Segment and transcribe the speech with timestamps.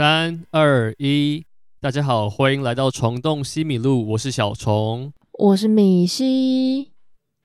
[0.00, 1.44] 三二一，
[1.78, 6.92] 大家好，欢迎来到虫洞西米露，我是小虫，我是米西，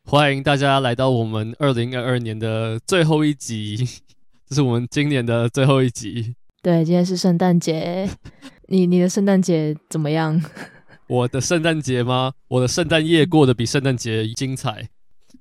[0.05, 3.75] 欢迎大家来到我们二零二二年的最后一集，
[4.47, 6.33] 这是我们今年的最后一集。
[6.61, 8.09] 对，今天是圣诞节，
[8.69, 10.41] 你你的圣诞节怎么样？
[11.09, 12.31] 我的圣诞节吗？
[12.47, 14.87] 我的圣诞夜过得比圣诞节精彩。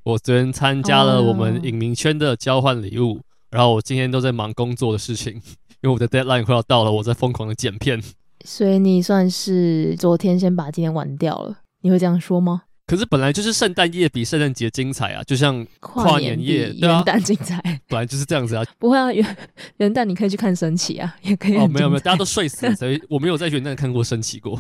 [0.03, 3.21] 我昨天参加了我们影迷圈的交换礼物，oh.
[3.53, 5.41] 然后我今天都在忙工作的事情。
[5.85, 8.03] 因为我的 deadline 快要到了，我在疯狂的剪片，
[8.43, 12.63] 所以你算是昨天先把今天玩掉了，你会这样说吗？
[12.87, 18.65] 可是本来就是圣诞夜比圣诞节精彩啊，就像跨年夜、年元旦精彩，啊，本来就是这样子啊。
[18.79, 19.37] 不会啊，元
[19.77, 21.57] 元旦你可以去看升旗啊，也可以。
[21.57, 24.59] 哦，没有没有，大家都睡死了， 所以我没有在元旦看过升旗过，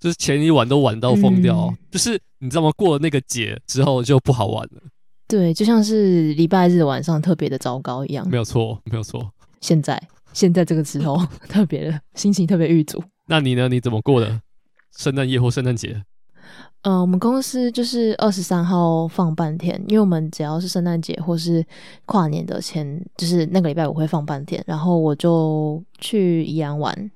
[0.00, 2.72] 就是前一晚都玩到疯掉，嗯，就是你知道吗？
[2.76, 4.82] 过了那个节之后就不好玩了。
[5.28, 8.28] 对，就像是礼拜日晚上特别的糟糕一样。
[8.28, 9.30] 没有错，没有错。
[9.60, 10.00] 现在。
[10.34, 11.16] 现在这个时候
[11.48, 13.02] 特别的心情特别郁卒。
[13.26, 13.68] 那你呢？
[13.68, 14.38] 你怎么过的
[14.98, 16.04] 圣诞夜或圣诞节？
[16.82, 21.64] 嗯、呃，我们公司就是二十三号放半天，因为我们只要是圣诞节或是
[22.04, 27.10] 跨年的前，就是那个礼拜我会放半天，然后我就去宜兰玩，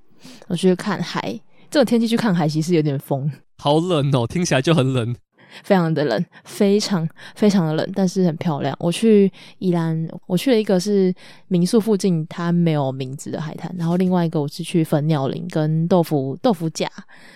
[0.46, 1.38] 我去看海。
[1.70, 5.14] 这种天气去看海其实有点疯，好冷哦，听起来就很冷。
[5.62, 8.76] 非常的冷，非常非常的冷，但是很漂亮。
[8.78, 11.14] 我去宜兰，我去了一个是
[11.48, 16.88] 民宿附近，它没有名字的海滩，然后另外一个我是去粉鸟林跟豆腐豆腐甲，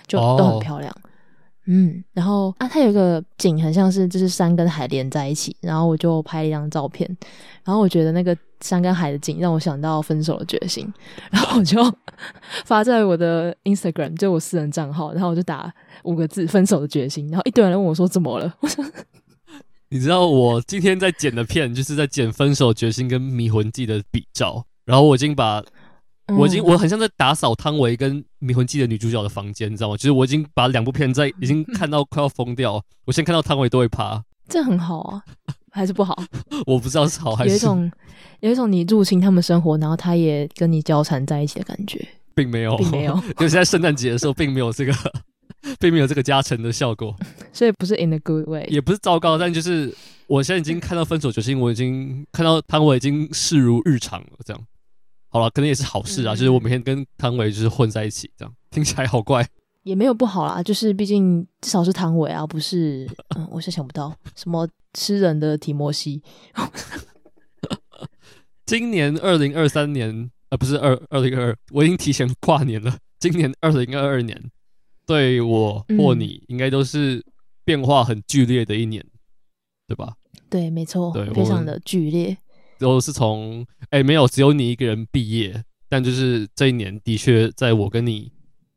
[0.07, 0.93] 就都很漂亮。
[0.93, 1.12] Oh.
[1.67, 7.09] 嗯，然后啊，它有一个景很像是就是山跟海连在一起，然后我就拍了一张照片，
[7.63, 10.93] 然后我觉得那个山跟海的景让我想到分手的决心，
[11.31, 11.79] 然后我就
[12.65, 18.53] 发在我的 Instagram，就我私人账号，然后我就打五个字“分手的决心”，然后一堆人问我说怎么了？
[18.59, 18.85] 我说，
[19.91, 25.63] 你知道我今天在剪的片就是在剪《分手决心》跟《迷魂记》的比照，然后我已经把。
[26.37, 29.97] 我已经我很像在打扫汤唯跟迷魂记的女主角的房间，你知道吗？
[29.97, 32.83] 就是我已经把两部片在已经看到 快要疯掉。
[33.05, 35.23] 我先看到汤唯都会怕，这很好啊，
[35.71, 36.17] 还是不好？
[36.67, 37.51] 我不知道是好还是。
[37.51, 37.93] 有一种
[38.41, 43.15] 有一种你入侵他们生活，然后他也跟你交缠在一起的感觉，并没有，并没有。
[43.15, 44.93] 因 为在圣诞节的时候，并没有这个，
[45.79, 47.15] 并没有这个加成的效果，
[47.53, 49.95] 所以不是 in a good way，也不是糟糕，但就是
[50.27, 54.63] 我现在已经看到分手决心，我已经看到汤唯已经视如日常了，这样。
[55.33, 59.49] 好了，可能也是好事啊，嗯、就是我每天跟汤唯就是混在一起，这样听起来好怪，
[59.83, 66.23] 也没有不好啦，就是毕竟至少是汤唯啊，不是， 嗯，我是想不到什么吃人的提摩西。
[68.67, 72.99] 今年二零二三年，呃，不是二二零二二，我已经提前跨年了。
[73.19, 74.39] 今年二零二二年，
[75.07, 77.25] 对我或你应该都是
[77.65, 79.19] 变化很剧烈的一年，嗯、
[79.89, 80.15] 对吧？
[80.51, 82.37] 对，没错，非常的剧烈。
[82.83, 88.31] 都是从哎，没有，只有你一个人毕业，但就是这一年的确在我跟你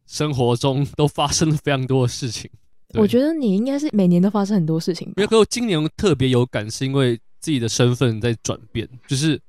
[0.05, 2.49] 生活中都发生了非常多的事情。
[2.93, 5.13] 我觉得你应该是每年都发生很多事情吧。
[5.17, 9.41] 因为可我今年特别有感，是因为自己的身份在转变，就是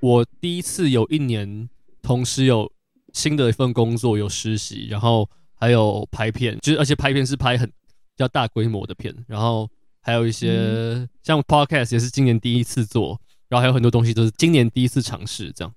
[0.00, 1.68] 我第一次有一年
[2.02, 2.70] 同时有
[3.12, 9.70] 新的一份工作，有实习，然后还有拍片，就是而且拍片是拍很比较大规模的片，然后
[10.02, 13.18] 还有一些、嗯、像 podcast 也是今年第一次做。
[13.54, 15.72] 然后还有很多东西都是今年第一次尝试，这样，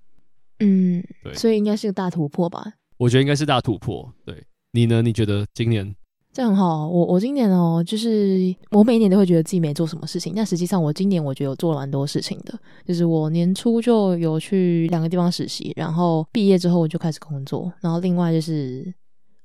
[0.61, 2.73] 嗯，对，所以应该是个大突破吧？
[2.97, 4.11] 我觉得应该是大突破。
[4.25, 5.03] 对，你呢？
[5.03, 5.95] 你觉得今年
[6.33, 6.87] 这样很好？
[6.87, 12.59] 我我今年哦，就是我每一年都会觉得自己没做什么事情，但实际上我今年我觉得我做了蛮多事情的。
[12.83, 18.91] 就是我年初就有去两个地方实习，然后毕业之后我就开始工作，然后另外就是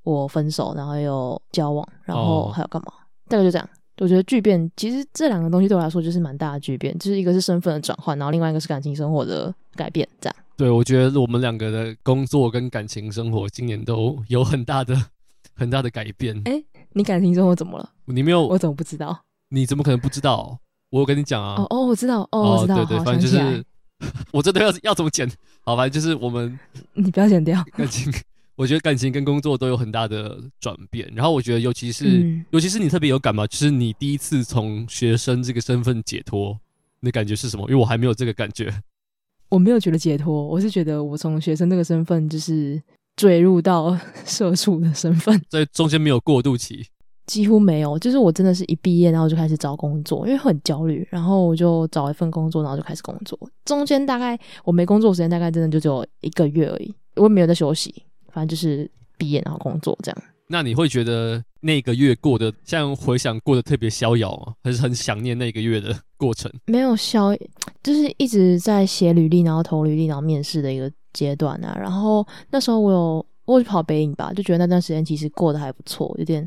[0.05, 2.89] 我分手，然后又交往，然后还有干嘛？
[2.89, 2.97] 哦、
[3.29, 3.69] 大概就这样。
[3.99, 10.37] 我觉得巨变，其实这两个东西对我来说就是蛮大的巨变，就是一个是身份的转换，然后另外一个是感情生活的改变，这样。
[10.57, 14.97] 对，我觉得我们两个的工作跟感情生活今年都有很大的、
[15.55, 16.37] 很大的改变。
[16.45, 17.91] 哎、欸，你感情生活怎么了？
[18.07, 18.47] 你没有？
[18.47, 19.25] 我怎么不知道？
[19.51, 20.59] 你怎么可能不知道？
[20.91, 21.55] 我有跟你讲啊。
[21.59, 22.27] 哦哦，我知道。
[22.33, 22.77] 哦，我知道。
[22.85, 23.65] 对对，反正就是，
[24.33, 25.31] 我真的要要怎么剪？
[25.61, 26.59] 好，反正就是我们，
[26.95, 28.13] 你不要剪掉感情。
[28.55, 36.59] 我觉得感情跟工作都有很大的转变，然后我觉得尤其是、嗯、尤其是你特别有感嘛，就是你第一次从学生这个身份解脱，
[37.01, 37.63] 你的感觉是什么？
[37.71, 38.73] 因为我还没有这个感觉，
[39.49, 42.81] 我没有觉得解脱，我是觉得我从学生这个身份就是
[43.17, 46.87] 坠入到社畜的身份， 在中间没有过渡期，
[47.27, 58.05] 几乎没有，就是我真的是一毕业然后就开始找工作，因为很焦虑，然后我就找一份工作，然后就开始工作，中间大概我没工作时间大概真的就只有一个月而已，我也没有在休息。
[58.33, 60.23] 反正就是毕业然后工作这样。
[60.49, 64.55] 那你会觉得那个月过得像回想过得特别逍遥吗？
[64.63, 66.53] 还是很想念那个月的过程？
[66.67, 67.35] 没有逍，
[67.83, 71.75] 就是一直在写履历，然后投履历，然后面试的一个阶段啊。
[71.81, 76.47] 然后那时候我有我去跑北影吧，就觉得那段时间其实过得还不错，有点。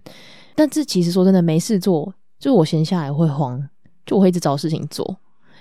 [0.53, 3.59] 但是其实说真的，没事做，就我闲下来会慌，
[4.05, 5.17] 就我会一直找事情做，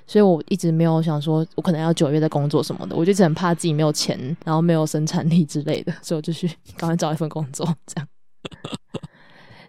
[0.06, 6.46] 所以我一直没有想说，我可能要九月的工作什么的，我就一直很怕自己没有钱，然后没有生产力之类的，所以我就去
[6.76, 8.08] 赶快找一份工作，这样。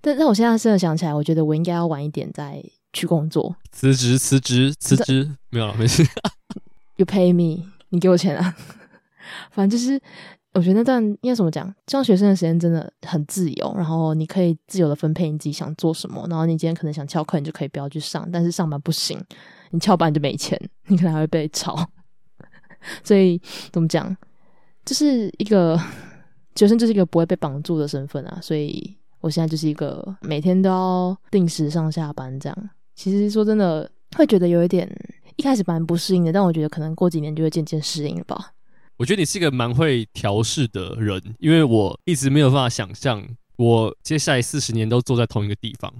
[0.01, 6.05] 但但我现在真的想起来，我觉得我应该要晚一点再去工作，辞职，辞职，辞职，没有了，没事。
[6.97, 8.55] You pay me，你给我钱啊，
[9.51, 9.99] 反正就是。
[10.57, 11.75] 我觉得那段应该怎么讲？
[11.85, 16.25] 这样学生的时间真的很自由，然后你可以自由的分配你自己想做什么。
[16.29, 19.21] 然后你今天可能想翘课，你就可以不要去上，但是上班不行，
[19.79, 21.75] 翘班就没钱，你可能还会被炒。
[23.03, 23.41] 所以
[23.71, 24.15] 怎么讲？
[24.85, 25.75] 就是一个
[26.55, 28.39] 学生，就是一个不会被绑住的身份啊。
[28.41, 32.69] 所以我现在就是一个每天都要定时上下班这样。
[32.95, 34.87] 其实说真的，会觉得有一点
[35.35, 38.51] 一开始蛮不适应的，但我觉得可能过几年就会渐渐适应了吧。
[38.97, 43.21] 我觉得你是一个蛮会调试的人，因为我一直没有办法想象
[43.57, 45.93] 我接下来四十年都坐在同一个地方，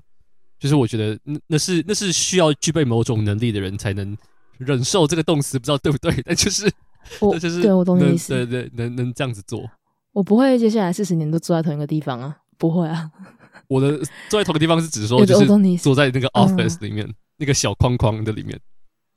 [0.59, 4.17] 就是我觉得那那是那是需要具备某种能力的人才能
[4.57, 6.13] 忍受这个动词，不知道对不对？
[6.25, 6.71] 但就是
[7.19, 9.69] 我就是对我懂你意思，对对，能能这样子做。
[10.13, 13.11] 我不会接下来四十年都坐在同一个地方啊，不会啊。
[13.67, 13.97] 我的
[14.29, 15.45] 坐在同一个地方是指说，就是
[15.77, 18.59] 坐在那个 office 里面，那个小框框的里面。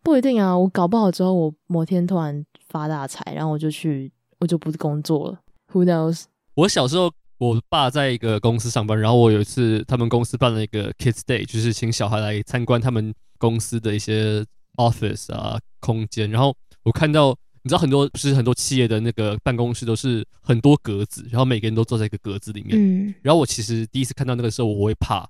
[0.02, 4.10] 不一定啊，我搞不好之后，我某天突然发大财，然后我就去，
[4.40, 5.38] 我就不工作了。
[5.72, 6.24] Who knows？
[6.54, 14.44] 我小时候，我爸在一个公司上班，然后我有一次，他们公司办了一个 Kids Day，就是请小孩来参观他们公司的一些
[14.76, 16.30] office 啊空间。
[16.30, 17.30] 然后我看到，
[17.62, 22.76] 你知道很多不是很多企业的那个办公室都是很多格子，然后每个人都坐在一个格子里面。
[22.76, 23.14] 嗯。
[23.22, 25.28] 然后我其实第一次看到那个时候，我会怕，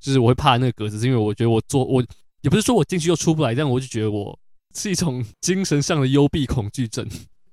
[0.00, 2.04] 就是我会怕那个格子，是因为我觉得我坐我。
[2.42, 4.38] 也不是说我进去又出不来，这样我就觉得我
[4.72, 7.04] 是一种精神上的幽闭恐惧症。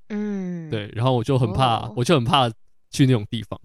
[0.10, 2.48] 嗯，对，然后我就很怕，哦、我就很怕
[2.92, 3.60] 去那种地方。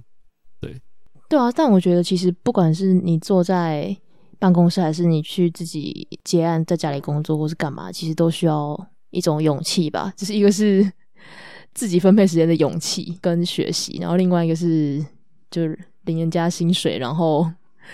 [0.60, 0.80] 对，
[1.28, 3.96] 对啊，但我觉得其实不管是你坐在
[4.38, 8.78] 办公室，还是你去自己接案在家里工作，或是干嘛，其实都需要
[9.10, 10.12] 一种勇气吧。
[10.16, 10.90] 就是一个是
[11.74, 15.04] 自己分配时间的勇气跟学习，然后另外一个是
[15.50, 17.50] 就是领人家薪水，然后。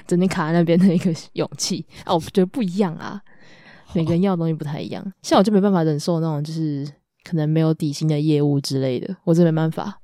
[0.06, 3.18] 整天卡在那边的一个勇气啊，我觉得不一样啊，
[3.94, 5.02] 每个人要的东西不太一样。
[5.22, 6.86] 像我就没办法忍受那种就是
[7.24, 9.98] 可能没有底薪的业务之类的，我真没办法。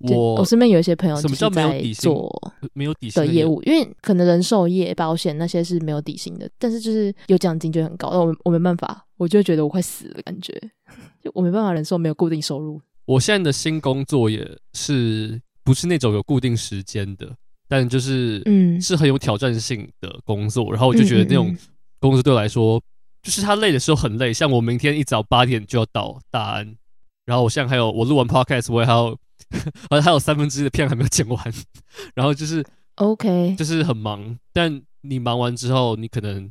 [0.00, 8.10] 我我身边有一些朋友什么叫没有底薪做没有底薪的业务，因为可能人寿业、保险那些是没有底薪的，但是就是有奖金就很高。
[8.10, 10.52] 那我我没办法，我就觉得我快死了，感觉
[11.22, 12.80] 就我没办法忍受没有固定收入。
[13.06, 17.30] 我现在的新工作也是不是那种有固定时间的。
[17.72, 21.56] 但就是，嗯，是很有挑战性的工作，嗯、然后我就觉得那种
[22.00, 22.82] 工作对我来说，嗯嗯、
[23.22, 24.32] 就是他累的时候很累。
[24.32, 26.74] 像我明天一早八点就要到大安，
[27.26, 29.16] 然后我现在还有我录完 podcast，我也还有，
[29.88, 31.52] 好像还有三分之一的片还没有剪完，
[32.14, 32.64] 然后就是
[32.96, 34.38] OK，就是很忙。
[34.52, 36.50] 但你忙完之后，你可能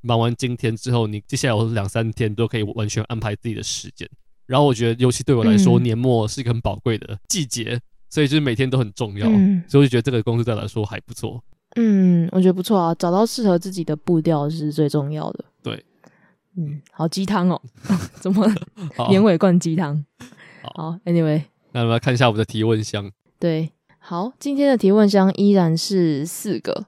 [0.00, 4.08] 忙完今天之后，你接下来有两三天都可以完全安排自己的时间。
[4.46, 7.80] 然后我觉得，尤其对我来说，嗯、年末是一个很宝贵的季节。
[8.10, 11.44] 所以就是每天都很重要，嗯、所以我就觉得这个公司对我来说还不错。
[11.76, 15.44] 嗯，我觉得不错啊，找到适合自己的步调是最重要的。
[15.62, 15.84] 对，
[16.56, 17.60] 嗯，好鸡汤哦，
[18.18, 18.50] 怎么
[19.10, 20.02] 年尾灌鸡汤？
[20.62, 23.10] 好，好，Anyway，那我们来看一下我们的提问箱。
[23.38, 26.86] 对，好，今天的提问箱依然是四个，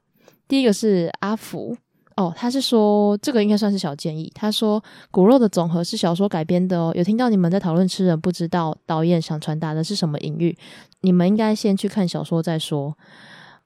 [0.48, 1.76] 第一个是阿福。
[2.16, 4.30] 哦，他是说这个应该算是小建议。
[4.34, 10.54] 他说骨肉的总和是小说改编的哦，有听到你们在讨论吃人，不知道导演想传达的是什么隐喻。
[11.00, 12.94] 你们应该先去看小说再说。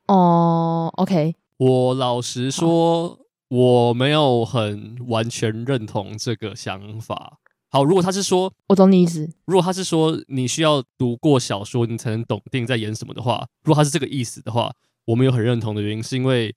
[0.06, 1.34] 哦，OK。
[1.56, 3.18] 我老实说，
[3.48, 7.38] 我没有很完全认同这个想法。
[7.74, 9.28] 好，如果他是说，我懂你意思。
[9.46, 14.72] 如果他是说你需要读过小说，你才能懂电影在演什么的话，如果他是这个意思的话，
[15.06, 16.54] 我没有很认同的原因是因为。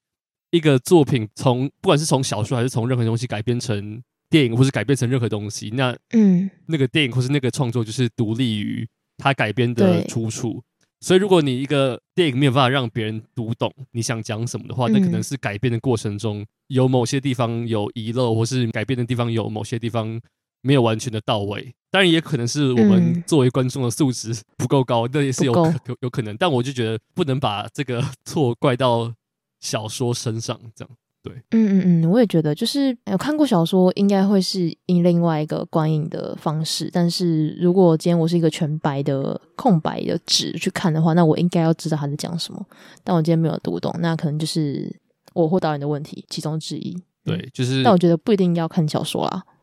[0.51, 10.63] 一个作品从不管是从小说还是从任何东西改编成电影，或是改编成任何东西，那嗯，那个电影或是那个创作就是独立于它改编的出处。
[11.01, 20.17] 所以，如果你一个电影没有办法让别人读懂你想讲什么的话，那可能是改编的过程中有某些地方有遗漏，或是改编的地方有某些地方
[20.61, 21.73] 没有完全的到位。
[21.89, 26.35] 当然，也可能是我们作为观众的素质不够高，那也是有可有有可能。
[26.37, 29.13] 但我就觉得不能把这个错怪到。
[29.59, 36.91] 小说身上这样对，嗯嗯嗯，我也觉得，就是有看过小说，应该会是以另外一个观影的方式。
[36.93, 42.63] 但是如果今天我是一个全白的空白的纸去看的话，那我应该要知道他在讲什么。
[43.03, 44.95] 但我今天没有读懂，那可能就是
[45.33, 46.95] 我或导演的问题其中之一。
[47.25, 47.81] 对，就是。
[47.83, 49.56] 但我觉得不一定要看小说啦，嗯，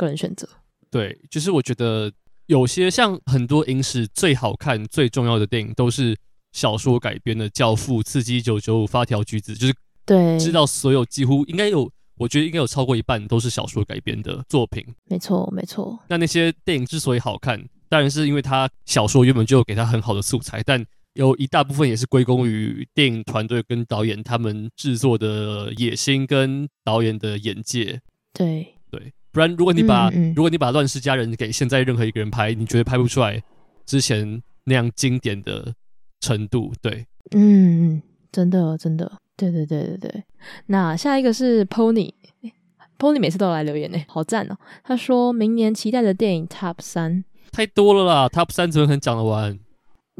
[0.00, 0.48] 个人选择。
[0.90, 2.10] 对，就是我觉得
[2.46, 6.16] 有些像很多影史最好看、最重要的电影都是
[6.52, 14.84] 小说改编的，《教父》《刺激一九九五》《发条橘子》，就是对，知道所有几乎应该有，我觉得应该有超过一半都是小说改编的作品。
[15.04, 15.96] 没错，没错。
[16.08, 28.00] 那那些电影之所以好看，当然是因为他小说原本就有给他很好的素材，但有一大部分也是归功于电影团队跟导演他们制作的野心跟导演的眼界。
[28.32, 33.42] 对对，不然如果你把嗯嗯如果你把《乱世佳人》给现在任何一个人拍，你绝对拍不出来
[33.86, 35.74] 之前那样经典的
[36.20, 36.72] 程度。
[36.82, 40.24] 对，嗯嗯，真的真的，对对对对对。
[40.66, 44.56] 那下一个是 Pony，Pony 每次都来留言呢，好赞哦。
[44.82, 49.58] 他说明年期待的电影 Top 三太多了啦，Top 三怎么可能讲得完？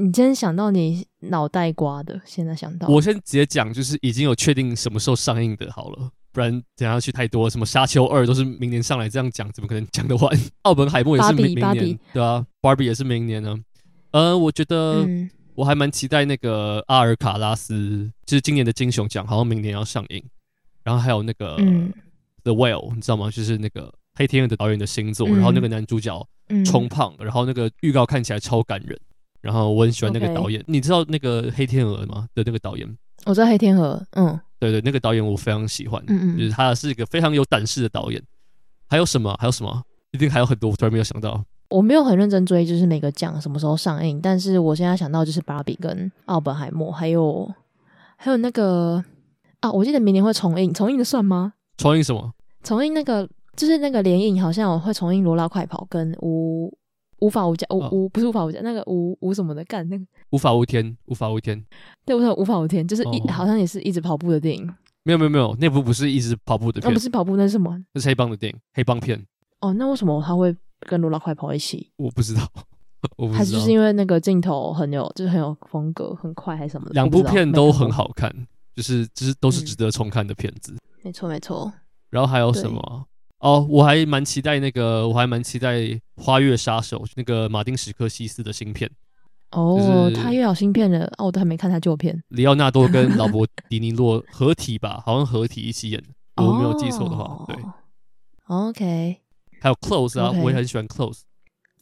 [0.01, 7.51] 你今天想到你脑袋瓜的，现在想到我先直接讲，就是已经有确定什么时候上映的，好了，不然等下去太多。
[7.51, 10.41] 什么《沙丘二》都是明年上来，这样讲怎么可能讲得完？
[10.63, 13.55] 奥本海默也是明明年，对啊，Barbie 也是明年呢。
[14.13, 15.07] 呃，我觉得
[15.55, 20.25] 我还蛮期待那个阿尔卡拉斯，就是今年的金熊奖，好像明年要上映。
[20.83, 21.57] 然后还有那个
[22.43, 23.31] The Whale，你知道吗？
[23.31, 26.27] 就是那个黑天鹅的导演的新作，然后那个男主角
[26.65, 28.99] 冲胖，然后那个预告看起来超感人。
[29.41, 32.27] 然后我很喜欢那个导演.你知道那个《黑天鹅》吗？
[32.35, 32.87] 的那个导演，
[33.27, 38.23] 我知道《黑天鹅》，嗯，对对，那个导演我非常喜欢，嗯嗯，就是他是一个非常有胆识的导演。
[38.89, 39.37] 还有什么？
[39.41, 39.83] 还有什么？
[40.13, 41.45] 一定还有很多，我突然没有想到。
[41.69, 47.49] 我没有很认真追，就是每个奖什么时候上映，但是我现在想到就是《芭比》跟《奥本海默》，还有
[48.17, 49.03] 还有那个
[49.61, 51.53] 啊，我记得明年会重映，重映的算吗？
[51.77, 52.33] 重映什么？
[52.65, 56.77] 重映那个就是那个联映，好像我会重映《罗拉快跑》跟无。
[57.21, 61.63] 无法无天，无无不是无法无天，那个无无什么的干那个无法无天，无法无天，
[62.05, 64.69] 对，我说无法无天，就是一好像也是一直跑步的电影。
[65.03, 67.79] 没有没有没有，那部不是一直跑步的片，那不是跑步，那是什么？
[67.95, 69.19] 那是黑帮的电影，黑帮片。
[69.61, 71.91] 哦，那为什么他会跟罗拉快跑一起？
[71.97, 72.43] 我不知道，
[73.17, 76.93] 我不知道，还是就是因为那个镜头很有，就是很有风格，很快还是什么的？
[76.95, 78.31] 两部片都很好看，
[78.77, 80.77] 就是就是都是值得重看的片子。
[81.03, 81.73] 没错没错。
[82.11, 83.07] 然后还有什么？
[83.41, 85.79] 哦，我还蛮期待那个，我还蛮期待
[86.17, 88.91] 《花月杀手》那个马丁史科西斯的新片。
[89.53, 92.23] 哦，就是、他又有新片了，哦，我都还没看他旧片。
[92.29, 96.01] 里奥纳多跟老伯迪尼洛合体吧，好像合体一起演，
[96.37, 97.57] 哦、我没有记错的话，对。
[98.47, 99.21] OK。
[99.61, 101.21] 还有 Close 啊.我也很喜欢 Close。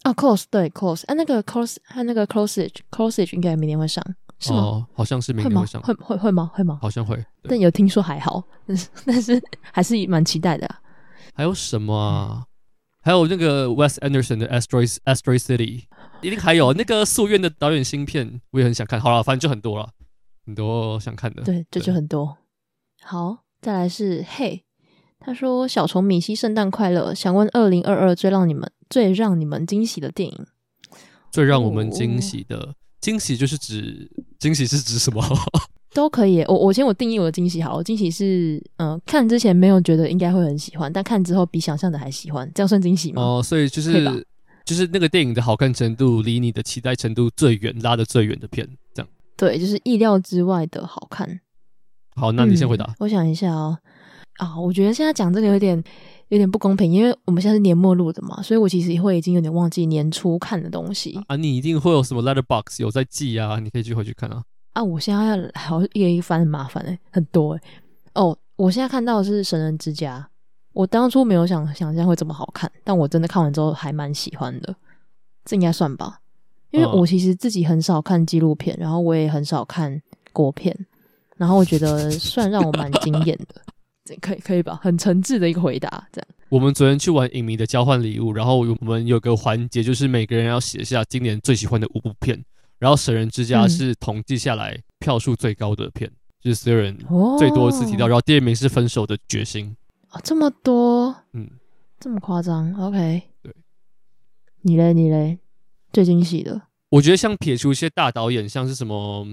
[0.03, 4.01] 啊，Close 对 Close，啊，那个 Close 和那个 Closage，Closage 应该明年会上，
[4.39, 4.59] 是吗？
[4.59, 6.49] 哦，好像是明年会上，会会会吗？
[6.53, 6.79] 会吗？
[6.81, 10.79] 好像会，但有听说还好，但是 但是还是蛮期待的、啊。
[11.39, 12.43] 还有什么啊？
[13.01, 15.83] 还有那个 Wes Anderson 的 Asteroid Asteroid City，
[16.21, 18.99] 一定还有那个夙愿的导演新片，我也很想看。
[18.99, 19.87] 好了，反正就很多了，
[20.45, 21.41] 很多想看的。
[21.43, 22.37] 对，这就很多。
[23.01, 24.63] 好，再来是 Hey，
[25.17, 30.45] 他说小虫米西圣诞快乐，想问二零二二最让你们最让你们惊喜的电影。
[31.31, 35.23] 最让我们惊喜的惊喜就是指惊喜是指什么？
[35.93, 43.21] 都可以，我我先我定义我的惊喜好，我惊喜是嗯、呃，看之前没有觉得应该会很喜欢，但看之后比想象的还喜欢，这样算惊喜吗？
[43.21, 44.15] 哦，所以就是吧
[44.65, 49.09] 就是那个电影的好看程度离你的期待程度最远，拉的最远的片，这样。
[49.35, 51.39] 对，就是意料之外的好看。
[52.15, 52.85] 好，那你先回答。
[52.85, 53.75] 嗯、我想一下哦，
[54.37, 55.81] 啊，我觉得现在讲这个有点
[56.27, 61.35] 有点不公平，因为我们现在是年末录的嘛，所以我其实会已经有点忘记年初看的东西啊。
[61.35, 64.43] 你一定会有什么 Letterbox 有在记啊，你可以去回去看啊。
[64.73, 64.83] 啊！
[64.83, 67.61] 我现在要好一个一个翻，很麻烦哎，很多哎。
[68.13, 70.19] 哦，我现在看到的是《神人之家》，
[70.73, 74.75] 我当初没有想想象会这么好看，但我真的看完之后还蛮喜欢的，
[75.45, 76.19] 这应该算吧？
[76.71, 79.99] 因为我其实自己很少看纪录片，然后我也很少看
[80.31, 80.75] 国片，
[81.37, 83.61] 然后我觉得算让我蛮惊艳的，
[84.05, 84.79] 这可以可以吧？
[84.81, 86.27] 很诚挚的一个回答，这样。
[86.49, 92.43] 我们昨天去玩影迷的交换礼物，然后我们有个环节，就是每个人要写下今年最喜欢的五部片。
[92.79, 96.97] 然后《神人之家》是统计下来票数最高的片，嗯、就是所有人
[97.37, 98.05] 最多次提到。
[98.05, 99.75] 哦、然后第二名是《分手的决心》
[100.15, 101.49] 啊，这么多，嗯，
[101.99, 102.73] 这么夸张。
[102.73, 103.53] OK，对，
[104.61, 105.39] 你嘞，你嘞，
[105.91, 109.27] 最惊喜的，我觉得像撇除一些大导演，像是什么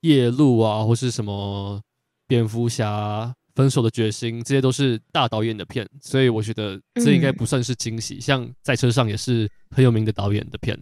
[0.00, 1.80] 夜路啊，或是什么
[2.26, 8.16] 蝙蝠侠、分手的决心，这些都是大导演的片，所以我觉得这应该不算是惊喜。
[8.16, 10.76] 嗯、像在车上也是很有名的导演的片。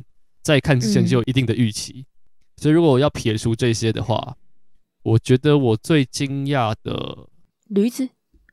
[0.50, 2.06] 在看之前就有一定的预期，嗯、
[2.60, 4.36] 所以如果我要撇除这些的话，
[5.02, 7.28] 我觉得我最惊讶的
[7.68, 8.08] 驴子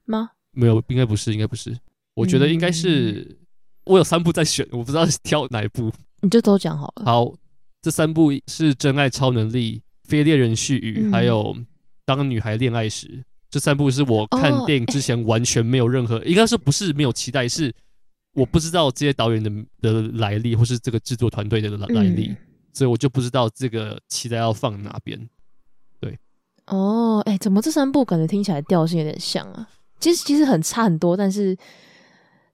[0.06, 0.32] 吗？
[0.52, 1.76] 没有，应该不是，应该不是。
[2.14, 3.38] 我觉得应该是、嗯、
[3.86, 5.92] 我有三部在选，我不知道挑哪一部。
[6.22, 7.06] 你就都讲好了。
[7.06, 7.34] 好，
[7.82, 11.54] 这三部是《真爱超能力》、《非猎人絮语》还有
[12.06, 13.08] 《当女孩恋爱时》。
[13.50, 17.74] 这三部是我看电影之前完全没有任何，哦、应该说不是没有期待，是。
[18.38, 19.50] 我不知道这些导演的
[19.82, 22.38] 的来历，或是这个制作团队的来来历，嗯、
[22.72, 25.28] 所以我就不知道这个期待要放哪边。
[26.00, 26.20] 对，
[26.68, 29.68] 哦，哎、欸，怎么这三部感觉听起来调性有点像啊？
[30.00, 31.58] 其实其实很差很多，但是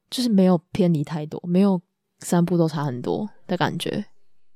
[0.10, 1.82] 就是没有偏离太多，没有
[2.22, 4.06] 三部都差很多的感觉。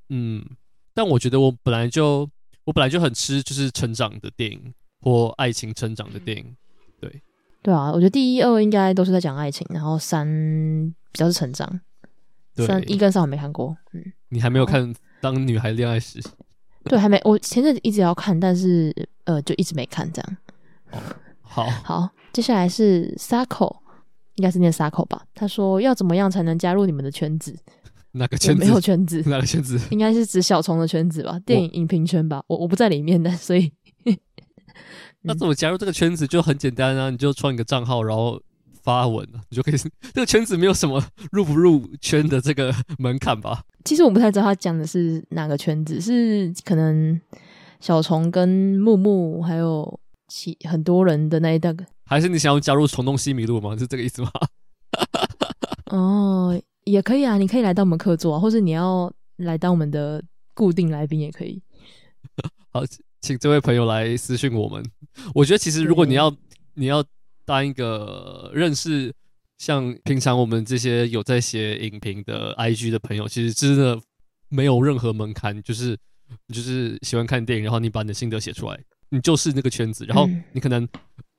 [0.08, 0.46] 嗯，
[0.94, 2.30] 但我觉得我本来就
[2.64, 6.56] 我本来就很吃就是成长的电影或爱情成长的电影。
[7.62, 10.26] 对，啊，我觉得第一二应该都是在讲爱情，然后三
[11.12, 11.80] 比较是成长。
[12.56, 16.20] 对三一跟三我没看过，嗯，你还没有看《当女孩恋爱时》？
[16.86, 17.22] 对，还没。
[17.24, 18.92] 我前阵子一直要看，但是
[19.26, 20.38] 呃，就一直没看这样。
[20.92, 21.00] 哦，
[21.42, 23.76] 好好，接下来是 Sako，
[24.36, 25.24] 应该是念 Sako 吧？
[25.36, 27.56] 他说要怎么样才能加入你们的圈子？
[28.14, 28.64] 哪个圈子？
[28.64, 29.22] 没有圈子？
[29.28, 29.80] 哪个圈子？
[29.92, 31.38] 应该是指小虫的圈子吧？
[31.46, 32.42] 电影影评圈吧？
[32.48, 33.72] 我我不在里面的，所以。
[35.28, 37.10] 那怎么加入这个圈子就很简单啊？
[37.10, 38.42] 你就创一个账号，然后
[38.82, 39.76] 发文，你就可以。
[40.14, 43.62] 这个圈子没有什么入不入圈的这个门槛吧？
[43.84, 47.20] 其实我不太知道他讲的是哪个圈子，是可能
[47.80, 48.48] 小虫跟
[48.80, 53.76] 木木还有其很多人的那一个，还是你想要加入虫洞西米露吗？
[53.78, 54.32] 是这个意思吗？
[55.92, 61.62] 哦，也可以啊，你可以来到我们客座啊，或者你要来当我们的固定来宾也可以。
[62.72, 62.82] 好。
[63.22, 64.84] 请这位朋友来私讯我们。
[65.34, 66.34] 我觉得其实如果你要
[66.76, 67.04] 你要
[67.46, 69.12] 当一个认识
[69.58, 74.00] 像平常我们这些有在写影评的 IG 的朋友，其实真的
[74.50, 75.98] 没有任何门槛，就是
[76.54, 80.06] 就是喜欢看电影，然后你把你的心得写出来，你就是那个圈子。
[80.06, 80.88] 然后你可能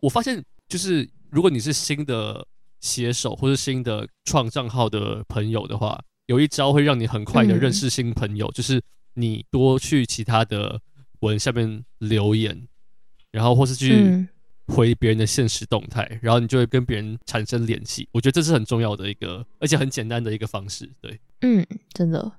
[0.00, 2.44] 我发现，就是如果你是新的
[2.80, 8.82] 写手或者新的创账号的朋友的话，有一招会让你很快的认识新朋友，就是
[9.14, 10.80] 你多去其他的。
[11.20, 12.68] 文下面留言，
[13.30, 14.28] 然后或是去
[14.66, 18.08] 回别人的现实动态，嗯、然后你就会跟别人产生联系。
[18.12, 20.90] 我觉得这是很重要的一个，而且很简单的一个方式。
[21.00, 22.32] 对，嗯，真的。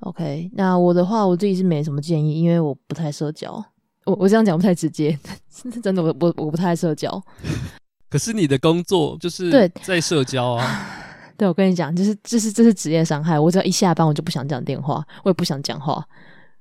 [0.00, 3.64] OK，那我的话，我自己是没什么建议，因为我不太社交。
[4.04, 5.18] 我我这样讲不太直接，
[5.50, 7.22] 是 真的，我我我不太社交。
[8.10, 10.90] 可是你的工作就是对在社交啊。
[11.38, 13.40] 对， 对，我跟你讲，就是这是这是职业伤害。
[13.40, 16.06] 我只要一下班，我就不想讲电话，我也不想讲话。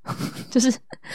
[0.52, 0.70] 就是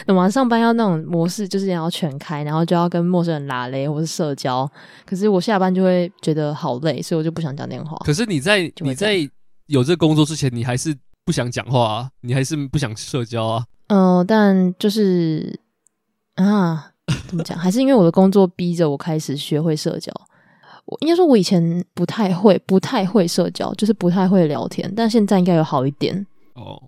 [0.07, 4.70] 晚上上班要那种模式，就是要全开，然后就要跟陌生人拉雷或是社交。
[5.05, 7.96] 可是我下班就会觉得好累，所以我就不想讲电话。
[8.05, 9.16] 可是你在你在
[9.66, 12.11] 有这个工作之前，你还是不想讲话啊？
[12.22, 13.64] 你还是不想社交啊？
[13.88, 15.61] 嗯、呃，但就是
[16.37, 16.92] 啊，
[17.27, 17.59] 怎么讲？
[17.59, 20.11] 还是因为我的工作逼着我开始学会社交。
[20.87, 24.90] 我应该说，我以前不太会，不太会社交，就是不太会聊天。
[24.96, 26.83] 但现在应该有好一点哦。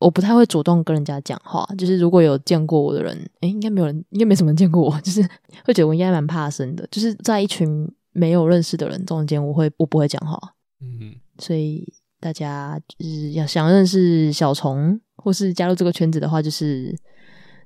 [0.00, 5.22] 我不太会主动跟人家讲话，就是如果有见过我的人，诶，应该没有人，应该没什么人见过我， 就是
[5.64, 11.86] 会觉得我应该蛮怕生的，就是在一群没有认识的人中间，我会我不会讲话，嗯，所以
[12.18, 16.96] 大家就是要想认识小虫或是加入这个圈子的话，就是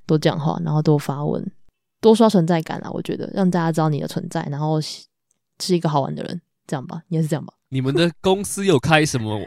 [0.05, 1.49] 多讲话，然后多发文，
[2.01, 7.53] 多刷存在感啊，我觉得让大家知道你的存在，然后是一个好玩的人，这样吧，应该是这样吧？
[7.69, 9.39] 你们的公司有开什么？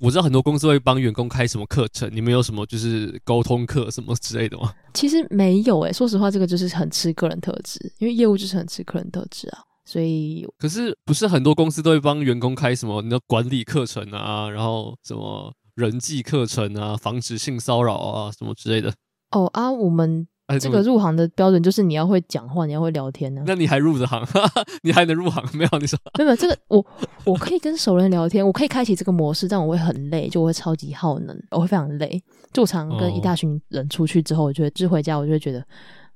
[0.00, 4.72] 我知道很多公司会帮员工开什么课程，你们有什么就是沟通课什么之类的吗？
[4.94, 10.46] 其实没有诶、欸，说实话，这个就是很吃个人特质，因为业务就是很吃个人特质啊，所以。
[10.58, 18.92] 可是不是很多公司都会帮员工开什么你的管理课程啊，然后什么人际课程啊，防止性骚扰啊什么之类的。
[19.30, 20.26] 哦啊，我们。
[20.60, 23.44] 这个入行的标准就是你要会讲话，你要会聊天呢、啊。
[23.46, 24.22] 那你还入的行？
[24.84, 25.42] 你还能入行？
[25.56, 25.78] 没有？
[25.78, 26.36] 你说没有？
[26.36, 26.84] 这个我
[27.24, 32.22] 我可以跟熟人聊天，我可以开启这个模式，但我会很累，就我会超级耗能，我会非常累。
[32.52, 35.64] 就我常跟一大群人出去之后，我觉得就回家，我就会觉得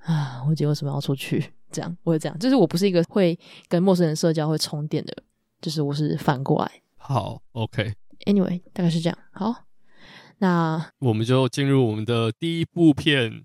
[0.04, 1.52] 啊，我今天为什么要出去？
[1.70, 3.38] 这样我会这样，就是我不是一个会
[3.68, 5.24] 跟陌生人社交会充电的人，
[5.62, 6.70] 就是我是反过来。
[6.96, 7.94] 好，OK。
[8.26, 9.18] Anyway，大概是这样。
[9.32, 9.54] 好，
[10.38, 13.44] 那我们就进入我们的第一部片。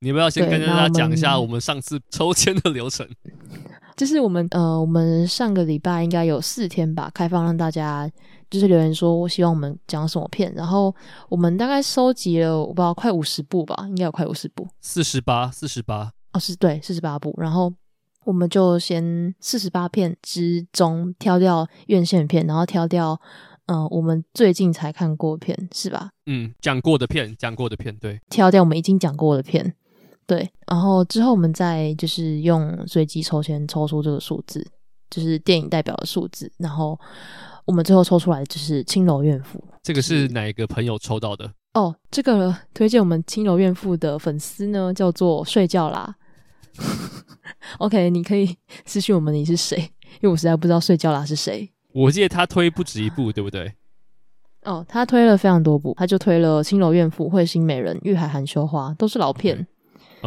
[0.00, 3.08] 你们要先跟大家讲一下我们上次抽签的流程。
[3.96, 8.10] 就是我们呃，我们上个礼拜应该有四天吧，开放让大家
[8.50, 10.52] 就是留言说，我希望我们讲什么片。
[10.54, 10.94] 然后
[11.30, 17.34] 我们大概收集了我不知道快五十部吧，应该有快五十部，四十八，四十八哦，是对，四十八部。
[17.38, 17.72] 然后
[18.24, 23.18] 我们就先四十八片之中挑掉院线片，然后挑掉
[23.64, 26.10] 嗯、呃，我们最近才看过片，是吧？
[26.26, 29.74] 嗯，讲过的片，讲过的片，对，挑掉我们已经讲过的片。
[30.26, 34.66] 对，然后之后我们再就是用随机抽签抽出这个数字，
[35.08, 36.98] 就是电影代表的数字，然后
[37.64, 39.58] 我们最后抽出来就是《青楼怨妇》。
[39.82, 41.48] 这个是哪一个朋友抽到的？
[41.74, 46.16] 哦，这个推荐我们《青楼怨妇》的粉丝呢，叫做睡觉啦。
[47.78, 51.70] OK，你可以私讯我们你是谁，因为我实在不知道睡觉啦是谁。
[51.92, 53.72] 我记得他推不止一部，对不对？
[54.64, 59.66] 哦，他推了非常多部，他就推了《青楼怨妇》《彗星美人》《玉海含羞花》，都是老片。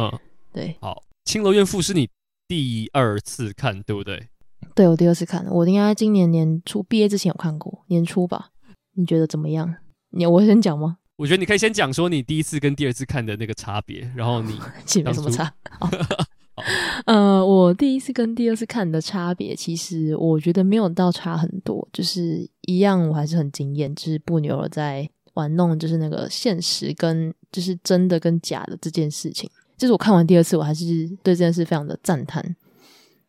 [0.00, 0.18] 嗯，
[0.52, 0.76] 对。
[0.80, 2.08] 好，《青楼怨妇》是你
[2.48, 4.28] 第二次看，对不对？
[4.74, 8.50] 对，我第二次看，我应该今年年初毕业之前有看过，年初吧？
[8.94, 9.74] 你觉得怎么样？
[10.10, 10.96] 你我先讲吗？
[11.16, 15.52] 我觉得你可以先讲说你第一次跟第二次看的那个差别，然后你 其实没什么差。
[17.06, 29.50] 呃，我第一次跟第二次看的差别，其实我觉得没有到差很多，就是一样，我还是很惊艳，就是布牛尔在玩弄，就是那个现实跟就是真的跟假的这件事情。
[29.80, 30.84] 就是我看完第二次，我还是
[31.24, 32.44] 对这件事非常的赞叹。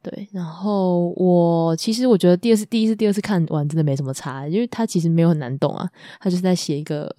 [0.03, 7.09] 对，然后我其实我觉得第二次、第一次、第二次看完真的没什么差，因为它其实没有很难懂啊，它就是在写一个，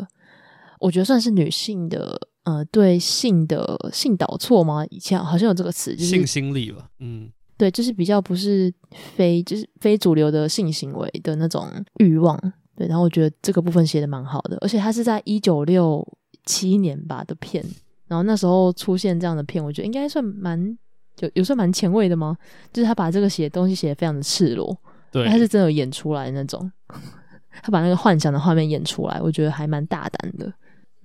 [0.79, 2.29] 我觉得算是女性的。
[2.45, 4.85] 呃，对性的性导错吗？
[4.91, 6.89] 以前好像有这个词，就是性心理吧。
[6.99, 8.75] 嗯，对，就是比较不是
[9.15, 11.69] 非就是非主流的性行为的那种
[12.01, 12.37] 欲望。
[12.75, 16.05] 对，然后我觉得这个部分写的蛮好的，而且它是在一九六
[16.45, 17.65] 七年吧的片，
[18.13, 20.79] 然后那时候出现这样的片，我觉得应该算蛮
[21.21, 22.37] 有有算蛮前卫的吗？
[22.71, 24.77] 就是他把这个写东西写的非常的赤裸，
[25.11, 26.71] 对，他是真的演出来那种，
[27.63, 30.53] 他把那个幻想的画面演出来，我觉得还蛮大胆的。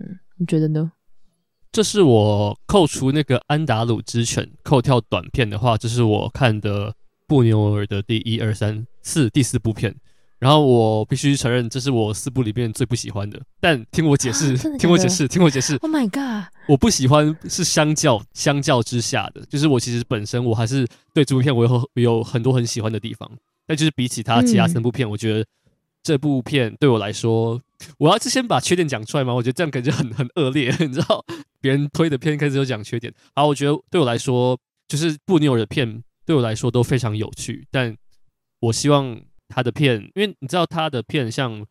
[0.02, 0.91] 嗯，你觉得呢？
[1.72, 6.93] 这是我扣除那个《安达鲁之犬》扣掉短片的话，这是我看的
[7.26, 9.96] 布纽尔的第一二三四第四部片。
[10.39, 13.41] 然后我必须承认，这是我四部里面最不喜欢的。
[13.60, 15.76] 但听我解释，啊、听我解释，听我解释。
[15.78, 16.52] Oh my god！
[16.67, 23.30] 我不喜欢是相较相较之下的，就是我其实本身我还是对这部片我有有很多很喜欢的地方。
[23.65, 25.45] 但就是比起他其他三部片，嗯、我觉得
[26.02, 27.60] 这部片对我来说，
[27.97, 31.26] 我要是先把缺点讲出来嘛，我觉得这样感觉很很恶劣，你知道？
[31.60, 37.67] 别人推的片开始就讲缺点，好，我觉得对我来说，就是布纽尔的片对我来说都非常有趣。
[37.71, 37.93] 但
[38.60, 41.66] 我希望他的片，因为你知道他的片，像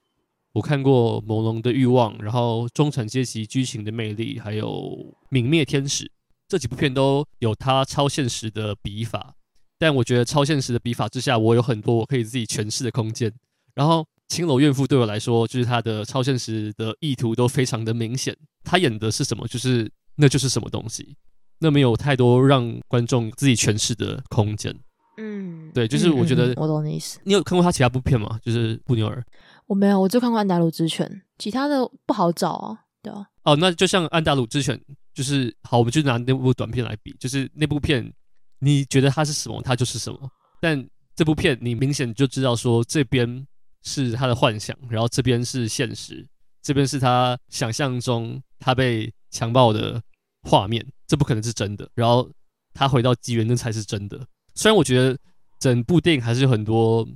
[0.52, 4.68] 我看过《朦胧的欲望》，然后《中产阶级剧情的魅力》，还有
[5.30, 6.04] 《泯灭天使》
[6.48, 9.34] 这几部片都有他超现实的笔法。
[9.78, 13.32] 但我觉得超现实的笔法之下，我有很多我可以自己诠释的空间。
[13.74, 14.06] 然后。
[14.28, 18.36] 青楼怨妇对我来说，就是他的超现实的意图都非常的明显。
[18.64, 21.14] 他演的是什么，就是那就是什么东西，
[21.60, 24.76] 那没有太多让观众自己诠释的空间。
[25.16, 27.18] 嗯，对，就是我觉得、嗯嗯、我懂你意思。
[27.24, 28.38] 你有看过他其他部片吗？
[28.42, 29.24] 就是布纽尔，
[29.66, 31.06] 我没有，我就看过《安达鲁之犬》，
[31.38, 32.78] 其他的不好找啊。
[33.02, 33.26] 对啊。
[33.44, 34.76] 哦，那就像《安达鲁之犬》，
[35.14, 38.12] 就是好，我们就拿那部短片来比，就是那部片，
[38.58, 40.18] 你觉得它是什么，它就是什么。
[40.60, 43.46] 但这部片，你明显就知道说这边。
[43.88, 46.26] 是他的幻想，然后这边是现实，
[46.60, 50.02] 这边是他想象中他被强暴的
[50.42, 51.88] 画面，这不可能是真的。
[51.94, 52.28] 然后
[52.74, 54.18] 他回到机缘，那才是真的。
[54.56, 55.16] 虽然我觉得
[55.60, 57.06] 整部电影还是有很多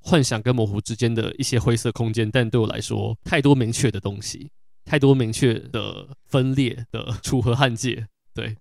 [0.00, 4.50] 幻想跟模糊之间的一些灰色空间，但对我来说，太多明确的东西，
[4.86, 8.06] 太多明确的分裂的楚河汉界。
[8.32, 8.56] 对，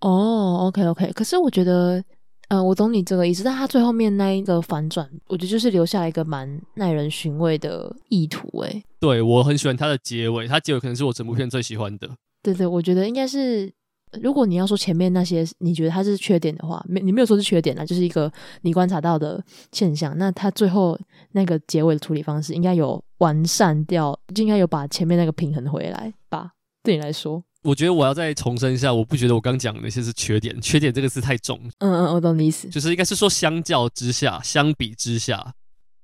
[0.00, 2.04] 哦，OK，OK，可是我觉得。
[2.48, 8.46] 嗯、呃，我懂你这个意思，但他最后面那一个反转，我觉得就是留下一个蛮耐人寻味的意图。
[8.58, 12.06] 哎，对，我很喜欢他的结尾，他结尾可能是我整部片最喜欢的。
[12.42, 13.72] 对对，我觉得应该是，
[14.22, 18.30] 如果你要说前面那些你觉得它是缺点的话，没你没有说是缺点啊，就是一个
[18.62, 20.16] 你观察到的现象。
[20.16, 20.98] 那它最后
[21.32, 26.50] 那个结尾的处理方式，应该有完善掉，就应该有把前面那个平衡回来吧？
[26.82, 27.42] 对你来说。
[27.62, 31.58] 我觉得我要再重申一下，我不觉得我刚讲的那些是缺点，缺点这个字太重。
[31.78, 35.54] 嗯嗯，我懂你意思，就是应该是说相较之下，相比之下，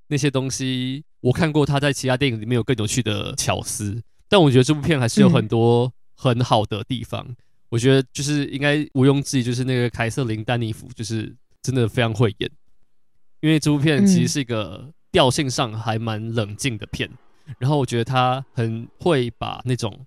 [0.08, 7.26] 那些东西我看过他在其他电影里面有更有趣的巧思，但我觉得这部片还是有很多很好的地方。
[7.28, 7.36] 嗯、
[7.70, 12.50] 我觉得就是应该毋庸置疑，就是那个凯瑟琳丹尼弗，就是真的非常会演。
[13.40, 17.08] 因为这部片其实是一个调性上还蛮冷静的片，
[17.46, 20.06] 嗯、然后我觉得他很会把那种。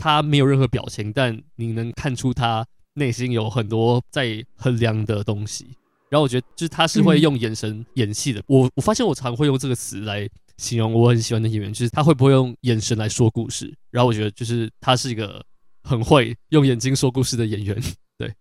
[0.00, 5.66] 他没有任何表情，但你能看出他内心有很多在衡量的东西。
[6.08, 8.38] 然后我觉得，就是他是会用眼神演戏的。
[8.42, 13.74] 嗯、我我发现我常会用这个词来形容我很喜欢的演员，就是他会不会用眼神来说故事。
[13.90, 15.44] 然后我觉得，就是他是一个
[15.88, 17.74] 很会用眼睛说故事的演员。
[18.18, 18.34] 对，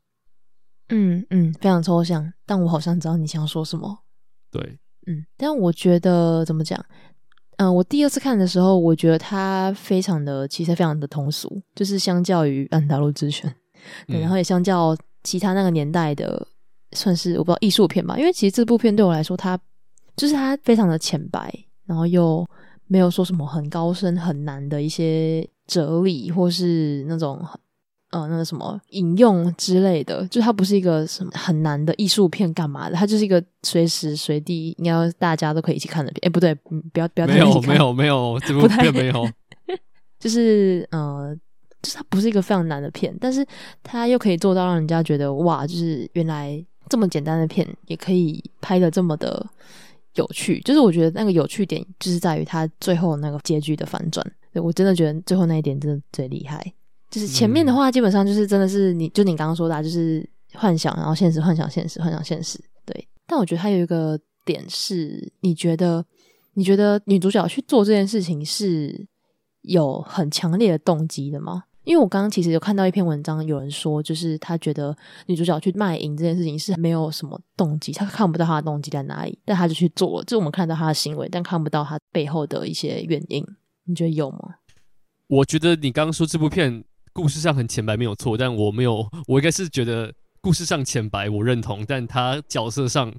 [0.89, 3.99] 嗯嗯，非常抽象，但我好像知道你想说什么。
[4.51, 6.83] 对，嗯，但我觉得怎么讲？
[7.55, 13.49] 嗯，我第二次看的时候，我觉得它非常的，其实非常的通俗，就是相较于《安达路之犬》，
[14.07, 16.45] 对，然后也相较其他那个年代的，
[16.91, 18.17] 算是我不知道艺术片吧。
[18.17, 19.57] 因为其实这部片对我来说，它
[20.17, 21.51] 就是它非常的浅白，
[21.86, 22.45] 然后又
[22.86, 27.39] 没有说什么很高深、很难的一些哲理，或是那种
[28.12, 36.25] 呃那个什么引用之类的，就它不是一个什么很难的艺术片干嘛的，它就是一个随时随地应该大家都可以一起看的片。
[36.25, 37.27] 哎，不对，嗯，不要不要。
[37.27, 39.30] 没有没有没有，这部 片没有。
[40.19, 41.36] 就是呃，
[41.82, 43.45] 就是它不是一个非常难的片，但是
[43.84, 49.45] 它又可以做到让人家觉得哇，就是原来这么简单的片也可以拍的这么的
[50.15, 50.60] 有趣。
[50.62, 54.25] 就是我觉得那个有趣点就是在于它最后那个结局的反转。
[54.58, 56.74] 对，我真的觉得最后那一点真的最厉害。
[57.12, 62.60] 就是前面的话基本上就是真的是你就你刚刚说的啊，就是幻想，然后现实，幻想现实，幻想现实。
[62.86, 66.04] 对，但我觉得它有一个点是，你觉得
[66.54, 69.08] 你觉得女主角去做这件事情是。
[69.63, 71.65] 有很强烈的动机的吗？
[71.84, 80.24] 因为我刚刚其实有看到一篇文章，有人说，就是他觉得女主角去卖淫这件事情是没有什么动机，他看不到他的动机在哪里，但他就去做了。
[80.24, 83.46] 就我们看到他的行为，但看不到他背后的一些原因。
[83.88, 84.56] 你觉得有吗？
[85.28, 93.13] 我觉得你刚刚说这部片故事上很浅白没有错，但我没有， 我应该是觉得故事上浅白我认同，但他角色上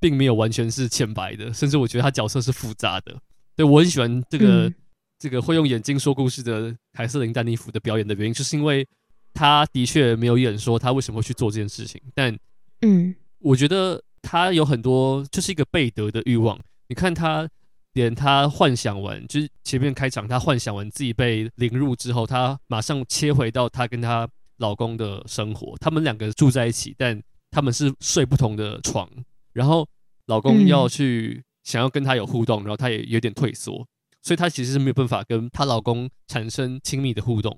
[0.00, 3.16] 并没有完全是浅白的，甚至我觉得他角色是复杂的。
[3.54, 4.66] 对，我很喜欢这个。
[4.66, 4.74] 嗯
[5.20, 8.86] 这个会用眼睛说故事的凯瑟琳·丹妮弗的表演的原因，就是因为
[9.34, 12.00] 他的确没有演说他为什么会去做这件事情。
[12.14, 12.38] 但，
[12.82, 16.56] 嗯，我觉得他有很多就是一个背德的欲望。
[16.86, 17.50] 你看他
[17.94, 25.76] 连他幻想完，就是前面开场他幻想完自己被凌辱之后，他马上切回到他跟他老公的生活。
[25.78, 29.08] 他们两个住在一起，但他们是睡不同的床。
[29.52, 29.88] 然后
[30.26, 33.86] 老公要去想要跟他有互动，然后他也有点退缩。
[34.20, 37.56] 所以她其实是没有办法跟她老公产生亲密的互动，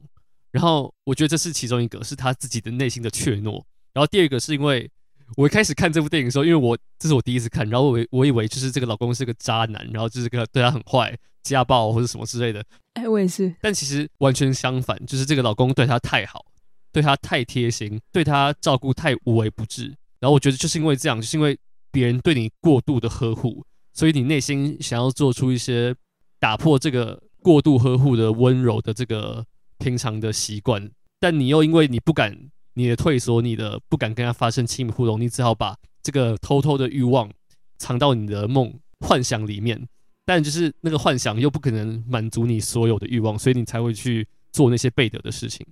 [0.53, 3.65] 然后我觉得这是其中一个，是她自己的内心的怯懦。
[3.93, 4.89] 然后第二个是因为
[5.37, 12.65] 我一开始看这部电影的时候，因为我这是我第一次看，然后我我以为就是这个老公是个渣男，然后就是个对他很坏、家暴或者什么之类的。
[12.95, 13.55] 哎，我也是。
[13.61, 16.45] 但其实完全相反，就是这个老公对她太好，
[16.93, 19.87] 对她太贴心，对她照顾太无微不至。
[20.19, 21.59] 然后我觉得就是因为这样，就是因为
[21.93, 23.65] 别人对你过度的呵护，
[23.95, 25.95] 所以你内心想要做出一些。
[26.43, 29.45] 打破这个过度呵护的温柔的这个
[29.77, 32.35] 平常的习惯，但你又因为你不敢，
[32.81, 37.31] 你的退缩，你的不敢跟他发生亲密互动，你只好把这个偷偷的欲望
[37.79, 39.87] 藏到你的梦幻想里面，
[40.25, 45.67] 但就是那个幻想又不可能满足你所有的欲望，所以你才会去做那些背德的事情。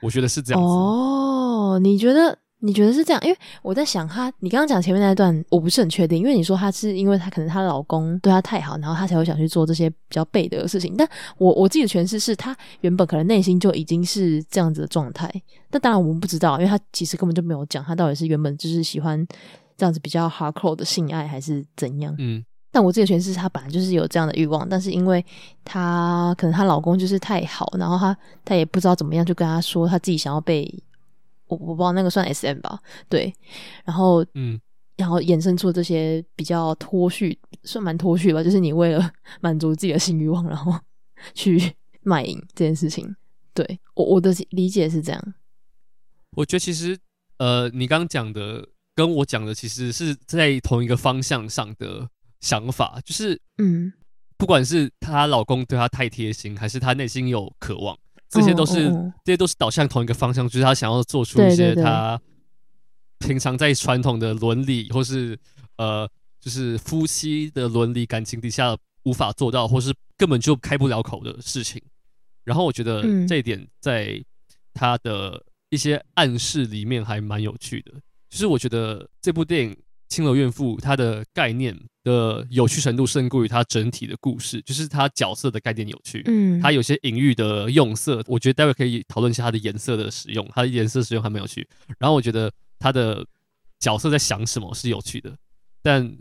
[0.00, 0.68] 我觉得是这样子。
[0.68, 2.38] 哦，你觉得？
[2.64, 3.20] 你觉得是这样？
[3.24, 6.16] 因为我在想他，你刚刚讲前面那一段，我不是很确定。
[6.16, 10.94] 因为你说她是因为她可能她老公对她太好，然后她才会想去做这些比较背德的事情。
[10.96, 11.06] 但
[11.38, 15.28] 我我自己的诠释是，她原本可能内心就已经是这样子的状态。
[15.70, 19.26] 但当然我们不知道，因为她其实根本就没有讲她到底是原本就是喜欢
[19.76, 22.14] 这样子比较 hardcore 的性爱，还是怎样。
[22.18, 22.44] 嗯。
[22.70, 25.22] 但我自己的诠释是他本来就是有这样的欲望，但是因为
[25.64, 30.72] 她可能她老公就是太好，然后她她也不知道怎么样就跟她说她自己想要被。
[31.56, 33.32] 我我不知道那个算 SM 吧，对，
[33.84, 34.60] 然后嗯，
[34.96, 40.72] 然后衍生出这些比较脱序，算蛮脱序吧，就是你为了 满足自己的性欲望，然后
[41.34, 43.14] 去 卖淫这件事情。
[43.54, 45.34] 对，我我的理解是这样。
[46.36, 46.98] 我觉得其实
[47.38, 52.08] 呃，你刚刚讲的跟我讲的其实是在同一个方向上的
[52.40, 53.92] 想法，就是嗯，
[54.38, 57.98] 不管是她老公对她太贴心，还是她内心有渴望。
[58.32, 58.90] 这些都是，
[59.24, 62.18] 这些都是导向同一个方向，就是他想要做出一些他
[63.18, 65.38] 平常在传统的伦理，或是
[65.76, 66.08] 呃，
[66.40, 71.80] 就是夫妻的伦理感情底下无法做到，或是根本就开不了口的事情。
[72.42, 74.18] 然后我觉得这一点在
[74.72, 77.92] 他的一些暗示里面还蛮有趣的。
[78.30, 79.74] 就是我觉得这部电影
[80.12, 91.66] 《青楼怨妇》它的概念的有趣程度胜过于它整体的故事，就是它角色的概念有趣，嗯，它有些隐喻的用色，我觉得待会可以讨论一下它的颜色的使用，它的颜色使用还蛮有趣。
[91.98, 93.26] 然后我觉得它的
[93.80, 95.34] 角色在想什么是有趣的，
[95.82, 96.14] 但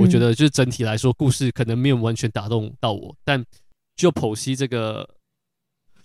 [0.00, 3.14] 我觉得就是整体来说，故事可能没有完全打动到我。
[3.22, 3.44] 但
[3.96, 5.08] 就剖析这个，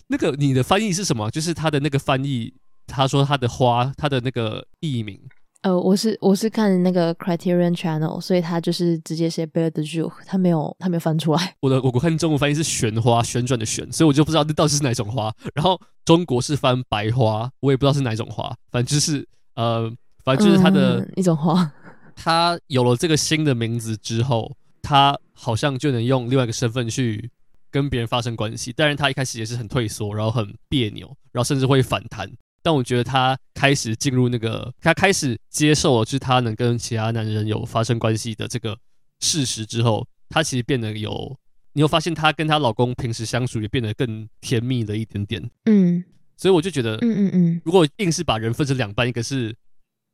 [0.08, 1.30] 那个你的翻译是什么？
[1.30, 2.52] 就是他的那个翻译，
[2.86, 5.18] 他说他的花，他的那个译名。
[5.62, 11.54] 呃，我是我是看那个 Criterion Channel，所以他就是直接写 Belle de Jour，他没有他没有翻出来。
[11.60, 15.32] 我的我看中文翻译是旋花，旋转的旋，所以我就不知道那到底是哪种花。
[15.54, 19.88] 然后中国是翻白花，我也不知道是哪种花，反正就是呃，
[20.24, 21.70] 反正就是它的、嗯、一种花。
[22.16, 24.50] 他有了这个新的名字之后，
[24.82, 27.30] 他好像就能用另外一个身份去
[27.70, 28.72] 跟别人发生关系。
[28.72, 32.28] 当然，他一开始也是很退缩，然后很别扭，然后甚至会反弹。
[32.62, 38.78] 但我觉得她开始进入那个，她开始接受了，就是她能跟其他男人有发生关系的这个
[39.20, 41.36] 事实之后，她其实变得有，
[41.72, 45.50] 你有发现她跟她老公平时相处也变得更甜蜜了一点点。
[45.64, 46.04] 嗯，
[46.36, 49.54] 所以我就觉得，嗯嗯嗯，如果硬是把人分成两半，一个是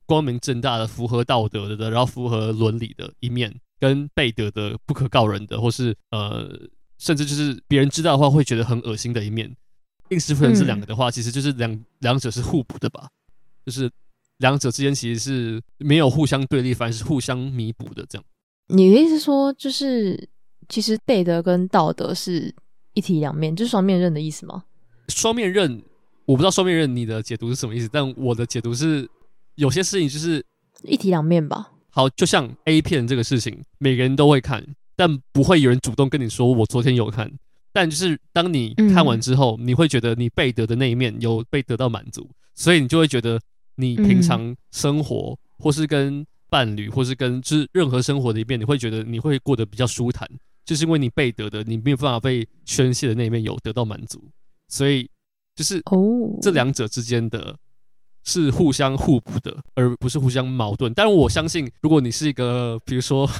[0.06, 6.50] 光明正大的、符合道德的，然后符合伦理的一面，跟背德的、不可告人的，或是呃，
[6.98, 9.54] 甚至就是别人知道的话会觉得很恶心的一面，
[10.11, 13.09] 硬是分成这两个的话，嗯、其实就是两两者是互补的吧，
[13.64, 13.90] 就是
[14.38, 18.25] 两者之间其实是没有互相对立，反而是互相弥补的这样。
[18.68, 20.29] 你的意思说，就是
[20.68, 22.55] 其实背德跟道德是
[22.94, 24.64] 一体两面，就是双面刃的意思吗？
[25.09, 25.83] 双面刃，
[26.27, 29.09] 我不知道双面刃你的解读是什么意思，但我的解读是，
[29.55, 30.44] 有些事情就是
[30.83, 31.73] 一体两面吧。
[31.90, 37.33] 好，就像 A 片这个事情，每个人都会看，但不会有人主动跟你说我昨天有看。
[37.79, 43.41] 但就是当你看完之后，嗯、你会觉得你被得的那一面有被得到满足，所以你就会觉得
[43.77, 50.29] 你平常生活、嗯、或是跟伴侣，或是跟就是任何生活的一面，你会觉得你会过得比较舒坦，
[50.64, 54.21] 就是因为你被得的，你没有办法被宣泄的那一面有得到满足。
[54.67, 55.09] 所以，
[55.55, 57.57] 就是哦，这两者之间的
[58.25, 60.93] 是互相互补的，而不是互相矛盾。
[60.95, 63.31] 但我相信，如果你是一个，比如说，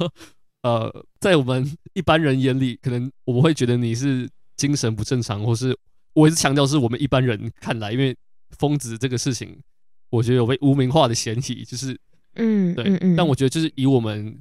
[0.68, 5.74] 呃，在我们一般人眼里，可能我们会觉得你是精神不正常，或是
[6.12, 8.14] 我一直强调是我们一般人看来，因为
[8.59, 9.59] 疯子这个事情，
[10.11, 11.98] 我觉得有被污名化的嫌疑，就是
[12.35, 14.38] 嗯，对，嗯嗯，但我觉得就是以我们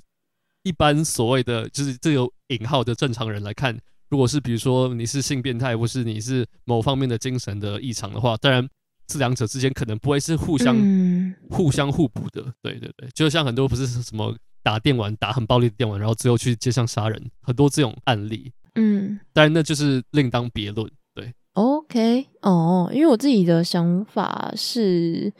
[0.64, 3.78] 一般所谓的就是这个引号的正常人来看。
[4.10, 8.68] 如果是比如说你是性变态，或是你是某方面的精神的异常的话，当然
[9.06, 12.42] 这两者之间可能不会是互相、嗯、互相互补的。
[12.62, 14.36] 对对对，就像很多不是什么
[14.68, 18.52] 打电玩打很暴力的电玩，然后最后去街上杀人，很多这种案例。
[18.76, 20.86] 嗯，当然那就是另当别论。
[21.16, 25.32] 对，OK，哦，因为我自己的想法是，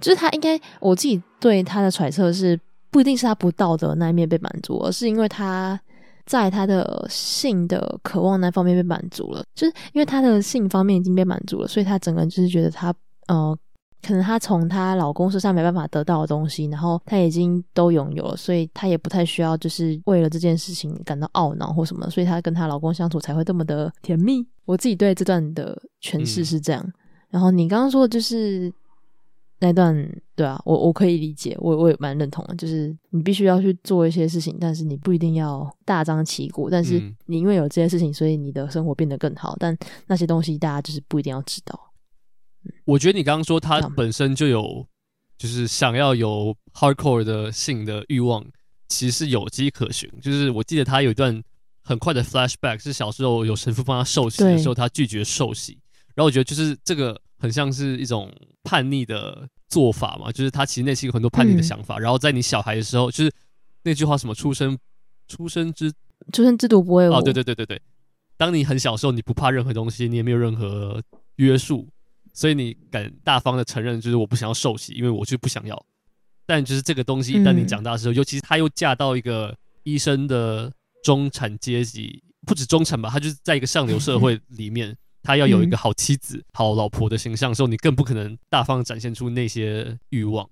[0.00, 2.58] 就是他应该我自己对他的揣测是，
[2.90, 5.80] 不一定是他不道德那一面被满足，而是因为他。
[6.24, 12.94] 在他的性的渴望那方面被满足了，就是因为他的性方面已经被满足了，所以他整个人就是觉得他
[13.26, 13.58] 呃，
[14.02, 24.46] 可能她从她老公身上没办法得到的东西，然后她已经都拥有了，所以她也不太需要就是为了这件事情感到懊恼或什么，所以她跟她老公相处才会这么的甜蜜。
[24.64, 26.92] 我自己对这段的诠释是这样，嗯、
[27.30, 28.72] 然后你刚刚说的就是。
[29.64, 29.94] 那段
[30.34, 39.54] 对啊，我我可以理解，我我也蛮认同的，就是你必须要去做一些事情，但是你不一定要大张旗鼓，但是你因为有这些事情，所以你的生活变得更好。
[39.60, 41.78] 但那些东西大家就是不一定要知道。
[42.84, 44.86] 我觉得你刚刚说他本身就有，
[45.38, 48.44] 就是想要有 hardcore 的性的欲望，
[48.88, 50.10] 其实是有迹可循。
[50.20, 51.42] 就是我记得他有一段
[51.82, 55.78] 很快的 flashback，是小时候有神父帮他受洗的时候，他拒绝受洗，
[56.14, 57.20] 然后我觉得就是这个。
[57.42, 63.32] 很像是一种叛逆的做法嘛，就是他其实内心有很多叛逆的想法，嗯、然后在你小孩的时候，就是
[63.82, 64.78] 那句话什么“出生
[65.26, 65.92] 出生之
[66.32, 67.82] 出生之毒不会无”，哦，对对对对对，
[68.36, 71.02] 当你很小时候，你不怕任何东西，你也没有任何
[71.34, 71.88] 约束，
[72.32, 75.86] 所以你敢大方的承认，就是我不想要受洗，因为我就不想要。
[76.46, 80.72] 但就是这个东西，一旦你长大的时候，嗯、尤其是她又嫁到一个医生的
[81.04, 84.90] 中产阶级，不止中产吧，他就是在一个上流社会里面。
[84.90, 90.44] 嗯他要有一个好妻子、嗯、好老婆的形象的时候，你更不可能大方展现出那些欲望，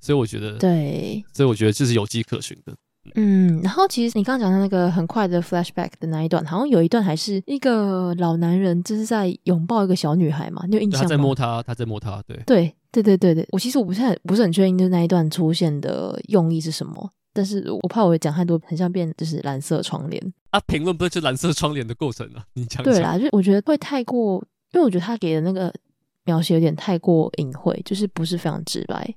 [0.00, 2.74] 所以我觉得，对，所以我觉得这是有迹可循的。
[3.14, 11.04] 嗯，然后其实你刚刚讲的那个很快的 flashback 的那一段，好像有一段还是一个老男人就是在拥抱一个小女孩嘛，你有印象吗？
[11.04, 13.48] 他在摸她，他在摸她，对，对，对，对，对，对。
[13.52, 17.10] 我其实我不是很不是很确定，就是那一段出现的用意是什么。
[17.32, 20.60] 但是我怕我会讲太多，很像变就是蓝色窗帘啊！
[20.68, 22.44] 评论不是就蓝色窗帘的构成啊？
[22.54, 24.36] 你讲对啦，就我觉得会太过，
[24.72, 25.74] 因为我觉得他给的那个
[26.24, 29.12] 描写有点太过隐晦，就是不是非常直白。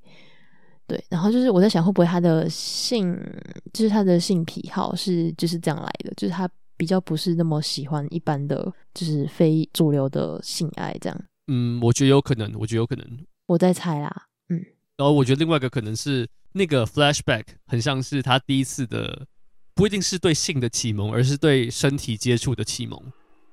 [0.87, 3.15] 对，然后就是我在想，会不会他的性，
[3.73, 11.25] 就是他的性癖好是就是这样来的，就是他比较不是那么喜欢一般的，就是非主流的性爱这样。
[11.47, 13.05] 嗯，我觉得有可能，我觉得有可能，
[13.45, 14.27] 我在猜啦。
[14.49, 14.63] 嗯，
[14.95, 16.27] 然后我觉得另外一个可能是。
[16.53, 19.27] 那个 flashback 很像是他第一次的，
[19.75, 22.99] 不一定是对性的启蒙，而是对身体接触的启蒙。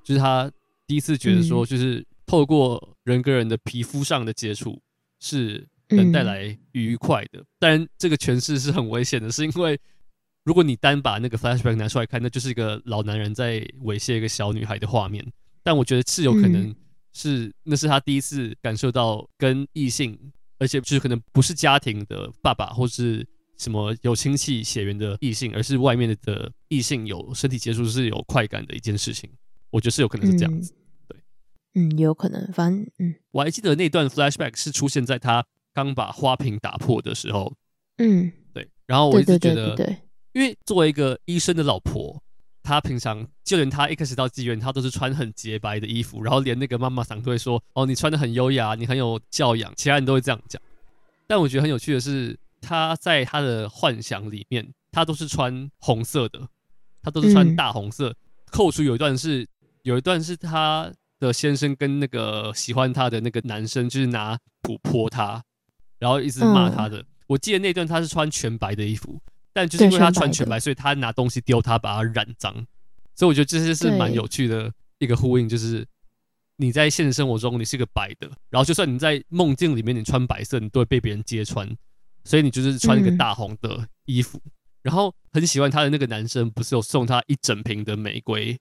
[0.03, 0.51] 就是他
[0.87, 4.81] 第一次觉得说，就是透过人跟人的皮肤上的接触
[5.21, 7.41] 是能带来愉快的。
[7.41, 9.79] 嗯、当然，这个诠释是很危险的，是因为
[10.45, 15.25] 如果你单把那个 flashback 拿出来看，那就是一个老男人在猥亵一个小女孩的画面。
[15.63, 16.75] 但我觉得是有可能
[17.13, 20.19] 是，那是他第一次感受到跟异性。
[20.57, 23.27] 而且就是可能不是家庭的爸爸或是
[23.59, 29.29] 什么有亲戚血缘的异性，而是外面的异性有身体接触是有快感的一件事情。
[29.71, 30.79] 我觉得是有可能是这样子，嗯、
[31.09, 31.19] 对，
[31.75, 32.51] 嗯，有可能。
[32.53, 35.45] 反正，嗯，我还记得那段 flashback 是出现在他
[35.75, 37.53] 刚把花瓶打破的时候，
[37.99, 38.67] 嗯，对。
[38.87, 39.77] 然后我一直觉得，
[40.33, 42.23] 因为作为一个医生的老婆，
[42.63, 50.61] 她平常就连她一开始到妓院，她都是穿很洁白的衣服，然后连那个妈妈桑都会说：“哦，你穿的很优雅，你很有教养。”其他人都会这样讲。
[51.27, 56.47] 但我觉得很有趣的是，她在她的幻想里面，她都是穿红色的，
[57.03, 58.11] 她都是穿大红色。
[58.11, 58.17] 嗯、
[58.53, 59.49] 扣除有一段是，
[59.83, 65.43] 有一段是她的先生跟那个喜欢他的那个男生，就是拿土泼他，
[66.05, 66.99] 然后一直骂他的。
[66.99, 69.19] 嗯、我记得那段他是穿全白的衣服。
[69.55, 72.53] 但就是因为他穿全白，所以他拿东西丢他，把他染脏。
[73.15, 75.87] 所以我觉得这些是蛮有趣的一个呼应，就是
[76.57, 81.67] 你在现实生活中你是个白的，然后就算你在梦境里面你穿白色，你都会被别人揭穿。
[82.25, 84.41] 所以你就是穿一个大红的衣服，
[84.83, 88.59] 然后很喜欢他的那个男生，不是有送他一整瓶的玫瑰，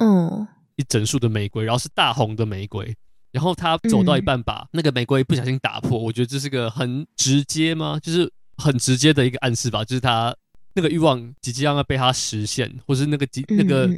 [0.00, 0.46] 嗯，
[0.76, 2.94] 一整束的玫瑰，然后是大红的玫瑰。
[3.32, 5.98] 然后他走到一半，把那个玫瑰不小心打破。
[5.98, 7.98] 我觉得这是个很直接吗？
[8.02, 8.30] 就是。
[8.62, 10.36] 很直接的一个暗示吧，就是他
[10.74, 13.88] 那个欲望即将要被他实现，或是那个禁那个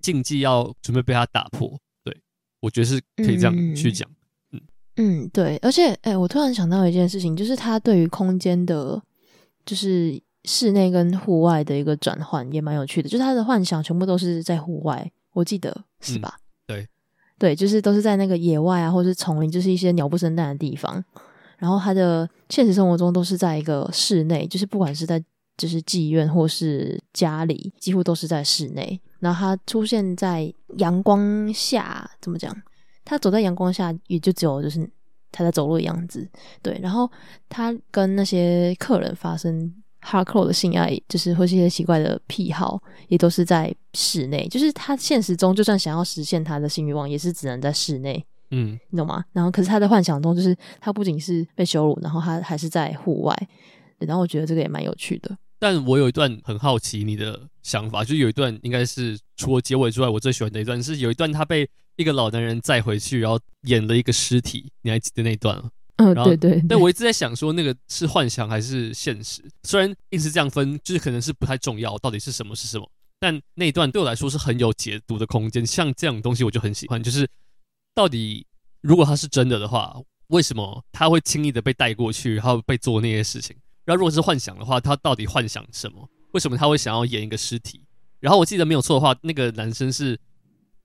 [0.00, 1.72] 禁忌要准备被他打破。
[2.02, 2.12] 对，
[2.58, 4.10] 我觉得是可以这样去讲。
[4.50, 4.60] 嗯
[4.96, 5.56] 嗯，对。
[5.58, 9.00] 而且，哎、欸，我突然想到一件事情，就是他对于空间的，
[9.64, 13.08] 就是室内跟户外的一个转换也蛮有趣的。
[13.08, 16.36] 就是他的幻想全部都是在户外，我记得是吧？
[17.38, 21.02] 对，就是都是在那个野外啊，或是丛林，就是一些鸟不生蛋的地方。
[21.56, 25.22] 然后他的现实生活中都是在一个室内，就是不管是在
[25.56, 29.00] 就是妓院或是家里，几乎都是在室内。
[29.18, 32.54] 然后他出现在阳光下，怎么讲？
[33.04, 34.88] 他走在阳光下，也就只有就是
[35.32, 36.28] 他在走路的样子。
[36.62, 37.10] 对，然后
[37.48, 39.72] 他跟那些客人发生
[40.08, 44.48] hardcore 的性爱，就是或是一些奇怪的癖好，也都是在室内。
[44.48, 48.24] 就是他现实中就算想要实现他的性欲望，也是只能在室内。
[48.50, 49.22] 嗯，你懂吗？
[49.32, 53.48] 然后，可是他在幻想中，就是他不仅是被羞辱，然后他还是在户外。
[53.98, 55.36] 然后我觉得这个也蛮有趣的。
[55.58, 65.70] 但我有一段很好奇你的想法，就是有一段应该是除了结尾之外，我最喜欢的一段是有一段他被一个老男人载回去，然后演了一个尸体，你还记得那一段吗？
[65.98, 66.64] 嗯，对对，对。
[66.68, 69.42] 但我一直在想说，那个是幻想还是现实？
[69.62, 72.90] 虽然一直这样分，就是可能是不太重要，到底是什么是什么。
[73.20, 75.64] 但那一段对我来说是很有解读的空间。
[75.66, 77.28] 像这样东西，我就很喜欢，就是。
[77.94, 78.46] 到底，
[78.80, 79.92] 如果他是真的的话，
[80.28, 83.56] 为什么他会轻易的被带过去，然后被做那些事情？
[83.84, 86.08] 然后如果是幻想的话，他到底幻想什么？
[86.30, 87.82] 为什么他会想要演一个尸体？
[88.20, 90.16] 然后我记得没有错的话，那个男生是，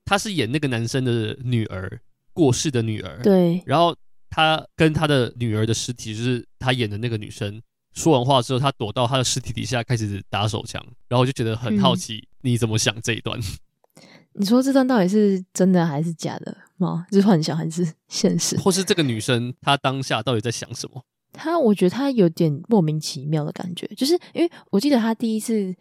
[0.03, 2.01] 他是演那个男生的女儿，
[2.33, 3.21] 过世的女儿。
[3.21, 3.61] 对。
[3.63, 3.95] 然后
[4.33, 7.61] 他跟他的女儿的尸体，就是他演的那个女生，
[7.93, 10.83] 说完话之后，他躲到他的尸体底下开始打手枪。
[11.07, 13.39] 然后我就觉得很好奇，你怎么想这一段？
[13.39, 13.43] 嗯
[14.35, 17.05] 你说这段到底是真的还是假的吗？
[17.11, 18.57] 是幻想还是现实？
[18.57, 21.03] 或是这个女生她当下到底在想什么？
[21.31, 25.75] 她，我觉得她有点莫名其妙的感觉，就是因为我记得她第一次，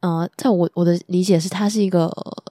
[0.00, 2.44] 呃，在我我的理解是，她是一个呃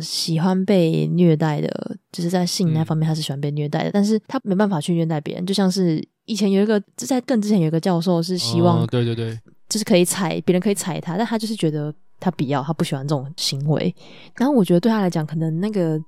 [0.00, 9.38] 喜欢被虐待的，就是在性那方面他是喜欢被虐待的，嗯、但是他没办法去虐待别人，就像是以前有一个就在更之前有一个教授是希望，哦、对对对，
[9.68, 11.94] 就是可以踩别人可以踩他，但他就是觉得。
[12.18, 13.94] 他不要，他不喜欢这种行为。
[14.38, 16.00] 然后我觉得对他来讲，可能那个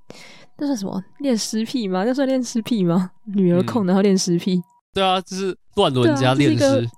[0.57, 2.03] 那算什么恋尸癖吗？
[2.03, 3.11] 那算恋尸癖吗？
[3.35, 4.59] 女儿控，然后恋尸癖。
[4.91, 6.89] 对啊，就是乱伦加恋尸。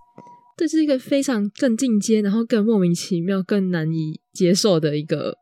[0.56, 5.36] 这是一个非常更进阶，然后更莫名其妙、更难以接受的一个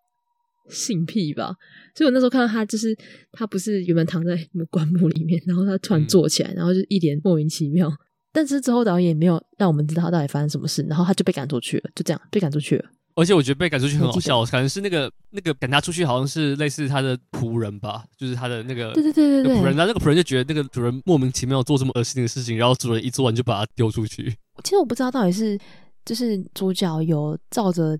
[0.69, 1.53] 性癖吧。
[1.95, 2.95] 所以我那时候看到他，就是
[3.31, 4.37] 他不是原本躺在
[4.69, 7.91] 棺木里面，然后他突然坐起来，然后就一脸莫名其妙。
[8.31, 12.85] 但是之后导演也没有让我们知道他到底发生什么事，然后他就被赶出去了，就这样被赶出去了。
[13.15, 24.33] 而且我觉得被赶出去很好笑，可能是那个那个赶他出去好像是类似他的仆人吧，就是他的那个对对对对仆人，然后那个仆人就觉得那个主人莫名其妙做这么恶心的事情，然后主人一做完就把他丢出去。
[24.63, 25.59] 其实我不知道到底是
[26.05, 27.99] 就是主角有照着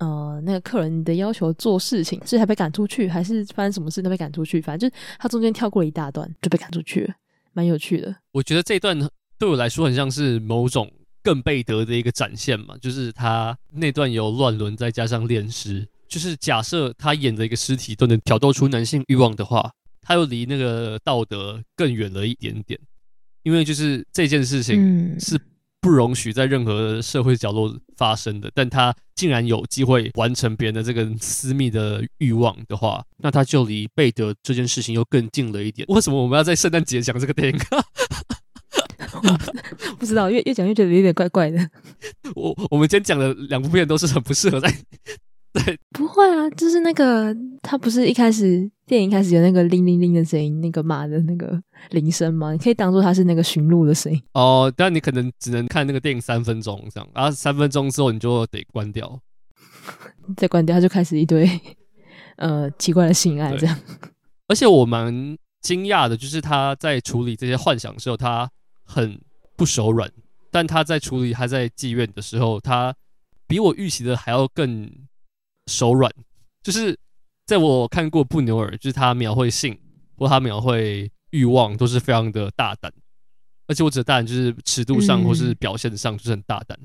[0.00, 4.60] 呃那个客人的要求做事情，是还被赶出去，还是发生什么事都被赶出去？
[4.60, 7.14] 反正就是他中间跳过了一大段就被赶出去了，
[7.52, 8.14] 蛮有趣的。
[8.32, 8.98] 我觉得这一段
[9.38, 10.90] 对我来说很像是某种。
[11.20, 19.70] 更贝德的一个展现嘛，就是他那段有乱伦再加上恋尸，就是假设他演的一个尸体都能挑逗出男性欲望的话，
[20.00, 22.80] 他又离那个道德更远了一点点，
[23.42, 25.38] 因为就是这件事情是
[25.82, 35.84] 不容许在任何社会角落发生的，但他竟然有机会完成别人的这个私密的欲望的话，那他就离贝德这件事情又更近了一点。
[35.88, 37.58] 为什么我们要在圣诞节讲这个电影？
[39.98, 41.58] 不知道，越越讲越觉得有点怪怪的。
[42.36, 44.72] 我我们今天讲的两部片都是很不适合在
[45.64, 51.58] 对，不会啊，就是那个他不是一开始电影开始有那个铃铃铃的声音，那个马的那个
[51.90, 52.52] 铃声吗？
[52.52, 54.64] 你可以当做它是那个驯鹿的声音哦。
[54.64, 59.20] Oh, 但你可能只能看那个电影三分钟这样，然后三分钟之后你就得关掉。
[60.36, 61.48] 再关掉，他就开始一堆
[62.36, 63.78] 呃奇怪的性爱这样。
[64.48, 68.48] 而且我蛮惊讶的，就是他在处理这些幻想的时候，他
[68.84, 69.18] 很
[69.56, 70.06] 不手软；
[70.50, 72.94] 但他在处理他在妓院的时候，他
[73.46, 74.90] 比我预期的还要更
[75.68, 76.10] 手软。
[76.62, 76.98] 就是
[77.46, 79.78] 在我看过布纽尔，就是他描绘性
[80.16, 82.92] 或他描绘欲望都是非常的大胆，
[83.66, 86.78] 而且我指的大胆就是尺度上或是表现上就是很大胆。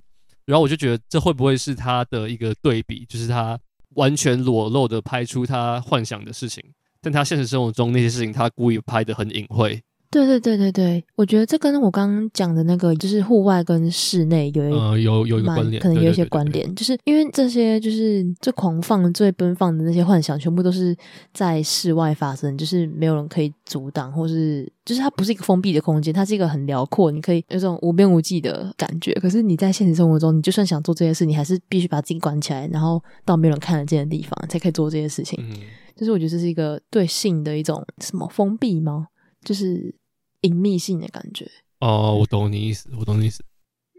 [0.45, 3.57] 然后我就觉得这会不会是他的一个对比，就是他
[3.95, 6.63] 完全裸露的拍出他幻想的事情。
[7.01, 9.81] 但他现实生活中那些事情，他故意拍的很隐晦。
[10.13, 20.95] 对对对对对，我觉得这跟我刚刚讲的那个，就是户外跟室内有一呃有有一个关联，可能有一些关联，就是因为这些就是最狂放、最奔放的那些幻想，全部都是
[21.33, 29.11] 在室外发生，就是没有人可以阻挡，或是就是它不是一个封闭的空间，它是一个很辽阔，你可以有种无边无际的感觉。
[29.15, 35.39] 可是你在现实生活中，你就算想做这些事，你还是必须把自己关起来，然后到没有人看得见的地方，才可以做这些事情。
[35.41, 35.57] 嗯
[35.95, 39.07] 就是我觉得这是一个对性的一种什么封闭吗？
[39.45, 39.93] 就是
[40.43, 41.49] 隐秘性的感觉。
[41.79, 43.43] 哦，我懂你意思，我懂你意思。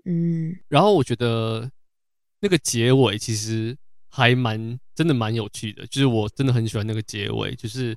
[0.07, 1.71] 嗯，然后我觉得
[2.41, 3.77] 那个结尾其实
[4.09, 7.55] 还蛮真的蛮有趣的，就是我真的很喜欢那个结尾。
[7.55, 7.95] 就是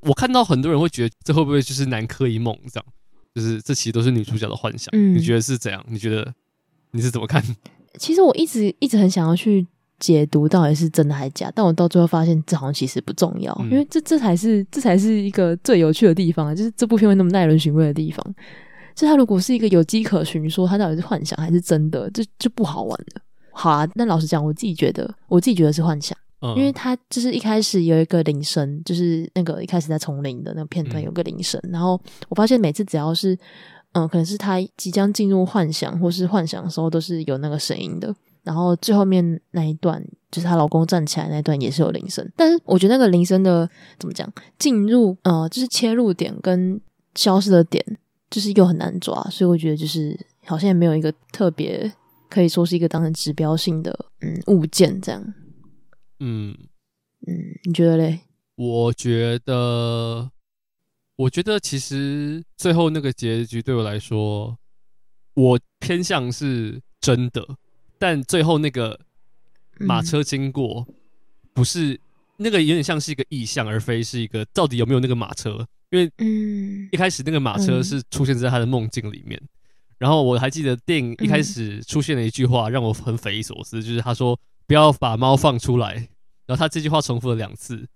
[0.00, 2.86] 我看到很多人会觉得这会不会就是南柯一梦这样？
[3.34, 4.88] 就是这其实都是女主角的幻想。
[4.92, 5.84] 嗯，你觉得是怎样？
[5.88, 6.34] 你觉得
[6.92, 7.42] 你是怎么看？
[7.98, 9.66] 其实我一直一直很想要去。
[9.98, 11.50] 解读到底是真的还是假？
[11.54, 18.34] 但我到最后发现，这好像其实不重要，嗯、因为这这才是这才是一个最有趣的地方，就是这部片会那么耐人寻味的地方。
[18.94, 23.22] 就他如果是一个有迹可循，说他到底是幻想还是真的，这就不好玩了。
[23.52, 33.36] 好啊，那老实讲，我自己觉得，我自己觉得是幻想，嗯、因为他就是一开始有一个铃声，就是那个一开始在丛林的那个片段有个铃声，嗯、然后我发现每次只要是
[33.92, 38.14] 嗯，可能是他即将进入幻想或是幻想的时候，都是有那个声音的。
[38.44, 43.68] 然后最后面那一段，就是她老公站起来那一段也是有铃声，但是我觉得那个铃声的
[43.98, 46.80] 怎么讲，进入呃就是切入点跟
[47.14, 47.82] 消失的点，
[48.30, 50.14] 就是又很难抓，所以我觉得就是
[50.44, 51.90] 好像也没有一个特别
[52.28, 55.34] 可以说是一个当成指标性的嗯物件这样。
[56.20, 56.56] 嗯
[57.26, 57.34] 嗯，
[57.64, 58.20] 你觉得嘞？
[58.56, 60.30] 我觉得，
[61.16, 64.58] 我觉得其实最后那个结局对我来说，
[65.34, 67.44] 我偏向是真的。
[68.04, 69.00] 但最后那个
[69.78, 70.86] 马车经过，
[71.54, 71.98] 不是
[72.36, 75.66] 那个有点像是一个意象，而非是一个到底有没有那个马车？
[75.88, 79.40] 因为嗯，一开始那个马车是出现在他的梦境里面。
[79.96, 85.94] 然后我还记得电影一开始出现了一句话，让我很匪夷所思，就是他说不要把猫放出来。
[86.44, 87.88] 然后他这句话重复了两次，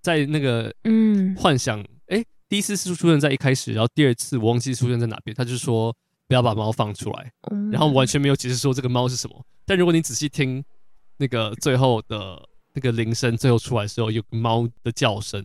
[0.00, 5.92] 在那个嗯幻想，哎，第一次是出现在一开始，然后第二次我忘记出现在哪边，他就说。
[6.30, 7.32] 不要把猫放出来，
[7.72, 9.44] 然后完全没有解释说这个猫是什么。
[9.66, 10.64] 但如果你仔细听
[11.16, 12.40] 那个最后的
[12.72, 15.44] 那个铃声，最后出来的时候有猫的叫声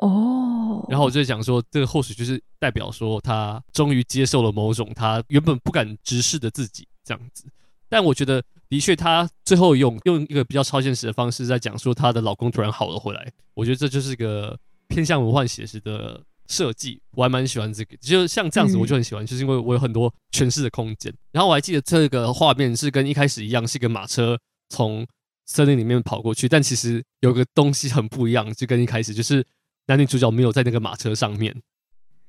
[0.00, 7.46] 哦，然后我就想说，这个或许就是代表说他终于接受了某种他原本不敢直视的自己这样子。
[7.88, 13.32] 但我觉得的确，他最后用用一个比较超现实的方式在讲说她的老公突然好了回来。
[13.54, 16.22] 我觉得这就是一个偏向魔幻写实的。
[16.48, 21.12] 设计我还蛮喜欢这个，就像这样子我就很喜欢，就是因为我有很多诠释的空间。
[21.32, 24.38] 然后我还记得这个画面是跟一开始一样，是一个马车
[24.68, 25.06] 从
[25.46, 29.44] 森林里面跑过去，但其实有个东西很不一样，就跟一开始就是
[29.86, 31.54] 男女主角没有在那个马车上面。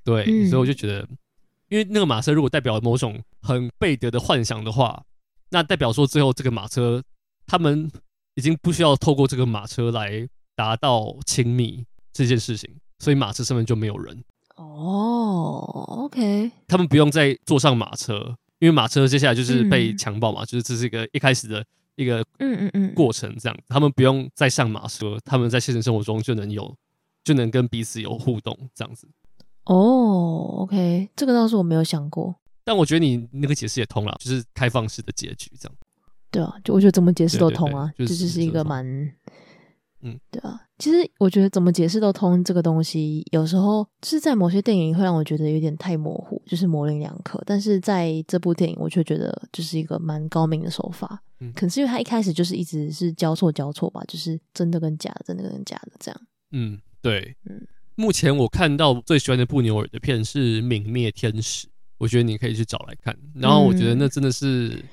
[0.04, 1.08] 对，所以我就觉得，
[1.70, 5.04] 因为那个马车如果代表某种很贝德的幻想的话，
[5.50, 7.04] 那代表说最后这个马车
[7.46, 7.92] 他们
[8.36, 12.70] 已经不需要透过这个马车来达到亲密这件事情。
[13.00, 14.24] 所以马车上面就没有人
[14.56, 21.64] 哦，oh，OK，他们不用再坐上马车，因为马车接下来就是被强暴嘛，嗯、就是这是一个一开始的
[21.96, 26.76] 一个嗯嗯嗯过程，这样，他们不用再上马车，他们在现实生活中就能有，
[27.24, 29.08] 就能跟彼此有互动，这样子。
[29.66, 35.78] 哦，oh，OK，这个倒是我没有想过，但我觉得你那个解释也通了，就是开放式的结局，这样。
[36.32, 39.14] 对啊，就我觉得怎么解释都通啊，这就是一个蛮。
[40.02, 47.42] 嗯，对啊，其实我觉得怎么解释都通这个东西，有时候就是在某些电影会让我觉得有点太模糊，就是模棱两可。
[47.48, 51.22] 但是在这部电影，我却觉得就是一个蛮高明的手法。
[51.40, 56.22] 嗯，可能是因为他一开始就是一直是交错交错吧，就是真的跟假的，真的跟假的这样。
[56.52, 57.36] 嗯，对。
[57.50, 61.68] 嗯，目前我看到最喜欢的布纽尔的片是《泯灭天使》，
[61.98, 63.18] 我觉得你可以去找来看。
[63.34, 64.84] 然后我觉得那真的是、嗯、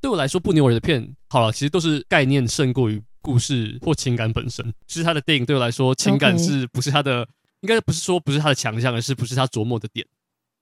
[0.00, 3.00] 对我来说，布纽尔的片好了，其实都是概念胜过于。
[3.20, 7.28] 故事或情感本身，其实他的电影对我来说，情感是不是他的.
[7.62, 10.06] 应该不是说不是他的强项，而是不是他琢磨的点。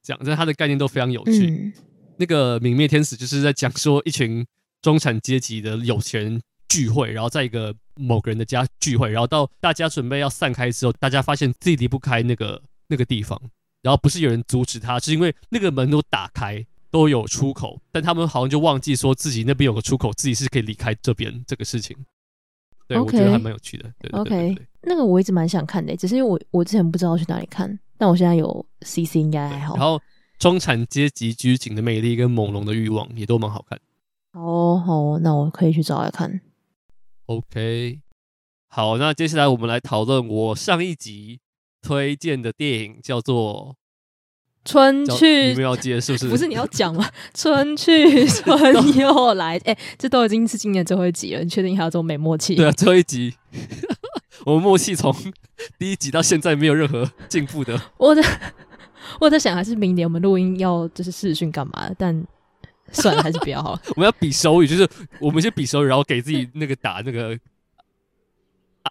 [0.03, 1.47] 这样，但他的概念都非常有趣。
[1.47, 1.73] 嗯、
[2.17, 4.47] 那个泯灭天使就是在讲说一群
[4.81, 6.41] 中产阶级的有钱人
[6.71, 13.39] 聚会，然后在一个某个人的家聚会，然后到大家准备要散开之后，大家发现自己离不开那个那个地方，
[13.83, 21.95] 然后不是有人阻止他，是因为那个门都打开，都有出口，但他们好像就忘记说自己那边有个出口，自己是可以离开这边这个事情。
[22.87, 23.05] 对，Okay.
[23.05, 23.93] 我觉得还蛮有趣的。
[23.99, 29.77] 对 OK，那个我一直蛮想看的，只是因为我我之前不知道去哪里看，但我现在有 CC 应该还好。
[29.77, 30.01] 然后
[30.39, 33.79] 中产阶级拘谨的魅力跟朦胧的欲望也都蛮好看。
[34.33, 36.41] 哦，好，那我可以去找来看。
[37.27, 38.01] OK，
[38.69, 41.41] 好，那接下来我们来讨论我上一集
[41.83, 43.77] 推荐的电影，叫做。
[44.67, 46.29] 春去，你们要接是不是？
[46.29, 47.09] 不是你要讲吗？
[47.33, 52.57] 春去春又来， 哎、欸，这都已经是今年最后一集了，你确定还有这种没默契？
[52.57, 53.35] 对啊，最后一集，
[54.45, 55.15] 我们默契从
[55.79, 57.81] 第一集到现在没有任何进步的。
[57.97, 58.23] 我在
[59.21, 61.89] 我在想，还是明年我们录音要就是试训干嘛？
[61.97, 62.27] 但
[62.93, 63.79] 算了，还是比较好。
[63.95, 64.89] 我们要比手语，就是
[65.21, 67.39] 我们先比手语，然后给自己那个打那个。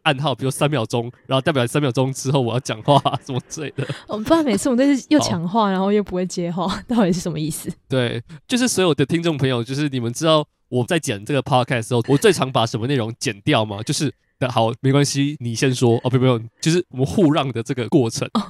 [0.03, 3.87] 暗号，比如三秒钟，然后代表三秒钟之后我要讲话什么之类的。
[4.07, 7.71] 我们不然每次我们都是又抢话，然后又不会接话，到底是什么意思？
[7.87, 13.81] 对，就是所有的听众朋友，就是你们知道我在剪这个 podcast 的时候，我最常把什么内容剪掉吗？
[13.83, 14.13] 就是
[14.49, 18.29] 好，没关系，你先说哦，不不用，就是我们互让的这个过程。
[18.35, 18.41] 哦，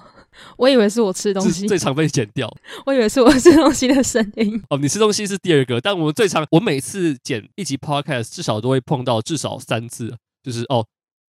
[0.57, 2.53] 我以为是我吃东西最 常被剪掉，
[2.85, 4.61] 我以为是我吃东西的声音。
[4.69, 10.85] 哦，你吃东西是第二个，但我们最常，我每次剪一集 podcast 至少都会碰到至少三次，就是哦。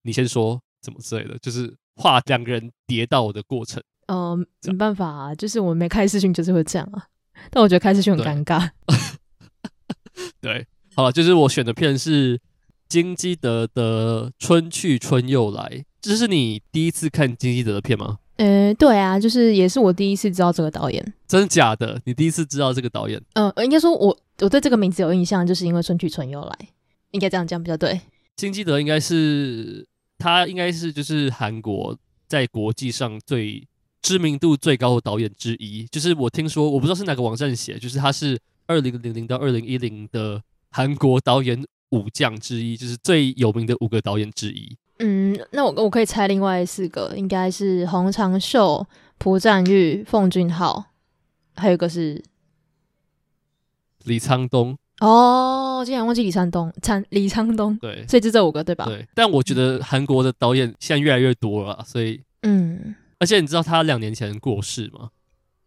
[0.02, 3.82] 你先说怎么之类的，就是画两个人跌倒的过程。
[4.06, 7.06] 嗯、呃，没办法啊，就是我们没开视讯就是会这样啊。
[7.50, 8.68] 但我觉得开视讯很尴尬。
[10.40, 12.38] 对， 对，好了，就是我选的片是
[12.88, 15.62] 金基德的《春去春又来》。
[16.00, 18.18] 这是你第一次看金基德的片吗？
[18.36, 21.14] 呃，对啊，就是也是我第一次知道这个导演。
[21.28, 22.00] 真的假的？
[22.04, 23.22] 你第一次知道这个导演？
[23.34, 26.58] 嗯、呃，应该说我我对这个名字有印象，就是因为《春去春又来》，
[27.12, 28.00] 应该这样讲比较对。
[28.36, 29.86] 金基德应该是。
[30.22, 31.98] 他应该是就是韩国
[32.28, 33.66] 在国际上最
[34.00, 35.84] 知名度最高的导演之一。
[35.90, 44.76] 就是我听说，我不知道是哪个网站写，就是他是二零零零到二零一零的韩国导演五将之一，就是最有名的五个导演之一。
[45.00, 48.86] 嗯，那我我可以猜另外四个，应该是洪长秀、
[49.18, 50.84] 朴赞玉、奉俊昊，
[51.56, 52.22] 还有一个是
[54.04, 54.78] 李沧东。
[55.02, 56.72] 哦，竟然忘记李沧东，
[57.10, 58.84] 李李沧东，对，所以就这五个对吧？
[58.86, 65.10] 对，但我觉得韩国的导演现在越来越多了，所以嗯，而且你知道他两年前过世吗？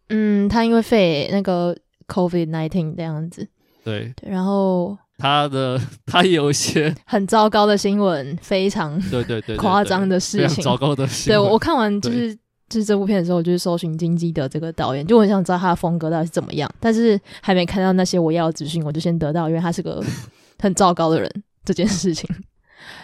[0.08, 1.76] 嗯，他因为肺那个
[2.08, 3.46] COVID nineteen 这样子，
[3.84, 12.38] 对，对，然后他的 他也有一些很糟糕的新闻，非常对对对夸张的事情，糟糕的新闻，对我看完就是。
[12.68, 20.02] 就是这部片的时候，我就是搜寻金基德这个导演，就很想知道他的风格到底是怎么样，但是还没看到那些我要的资讯，我就先得到，因为他是个
[20.58, 21.30] 很糟糕的人，
[21.64, 22.28] 这件事情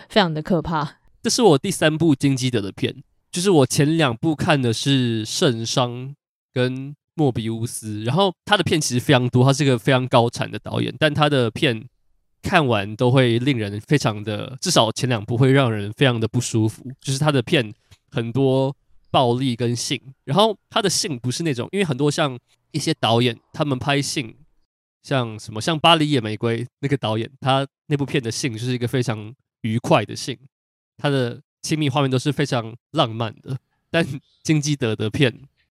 [0.09, 0.97] 非常的可怕。
[1.23, 2.93] 这是我第三部金基德的片，
[3.31, 6.09] 就是我前两部看的是《圣商》
[6.53, 11.85] 跟《莫比乌斯》，然后他的片其实非常多，他是一个非常高产的导演，但他的片
[12.43, 17.73] 看完都会令人非常的，至少前两部会让人非常的不舒服，就是他的片
[18.11, 18.75] 很多。
[19.13, 22.37] 暴力跟性，然后他的性不是那种，因为很多像
[22.73, 24.35] 一些导演，他们拍性，
[25.03, 30.37] 像什么像《巴黎野玫瑰》那个导演，他那部片的性就是一个非常愉快的性，
[30.97, 33.57] 他的亲密画面都是非常浪漫的。
[33.91, 34.05] 但
[34.43, 35.31] 金基德的片，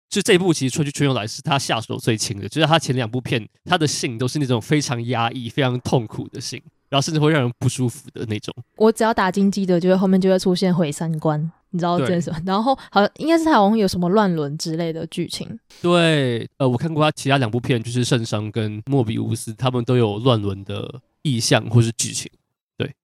[0.10, 8.56] 就这部其实《春去春又来》是他下手最轻的，就是他前两部片，他的性都是那种非常压抑、非常痛苦的性，然后甚至会让人不舒服的那种。
[8.78, 11.52] 我只要打金基德，就会后面就会出现毁三观。
[11.76, 12.42] 你知道这是什么？
[12.46, 15.60] 然后好像应该是他好像有什么乱伦之类的剧情。
[15.82, 22.32] 对，呃，我看过他其他两部片，就是《圣殤》跟《莫比乌斯》，他们都有乱伦的意象或是剧情。
[22.78, 22.96] 对，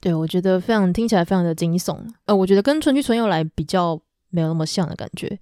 [0.00, 1.96] 对我觉得非常听起来非常的惊悚。
[2.24, 4.00] 呃，我觉得跟《春去春又来》比较
[4.30, 5.38] 没有那么像的感觉。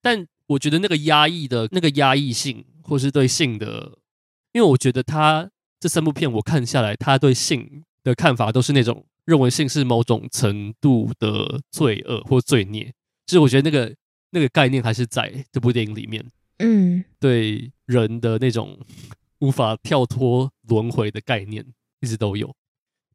[0.00, 3.98] 但我觉得那个压抑的那个压抑性，或是对性的，
[4.52, 9.04] 因为我觉得他这三部片我看下来，他对性的看法都是那种。
[9.26, 12.84] 认为性是某种程度的罪恶或罪孽，
[13.26, 13.92] 其实我觉得那个
[14.30, 16.24] 那个概念还是在这部电影里面。
[16.58, 18.78] 嗯，对人的那种
[19.40, 21.66] 无法跳脱轮回的概念
[22.00, 22.54] 一直都有。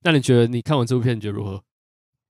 [0.01, 1.63] 那你觉得你看完这部片，你觉得如何？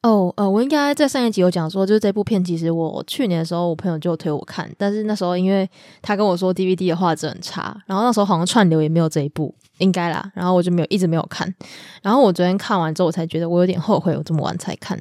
[0.04, 5.70] 哦，呃，我应该在上一集有讲说，就是这部片其实我去年的时候，我朋友就推我看，但是那时候因为
[6.02, 11.54] 他跟我说 DVD 的画质很差，然后那时候好像串流也没有这一部，应该啦，然后我就没有一直没有看。
[12.02, 14.98] 然后我昨天看完之后，我才觉得我有点后悔，我这么晚才看，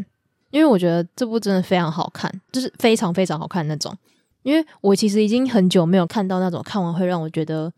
[0.51, 3.97] 因为我觉得这部真的非常好看，就是非常非常好看那种。
[4.43, 7.73] 因为我其实已经很久没有看到那种看完会让我觉得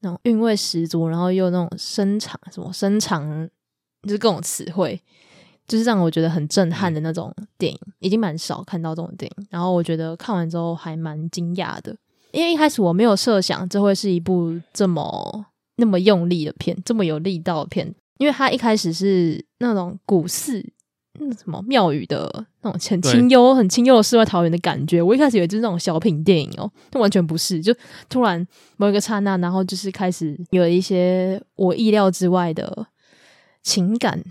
[0.00, 3.48] 那种韵味十足，然后又那种深长什么深长。
[4.04, 4.98] 就是各种词汇，
[5.68, 9.46] 就是让我觉得很震撼的那种电影，已经蛮少看到这种电影。
[9.50, 11.94] 然后我觉得看完之后还蛮惊讶的，
[12.32, 15.46] 因为一开始我没有设想这会是一部这么
[15.76, 20.64] 那么用力的片，这么有力道的片，因为它一开始是那种古寺。
[21.20, 22.30] 那什么庙宇的
[22.62, 27.60] 那种很清幽、很清幽的世外桃源的感觉，我一开始以为就是那种小品电影哦，但完全不是。
[27.60, 27.74] 就
[28.08, 28.46] 突然
[28.76, 32.86] 某一个刹那，然后就是开始有一些我意料之外的
[33.64, 34.22] 情感，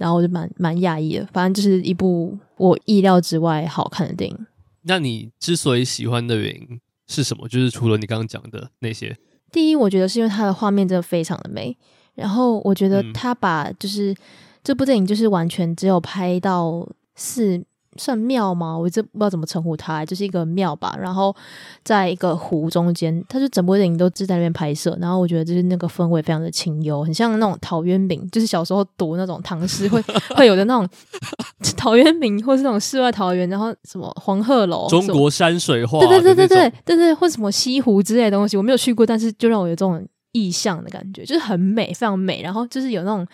[0.00, 1.28] 然后我就蛮蛮讶异的。
[1.32, 4.46] 反正就是一部我意料之外好看的电影。
[4.82, 7.46] 那你之所以喜欢的原因是什么？
[7.46, 9.16] 就是除了你刚刚讲的那些，
[9.52, 11.76] 第一，我觉得是因为它的画面真的非常的美，
[12.14, 14.16] 然后我觉得他把就是。
[14.62, 17.64] 这部电影就是完全只有拍到寺，
[18.00, 18.76] 算庙吗？
[18.76, 20.96] 我这不知道怎么称呼它，就是一个庙吧。
[20.98, 21.34] 然后
[21.84, 24.96] 在一个湖中间，它就整部电影都是在那边拍摄。
[24.98, 30.00] 然后我觉得就是那个氛围非常的清幽，很像那种陶渊明，就是小时候读那种唐诗会
[30.34, 30.88] 会有的那种
[31.76, 42.40] 陶渊明，或是那种世外桃源，然后什么黄鹤楼、中国山水画，对对对对对对对，或什么西湖之类的东西，我没有去过，但是就让我有这种意象的感觉，就是很美，非常美。
[42.40, 43.26] 然后就是有那种。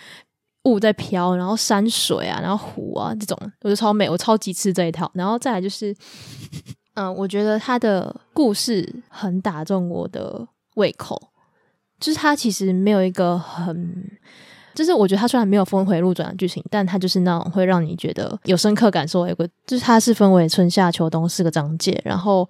[0.66, 5.08] 雾在飘，然后山水啊，然后湖啊，这种我觉得超美，我超级吃这一套。
[5.14, 5.94] 然后再来就是，
[6.94, 11.30] 嗯，我觉得他的故事很打中我的胃口，
[12.00, 14.10] 就是他其实没有一个很，
[14.74, 19.28] 就是我觉得他虽然没有峰回路转的剧情，但他就是那种会让你觉得有深刻感受。
[19.28, 22.48] 有个就是他是分为春夏秋冬四个章节，然后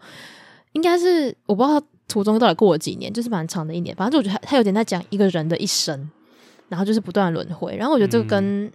[0.73, 3.95] 应该是我不知道他途中到底过了几年，就是蛮长的一年。
[3.95, 6.11] 反正就我觉得他他有点在讲一个人的一生。
[6.69, 8.71] 然后就是不断轮回，然后我觉得这个跟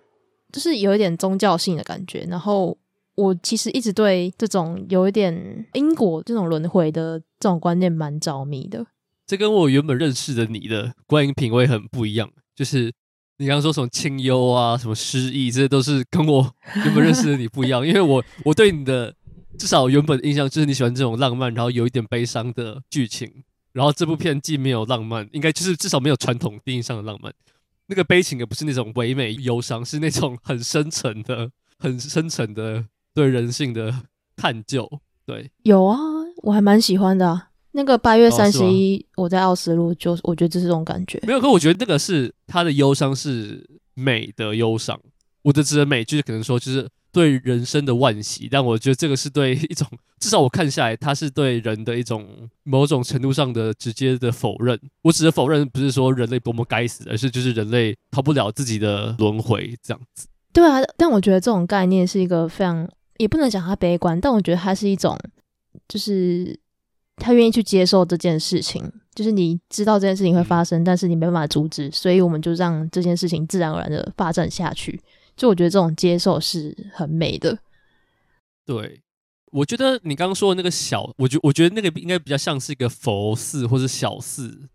[0.51, 2.19] 就是有一点宗教性的感觉。
[2.25, 2.77] 嗯、然后
[3.15, 8.85] 我其实一直对这种有一点因果这种轮回的这种观念蛮着迷的。
[9.27, 12.29] 这跟我原本认识的你的观影品味很不一样。
[12.55, 12.91] 就是
[13.37, 17.85] 你刚刚说什么清幽啊，什么诗意，这些都是跟我原本认识的你不一样。
[17.87, 19.13] 因为我我对你的
[19.57, 23.31] 至少原本印象就是你喜欢这种浪漫，然后有一点悲伤的剧情。
[23.73, 27.33] 然后这部片既没有浪漫，应该就是至少没有传统定义上的浪漫。
[27.91, 33.93] 那个悲情也不是那种唯美忧伤，是那种很深沉的、很深沉的对人性的
[34.37, 34.89] 探究。
[35.25, 35.99] 对，有啊，
[36.37, 37.49] 我还蛮喜欢的啊。
[37.73, 41.19] 那个八月三十一，我在奥斯陆，就我觉得就是这种感觉。
[41.27, 44.97] 没有，可我觉得那个是他的忧伤是美的忧伤。
[45.43, 46.87] 我的指的美，就是可能说，就是。
[47.13, 49.85] 对人生的惋惜，但我觉得这个是对一种，
[50.17, 52.25] 至少我看下来，它是对人的一种
[52.63, 54.79] 某种程度上的直接的否认。
[55.01, 60.25] 我指的否认，不是说人类多么该死，而是就是人类逃不了自己的轮回这样子。
[60.53, 65.19] 对啊，但我觉得这种概念是一个非常，也不能讲它悲观，但我觉得它是一种，
[65.89, 66.57] 就是
[67.17, 68.81] 他愿意去接受这件事情，
[69.13, 74.97] 就是你知道这件事情会发生，但是你没办法阻止，所以我们就让这件事情自然而然的发展下去。
[75.41, 77.57] 就我觉得这种接受是很美的。
[78.63, 79.01] 对，
[79.51, 84.69] 我觉得你刚刚说的那个小，我觉我觉得那个应该比较像是一个佛寺或是小寺，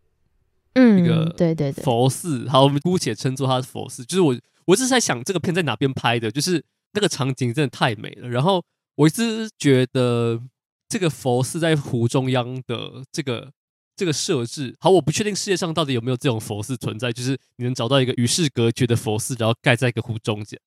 [0.74, 2.48] 嗯，一个对对对，佛寺。
[2.48, 4.04] 好，我们姑且称作它是佛寺。
[4.04, 6.64] 就是我，我一直在想这个片在哪边拍的，就是
[6.94, 8.28] 那个场景真的太美了。
[8.28, 8.60] 然后
[8.96, 10.42] 我一直觉得
[10.88, 13.52] 这个佛寺在湖中央的这个。
[13.96, 20.60] 这个设置好，我不确定世界上到底有没有这种佛寺存在，就是你能找到一个与世隔绝的佛寺，然后盖在一个湖中间。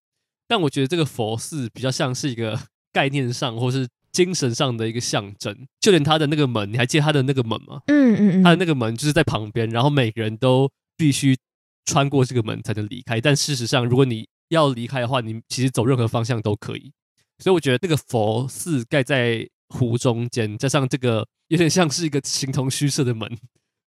[0.48, 2.60] 但我觉得这个佛寺比较像是一个
[2.92, 5.56] 概念上或是精神上的一个象征。
[5.80, 7.82] 就连他的那个门，你还记得他的那个门吗？
[7.86, 10.68] 嗯嗯嗯，他的那个门就是在旁边，然后每个人都
[10.98, 11.38] 必须
[11.86, 13.22] 穿过这个门才能离开。
[13.22, 16.92] 但事实上，如果你要离开的话，你其实走任何方向都可以。
[17.38, 21.28] 所以我觉得那个佛寺盖在湖中间，加上这个。
[21.50, 23.28] 有点像是一个形同虚设的门，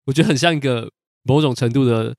[0.07, 0.91] 我觉得很像一个
[1.25, 2.17] 某种程度的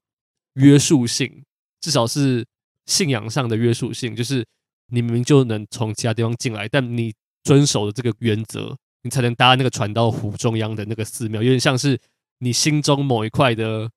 [0.53, 1.43] 约束性，
[1.79, 2.45] 至少是
[2.85, 4.45] 信仰上的约束性，就是
[4.89, 7.11] 你明明就能从其他地方进来，但你
[7.43, 11.99] 遵守的这个原则，你才能搭那个船到湖中央的那个寺庙，有点像是
[12.37, 13.89] 你心中某一块的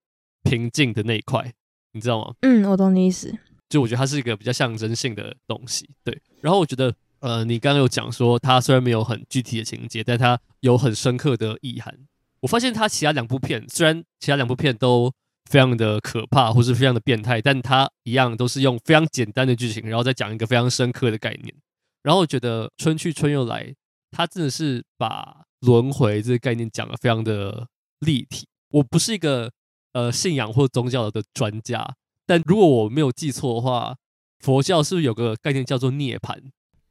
[0.45, 1.53] 平静的那一块，
[1.93, 2.35] 你知道吗？
[2.41, 3.39] 嗯，我懂你意思。
[3.69, 6.23] 就我觉得它是一个比较象征性的东西，对。
[6.41, 6.97] 然后我觉得。
[7.25, 11.99] 呃，你刚刚有讲说，它虽然没有很具体的情节，但它有很深刻的意涵。
[12.41, 15.11] 我发现他其他两部片，虽然其他两部片都
[15.51, 21.55] 非常的可怕，或是非常的变态，但它一样都是用非常简单的剧情，然后再讲一个非常深刻的概念。
[22.03, 23.65] 然后我觉得《春去春又来》，
[24.11, 27.67] 它真的是把轮回这个概念讲得非常的
[28.01, 28.47] 立体。
[28.69, 29.51] 我不是一个
[29.95, 31.97] 呃信仰或宗教的专家，
[32.27, 33.97] 但如果我没有记错的话，
[34.41, 36.39] 佛教是不是有个概念叫做涅槃？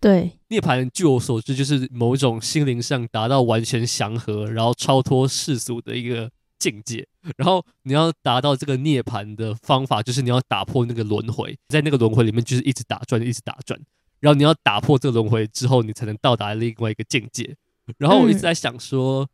[0.04, 6.30] 对，涅槃，据我所知，就是某一种心灵上达到完全祥和，然后超脱世俗的一个
[6.60, 13.80] 境界，然后你要达到这个涅槃的方法，就是你要打破那个轮回，在那个轮回里面就是一直打转，一直打转，
[14.20, 17.56] 然后你要打破这个轮回之后，你才能到达另外一个境界。
[17.98, 19.26] 然后我一直在想说，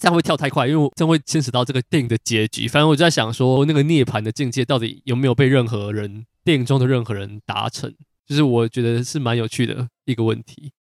[0.00, 2.66] 这样会跳太快，因为我这样会牵扯到这个电影的结局。
[2.66, 7.94] 反正我就在想说，那个涅槃的境界到底有没有被任何人，电影中的任何人达成？
[8.26, 10.72] 就是我觉得是蛮有趣的一个问题。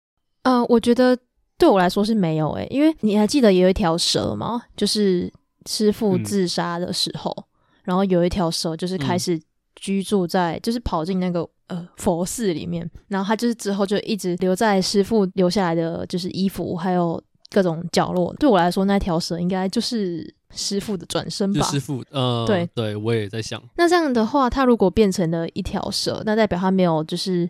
[0.42, 1.16] 呃，我觉得
[1.58, 4.62] 对我来说是没有诶、欸，因为你还记得有一条蛇吗？
[4.76, 5.32] 就是
[5.66, 7.44] 师傅自杀的时候，嗯、
[7.84, 9.40] 然后有一条蛇就是开始
[9.76, 17.22] 居住在，嗯、就是跑进那个呃佛寺里面，然后他就是之后就一直留在师傅留下来的就是衣服还有
[17.52, 18.34] 各种角落。
[18.40, 20.34] 对我来说，那条蛇应该就是。
[20.54, 27.48] 师傅的转身吧，师傅，呃，对对，我也在想，那这样的话，他如果变成了一条蛇，那代表他没有，就是，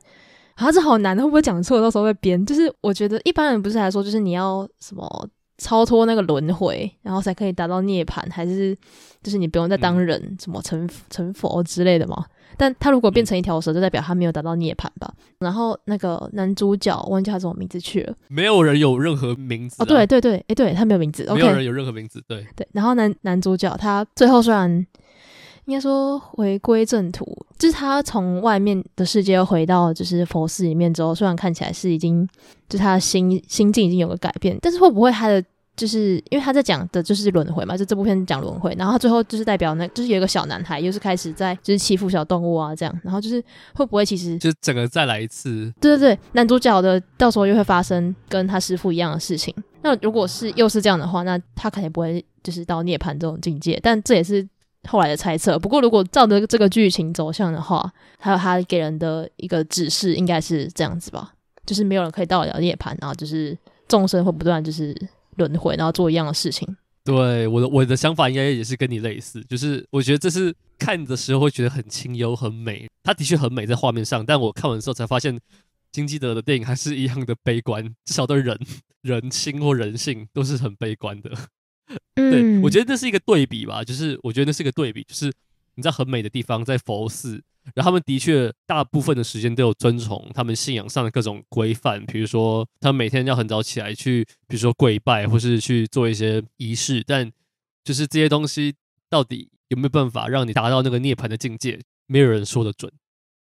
[0.55, 1.81] 啊，这好难，会不会讲错？
[1.81, 2.47] 到时候会编。
[2.47, 5.29] 就是我觉得一般人不是来说，就是你要什么
[5.59, 8.73] 超脱那个轮回，然后才可以达到涅槃，还是
[9.21, 12.25] 就是你不用再当人，嗯、什么成成佛之类的吗？
[12.57, 15.13] 但他如果变成一条蛇，就代表他没有达到涅槃吧？
[15.17, 19.85] 嗯、然后那个男主角忘记他什么名字去了，没有人有任何名字、啊、哦。
[19.85, 22.23] 对对对，哎，对他没有名字，没有人有任何名字。
[22.29, 24.71] 对对，然后男男主角他最后虽然
[25.67, 27.25] 应该说回归正途，
[27.59, 32.29] 就是他从外面的世界回到就是佛寺里面之后，虽然看起来是已经
[32.69, 35.43] 就是他的心心境已经有个改变，但是会不会他的？
[35.83, 43.43] 就是因为他在讲的就是轮回嘛，就这部片讲轮回，然后他最后就是代表那，就是有一个小男孩又是开始在就是欺负小动物啊这样，然后就是
[43.75, 45.75] 会不会其实就整个再来一次？
[45.81, 49.53] 对对对，男主角的到时候又会发生跟他师父一样的事情。
[49.83, 54.49] 那如果是又是这样的话，那他肯定不会就是到涅槃这种境界，但这也是
[54.89, 55.59] 后来的猜测。
[55.59, 61.33] 不过如果照着这个剧情走向的话，还有他给人的一个指示，应该是这样子吧，
[61.67, 63.59] 就是没有人可以到了涅槃，然后就是
[63.89, 64.97] 众生会不断就是。
[65.37, 66.77] 轮回，然后做一样的事情。
[67.05, 72.89] 对，我的我的想法应该也是跟你类似，就是我觉得这是看的时候会觉得很清幽、很美。
[73.03, 75.37] 它的确很美在画面上，但我看完之后才发现，
[75.91, 78.57] 金基德的电影还是一样的悲观，至少对人
[79.03, 81.33] 人心或人性都是很悲观的。
[82.15, 85.33] 嗯、对，我觉得这是一个对比吧，就是我觉得那是一个对比，就是
[85.75, 87.43] 你在很美的地方，在佛寺。
[87.75, 97.05] 然后他们的确大部分的时间都有遵从他们信仰上的各种规范，比如说他们每天要很早起来去，比如说跪拜或是去做一些仪式。
[97.07, 97.31] 但
[97.85, 98.75] 就是这些东西
[99.09, 102.93] 到底有没有办法让你达到那个涅槃的境界，没有人说得准。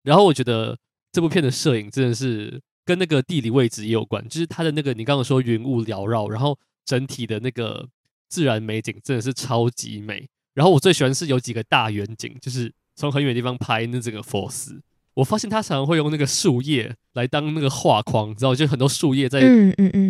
[0.01, 0.75] 然后我觉得
[1.11, 7.87] 这部片的摄影真的是跟那个地理位置也有关，就是它的那个你刚刚说云雾缭绕，然后整体的那个
[8.27, 10.27] 自然美景真的是超级美。
[10.59, 12.69] 然后我最喜欢是有几个大远景，就是。
[12.99, 14.77] 从很远的地方拍那这个佛寺，
[15.13, 19.39] 我发现他常常会用那个树叶来当那个画框，知道就很多树叶在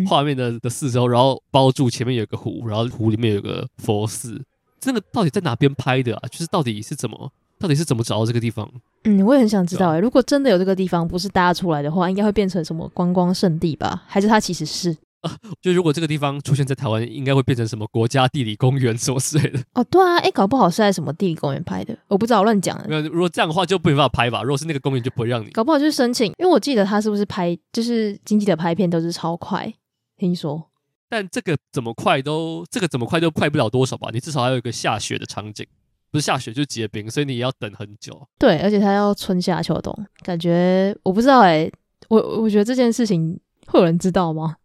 [0.08, 4.42] 画面的的四周，然后包住前面有个湖，然后湖里面有个佛寺。
[4.80, 6.28] 这个到底在哪边拍的啊？
[6.32, 7.30] 就是到底是怎么，
[7.60, 8.68] 到底是怎么找到这个地方？
[9.04, 10.00] 嗯，我也很想知道哎、欸。
[10.00, 14.02] 如果真的有这个地方不是搭出来的话，应该会变成什么观光圣地吧？
[14.08, 14.96] 还是它其实是？
[15.20, 19.60] 啊，就如果这个地方出现在台湾，应该会变成什么国家地理公园什么之类的。
[19.74, 22.80] 哦，对啊，哎，搞不好是在什么地理公园拍的，我不知道，我乱讲。
[22.88, 24.42] 没有如果这样的话，就没办法拍吧？
[24.42, 25.50] 如果是那个公园，就不会让你。
[25.50, 29.72] 搞不好就是申请，因为我记得他是不是拍，就是经济的拍片都是超快，
[30.16, 30.70] 听说。
[31.08, 34.10] 但这个怎么快都，这个怎么快都快不了多少吧？
[34.12, 35.66] 你至少还有一个下雪的场景，
[36.10, 38.26] 不是下雪就结冰，所以你也要等很久。
[38.38, 39.92] 对，而且他要春夏秋冬，
[40.22, 41.70] 感觉我不知道哎，
[42.08, 44.56] 我我觉得这件事情会有人知道吗？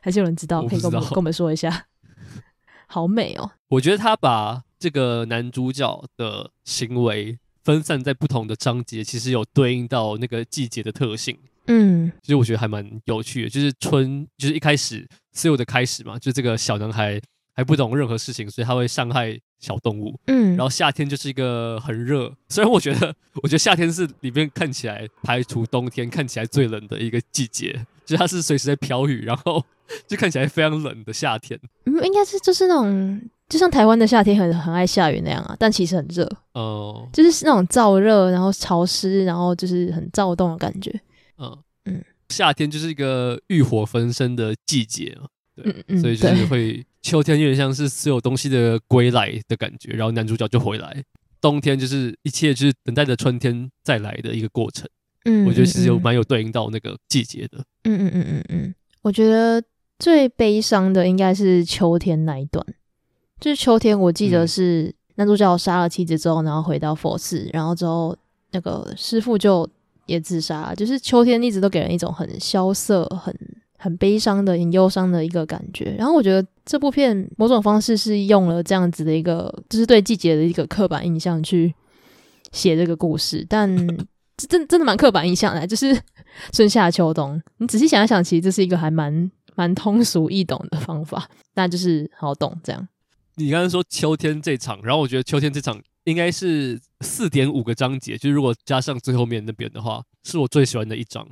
[0.00, 1.86] 还是有人知道，可以跟我们跟我们说一下。
[2.86, 3.50] 好美哦！
[3.68, 11.38] 我觉得他把这个男主角的行为分散在不同的章节，其实有对应到那个季节的特性。
[11.68, 13.48] 嗯，其实我觉得还蛮有趣的。
[13.48, 17.18] 就是春，就是一开始所有的开始嘛，就这个小男孩
[17.54, 20.20] 还不懂任何事情，所以他会伤害小动物。
[20.26, 29.64] 嗯，然后夏天就是一个很热，虽然我觉得，我觉得夏天是里面看起来排除冬天看起来最冷的一个季节，就它是随时在飘雨，然后。
[30.06, 40.90] 就看起来非常冷的夏天，嗯，应该是就是那种，就像台湾的夏天很很爱下雨那样啊，但其实很热哦，就是那种燥热，然后潮湿，然后就是很躁动的感觉。
[41.38, 51.02] 嗯嗯，夏天就是一个欲火焚身的季节嘛，对，嗯嗯，所以就是会秋天有点像是所有东西的归来的感觉，然后男主角就回来，
[51.40, 54.88] 冬天就是一切就是等待着春天再来的一个过程。
[55.24, 57.58] 嗯，我觉得其实有蛮有对应到那个季节的。
[57.84, 59.62] 嗯嗯嗯嗯嗯，我觉得。
[60.02, 62.66] 最悲伤的应该是秋天那一段，
[63.38, 68.16] 就是秋天，我记得是男主角杀了妻子之后，然后回到佛寺，然后之后
[68.50, 69.64] 那个师傅就
[70.06, 70.74] 也自杀了。
[70.74, 73.32] 就是秋天一直都给人一种很萧瑟、很
[73.78, 75.94] 很悲伤的、很忧伤的一个感觉。
[75.96, 81.72] 然后我觉得这部片某种方式是用了这样子的一个，就是对季节的一个刻板印象去
[82.50, 83.70] 写这个故事，但
[84.36, 85.96] 真真的蛮刻板印象的，就是
[86.50, 87.40] 春夏秋冬。
[87.58, 92.88] 你仔细想一想，其实这是一个还蛮蛮通俗易懂的方法， 那就是好懂这样。
[93.36, 101.26] 你刚刚说秋天这场，然后我觉得秋天这场应该是四点五个章节，就是如果加上最后面那边的话，是我最喜欢的一章。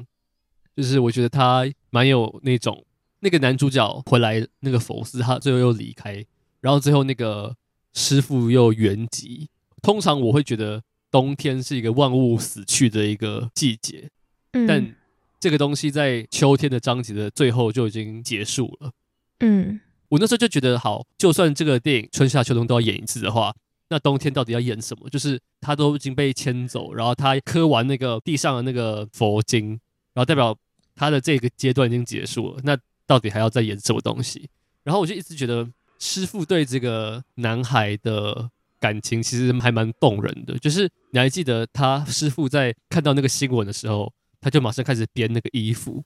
[0.77, 2.83] 就是我觉得他蛮有那种
[3.19, 6.25] 那个男主角回来那个佛寺，他最后又离开，
[6.61, 7.55] 然后最后那个
[7.93, 9.47] 师傅又圆寂。
[9.83, 14.09] 通常我会觉得冬天是一个万物死去的一个季节，
[14.53, 14.95] 嗯，但
[15.41, 18.93] 这个东西在秋天的章节的最后就已经结束了。
[19.41, 19.81] 嗯，
[20.11, 23.53] 我那时候就觉得，好，就算这个电影春夏秋冬都要演一次的话，
[23.89, 25.09] 那冬天到底要演什么？
[25.09, 29.71] 就是他都已经被牵走，然后他磕完那个地上的那个佛经，
[30.13, 30.57] 然后代表。
[30.97, 32.77] 他的这个阶段已经结束了，那
[33.07, 34.51] 到底还要再演什么东西？
[34.83, 35.67] 然后我就一直觉得
[35.99, 40.59] 师傅对这个男孩的感情其实还蛮动人的。
[40.59, 46.03] 就是你还记得他师傅在看到那个新闻的时候，他就马上开始编那个衣服，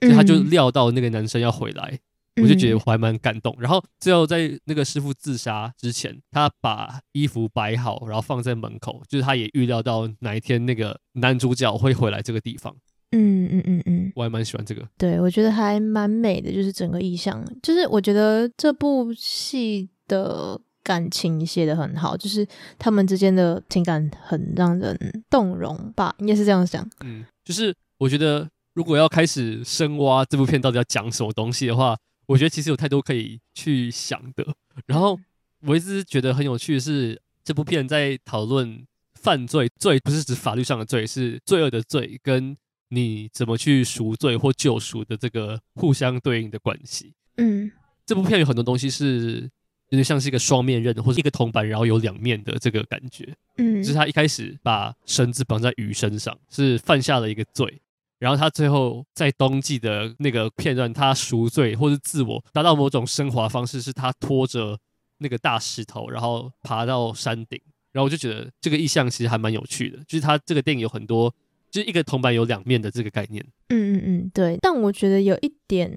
[0.00, 1.98] 就他就料到那个男生要回来，
[2.36, 3.56] 嗯、我就觉得还蛮感动。
[3.58, 12.76] 然后最后在那个师傅自杀之前，他把衣服摆好，然后放在门口，就是他也预料到哪一天那个男主角会回来这个地方。
[13.12, 14.86] 嗯嗯嗯嗯，我还蛮喜欢这个。
[14.98, 22.46] 对，我觉得还蛮美的，就是整个意象，就是我觉得这部戏的感情写的很好，就是
[22.78, 26.88] 他们之间的情感很让人动容吧，应该是这样讲。
[27.04, 31.94] 嗯，就是我觉得如果要开始深挖这部片到底要讲什么东西的话，
[32.26, 34.46] 我觉得其实有太多可以去想的。
[34.86, 35.20] 然后
[35.66, 38.86] 我一直觉得很有趣的是，这部片在讨论
[39.20, 42.56] 犯罪，罪不是指法律上的罪，是罪恶的罪跟。
[42.90, 47.12] 你怎么去赎罪或救赎的这个互相对应的关系？
[47.36, 47.70] 嗯，
[48.06, 49.46] 这部片有很多东西是
[49.90, 53.34] 有点像是一个双面刃，或者一个铜板，然后有两面的这个感觉。
[53.56, 57.80] 嗯，就是他一开始把绳子绑在鱼身上，是犯下了一个罪，
[58.18, 64.78] 然后他最后在冬季的那个片段，他赎罪或是自我达到某种升华方式，是他拖着
[65.18, 67.60] 那个大石头，然后爬到山顶。
[67.92, 71.34] 然后我就觉得这个意象其实还蛮有趣的，就是他这个电影有很多。
[71.70, 73.44] 就是一个铜板有两面的这个概念。
[73.68, 74.56] 嗯嗯嗯，对。
[74.62, 75.92] 但我觉得有一点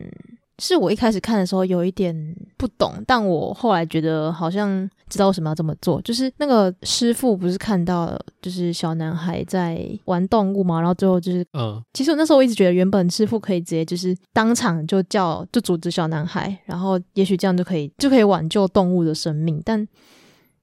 [0.60, 2.14] 是我一开始看的时候有一点
[2.58, 6.02] 不懂，但我后来觉得好像知道为什么要这么做。
[6.02, 19.88] 就是那个师傅不是看到，就是小男孩在玩动物嘛，然后最后就是，嗯，其实我那时候我一直觉得原本师傅可以直接就是当场就叫就阻止小男孩，然后也许这样就可以就可以挽救动物的生命，但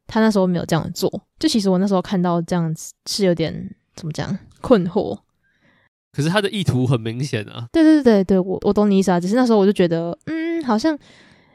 [0.07, 1.11] 他那时候没有这样做。
[1.39, 3.71] 就其实我那时候看到这样子是有点。
[3.99, 4.39] 怎么讲？
[4.61, 5.19] 困惑。
[6.19, 7.69] 可是他的意图很明显啊。
[7.71, 9.21] 对对对对，我我懂你意思啊。
[9.21, 10.93] 只是那时候我就觉得，嗯，好像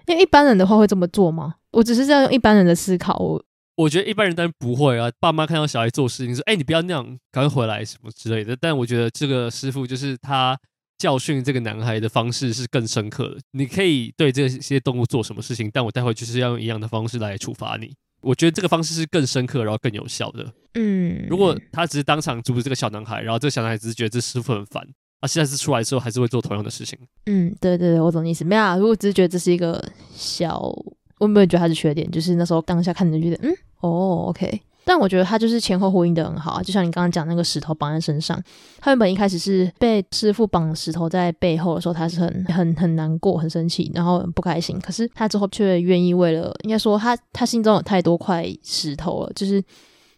[0.07, 1.55] 因为一般人的话会这么做吗？
[1.71, 3.17] 我只是这样用一般人的思考。
[3.17, 3.43] 我
[3.75, 5.11] 我觉得一般人当然不会啊。
[5.19, 10.57] 爸妈看到小孩做事情说：“哎，你不要那样，赶快回来什么之类的。”但我觉得这个师傅就是他
[10.97, 13.39] 教训这个男孩的方式是更深刻的。
[13.51, 17.93] 你可以对这些动物做什么事情，但我待会就是要用一样的方式来处罚你。
[18.23, 20.45] 我觉得这个方式是更深刻，然后更有效的。
[20.75, 24.83] 嗯，如果他只是当场阻止这个小男孩，然后这个小男孩只是觉得这师傅很烦，
[25.21, 26.97] 他现在是出来之后还是会做同样的事情。
[27.27, 28.43] 嗯，对对对，我懂你意思。
[28.43, 29.83] 没有啊，如果只是觉得这是一个
[30.15, 30.73] 小，
[31.19, 34.61] 我没有觉得他是缺点，就是那时候当下看着觉得，嗯，哦，OK。
[34.85, 38.37] 但我觉得他就是前后呼应的很好啊，就像你刚刚讲那个石头绑在身上，
[38.79, 44.77] 他原本一开始是被师傅绑石头在背后的时候，他是很很很难过、很生气，然后很不开心。
[44.81, 49.63] 可是他之后却愿意为了，应该说他他心中有太多块石头了，就是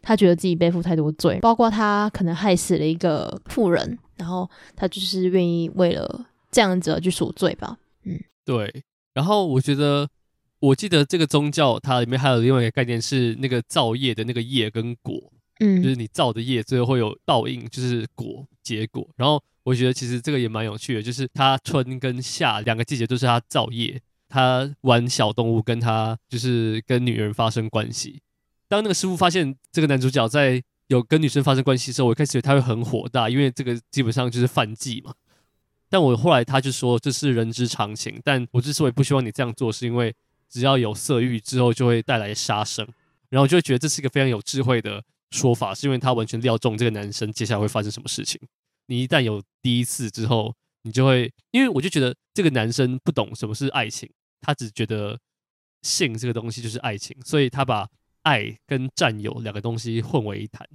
[0.01, 7.77] 他觉得自己背负太多罪，包括他可能害死了一个妇人，然后他就是愿意为了这样子而去赎罪吧。
[8.03, 8.83] 嗯，对。
[9.13, 10.07] 然后我觉得。
[10.65, 19.07] 我记得这个宗教，它里面还有另外一个概念是那个造业的那个业跟果，嗯，就是你造的业最后会有报应，就是果结果。
[19.15, 28.21] 然后我觉得其实这个也蛮有趣的，就是他春跟夏两个季节都是他造业，他玩小动物，跟他就是跟女人发生关系。
[28.67, 35.13] 当那个师傅发现这个男主角在有跟女生发生关系的时候，我一开始以为他会很火大，因为这个基本上就是犯忌嘛。
[35.91, 40.11] 但我后来他就说这是人之常情，但我之所以不希望你这样做，是因为。
[40.55, 42.87] 只要有色欲之后，就会带来杀生，
[43.27, 48.39] 然后就会觉得这是一个非常有智慧的说法，是因为他完全料中这个男生接下来会发生什么事情。
[48.85, 55.19] 你一旦有第一次之后，你就会，因为我就觉得这个男生不懂什么是爱情，他只觉得
[55.81, 57.85] 性这个东西就是爱情，所以他把
[58.21, 60.65] 爱跟占有两个东西混为一谈。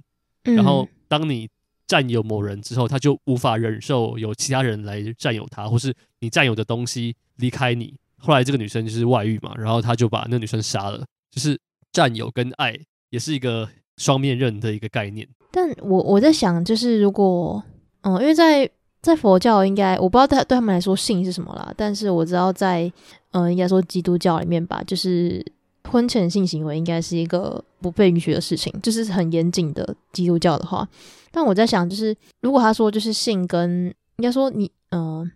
[0.43, 1.49] 然后当你
[1.87, 7.95] 占有某人之后，他就无法忍受有其他人来占有他，或是你占有的东西离开你。
[8.21, 11.03] 后来这个女生就是外遇嘛，然后他就把那女生杀了。
[11.31, 11.59] 就是
[11.91, 12.77] 占有跟爱
[13.09, 13.67] 也是一个
[13.97, 15.27] 双面刃的一个概念。
[15.51, 17.61] 但我我在想，就是如果
[18.01, 18.69] 嗯，因为在
[19.01, 22.91] 在佛教应该我不知道对对他们来说性是什么啦，但是我知道在
[23.31, 25.43] 嗯，应该说基督教里面吧，就是。
[25.89, 30.87] 婚前性行为应该是一个不被允许的事情，就是很严谨的基督教的话。
[31.31, 35.29] 但我在想，就是如果他说就是性跟应该说你嗯、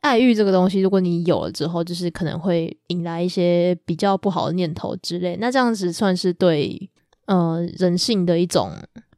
[0.00, 5.36] 爱欲这个东西，如果你有了之后，就是可能会引来一些比较不好的念头之类。
[5.40, 6.90] 那这样子算是对
[7.26, 8.72] 呃人性的一种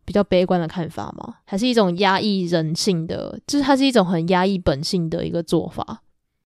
[0.05, 1.37] 比较悲观的看法吗？
[1.45, 3.41] 还是一种压抑人性的？
[3.47, 6.03] 就是它是一种很压抑本性的一个做法？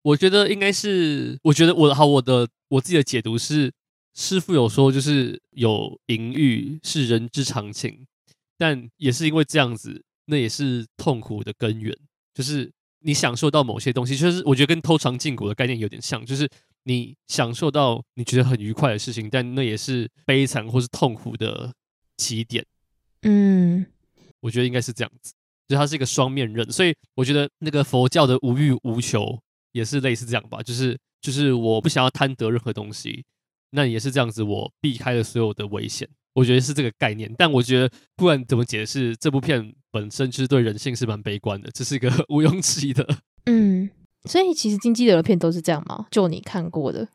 [0.01, 3.71] 我觉得应该是，我觉得我好，我的我自己的解读是。
[4.15, 8.05] 师父有说，就是有淫欲是人之常情，
[8.59, 11.97] 但也是因为这样子，那也是痛苦的根源。
[12.31, 12.71] 就是
[13.03, 16.49] 你享受到某些东西，就是我觉得跟偷尝禁果的概念有点像，就是
[16.83, 21.73] 你享受到你觉得很愉快的事情，但那也是悲惨或是痛苦的
[22.17, 22.65] 起点。
[23.23, 23.85] 嗯，
[24.39, 25.33] 我觉得应该是这样子，
[25.67, 26.69] 就它是一个双面刃。
[26.71, 29.39] 所以我觉得那个佛教的无欲无求
[29.71, 33.23] 也是类似这样吧，就是就是我不想要贪得任何东西。
[33.71, 37.33] 那也是这样子，我避开了所有的危险，我觉得是这个概念。
[37.37, 43.07] 但我觉得不管怎么解释，这部片本身其实对人性是蛮悲观的，这是一个 毋庸置疑的。
[43.45, 43.89] 嗯，
[44.25, 46.07] 所以其实金基德的片都是这样吗？
[46.11, 47.07] 就你看过的？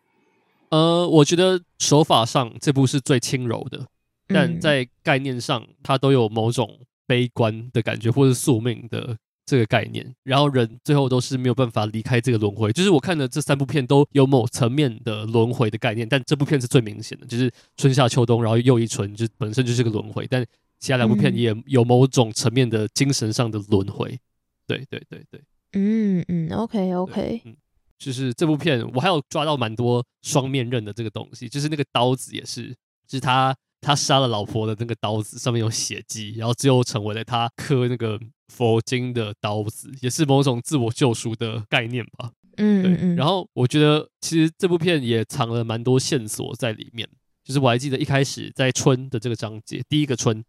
[0.71, 3.87] 呃，我觉得手法上这部是最轻柔的，
[4.27, 9.17] 但在概念上，它都有某种悲观的感觉，或是宿命的。
[9.49, 12.71] 这个概念，然后人最后都是没有办法离开这个轮回。
[12.71, 20.27] 就是我看的这三部片都有某层面的轮回的概念，但这部片是最明显的，就是春夏秋冬，然后又一春，就本身就是个轮回。
[20.29, 20.45] 但
[20.79, 24.21] 其他两部片也有某种层面的精神上的轮回。
[24.67, 25.41] 对对对对，
[25.73, 27.57] 嗯嗯，OK OK，嗯，
[27.99, 32.69] 就是这部片我还有抓到蛮多双面刃的这个东西，就是那个刀子也是，
[33.07, 33.57] 就是他
[33.89, 38.21] 他杀了老婆的那个刀子上面有血迹，然后最后成为了他刻那个。
[38.51, 42.31] 佛经的刀子也是某种自我救赎的概念吧。
[42.57, 43.15] 嗯，对。
[43.15, 47.07] 然后我觉得其实这部片也藏了蛮多线索在里面。
[47.45, 50.43] 就是我还记得一开始在春的这个章节，第一个春，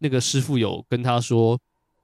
[0.00, 1.58] 那个师傅有跟他说，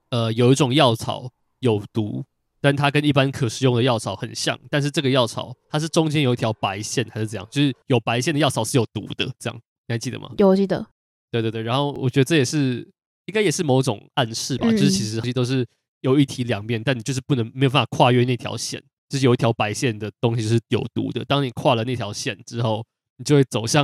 [0.09, 1.29] 呃，有一种药草
[1.59, 2.25] 有毒，
[2.59, 7.47] 但它跟一般可食用的药草很像，但是这个药草它是中间有一条白线还是怎样？
[7.51, 10.31] 就是有白线的药草是有毒的，这样你还记得吗？
[10.37, 10.85] 有，我记得。
[11.31, 11.61] 对对对。
[11.61, 12.87] 然后我觉得这也是。
[13.27, 15.67] 应该也是某种暗示吧，就是其实东西都是
[16.01, 18.79] 有一体两面，但你就是不能没有办法跨越那条线，
[19.09, 21.25] 就是有一条白线的东西是有毒的。
[21.25, 22.85] 当你跨了那条线之后，
[23.17, 23.83] 你就会走向，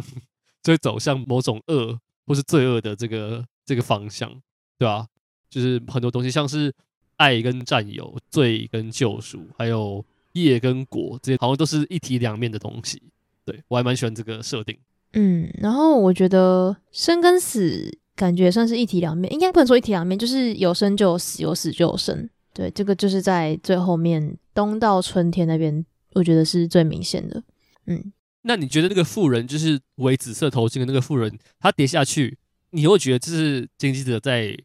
[0.61, 4.29] 就会走向某种恶或是罪恶的这个这个方向，
[4.77, 5.07] 对吧？
[5.49, 6.71] 就是很多东西，像是
[7.17, 13.01] 爱跟占有、罪跟救赎，还有业跟果，这些好像都是一体两面的东西。
[13.43, 14.77] 对，我还蛮喜欢这个设定。
[15.13, 17.97] 嗯，然后我觉得生跟死。
[18.13, 22.29] 感觉算是一体两面，应该不能说一体两面，就是有生就有死，有死就有生。
[22.53, 25.83] 对，这个就是在最后面冬到春天那边，
[26.13, 27.41] 我觉得是最明显的。
[27.87, 32.37] 嗯，那你觉得那个妇人就是围紫色头巾的那个妇人，她跌下去，
[32.71, 34.55] 你会觉得这是经济者在，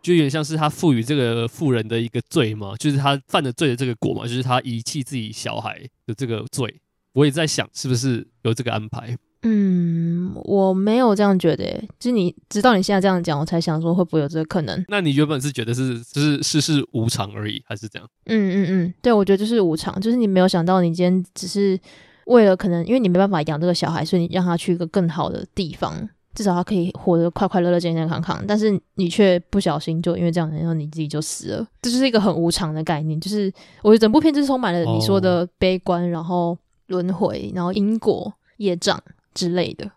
[0.00, 2.76] 就有点像是他赋予这个妇人的一个罪吗？
[2.76, 6.80] 就是他犯的罪的这个果嘛，就是他遗弃自己小孩的这个罪。
[7.14, 9.16] 我也在想，是不是有这个安排？
[9.42, 11.64] 嗯，我没有这样觉得，
[11.98, 14.84] 就是你直到你现在这样讲，我才想说会不会有这个可能。
[14.88, 18.06] 那你原本是觉得是就是世事无常而已，还是这样？
[18.26, 21.78] 嗯嗯嗯，对，我觉得就是无常，就是你没有想到你今天只是
[22.26, 28.44] 为了可能，因为你没办法养这个小孩，所以你让他去一个更好的地方，至少他可以活得快快乐乐、健健康康。
[28.46, 33.18] 但是你却不小心就因为这样，然后你自己就死了，这就是一个很无常的概念。
[33.18, 33.50] 就是
[33.82, 36.58] 我觉得整部片就是充满了你说的悲观，然后
[36.88, 39.02] 轮回，然后因果业障。
[39.34, 39.90] 之类的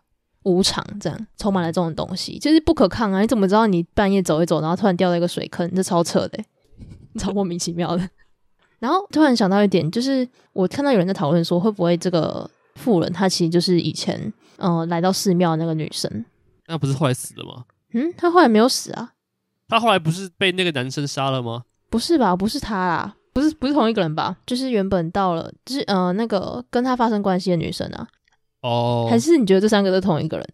[0.44, 3.20] 无常，这样充满了这种东西，就是不可抗啊！
[3.20, 5.68] 你怎么知道你半夜走一走，然后突然掉到一个水坑？
[5.74, 6.38] 这超扯的，
[7.18, 8.08] 超莫名其妙的。
[8.80, 14.20] 然后突然想到一点，就是我看到有人在讨论说，会不会这个妇人她其实就是以前
[14.58, 16.24] 嗯、呃、来到寺庙的那个女生？
[16.66, 17.64] 那不是后来死了吗？
[17.94, 19.12] 嗯，她后来没有死啊。
[19.68, 21.64] 她后来不是被那个男生杀了吗？
[21.88, 22.36] 不是吧？
[22.36, 24.36] 不是她啦，不是不是同一个人吧？
[24.44, 28.06] 就是原本到了，就是呃那个跟她发生关系的女生啊。
[28.64, 30.46] 哦，oh, 还是你觉得这三个都同一个人？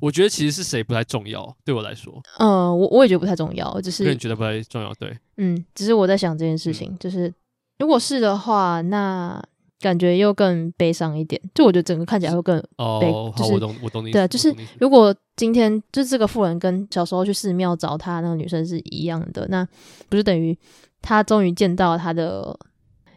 [0.00, 2.12] 我觉得其实是谁不太重要，对我来说。
[2.38, 4.04] 嗯，我我也觉得不太重要，就是。
[4.04, 5.16] 个人觉得不太重要，对。
[5.38, 7.32] 嗯，只是我在想这件事情，嗯、就是
[7.78, 9.42] 如果是的话，那
[9.80, 11.40] 感觉又更悲伤一点。
[11.54, 14.12] 就我觉得整个看起来会更悲哦，就我懂，我懂你。
[14.12, 19.66] 对啊，就是如果今天就这个妇人跟小时候去寺庙找她那个女生是一样的，那
[20.10, 20.58] 不是等于
[21.00, 22.54] 她终于见到她的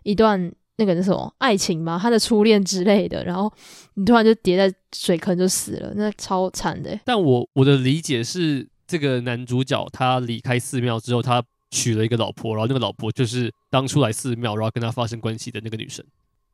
[0.03, 1.99] 一段那个是什么爱情吗？
[2.01, 3.51] 他的初恋之类的，然后
[3.95, 7.01] 你突然就跌在水坑就死了，那超惨的欸。
[7.03, 16.05] 但我我的理解是，这个男主角他离开寺庙之后，他娶了一个老婆，然后那个老婆就是当初来寺庙，然后跟他发生关系的那个女生。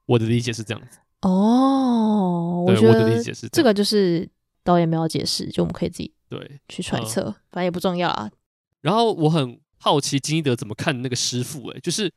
[0.05, 0.97] 我的理解是这样子。
[1.21, 4.27] 哦，我对，觉我的理得解是这个就是
[4.63, 6.59] 导演没有解释，就我们可以自己对。
[6.67, 8.29] 去揣测，嗯反正也不重要啊。
[8.81, 12.11] 然后我很好奇金一德怎么看那个师傅，哎，就是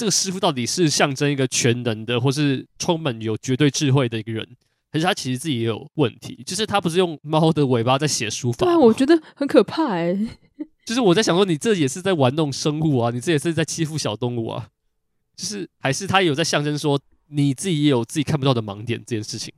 [0.00, 4.48] 这个师傅到底是象征一个全能的，或是充满有绝对智慧的一个人，
[4.90, 6.42] 还是他其实自己也有问题？
[6.46, 8.72] 就是他不是用猫的尾巴在写书法吗？
[8.72, 10.16] 对啊，我觉得很可怕哎。
[10.86, 14.68] 就是我在想说，你这也是在玩弄生物啊，你这也是在欺负小动物啊，
[15.36, 16.98] 就是还是他有在象征说
[17.28, 19.52] 你自己也有自己看不到的盲点这件事情。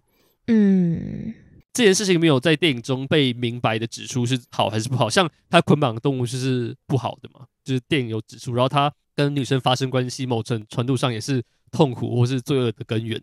[0.49, 1.33] 嗯，
[1.73, 13.21] 这件事情没有在电影中被明白的指出是好还是不好，像他捆绑动物就是不好的嘛，就是电影有指出，然后他跟女生发生关系，某程程度上也是痛苦或是罪恶的根源，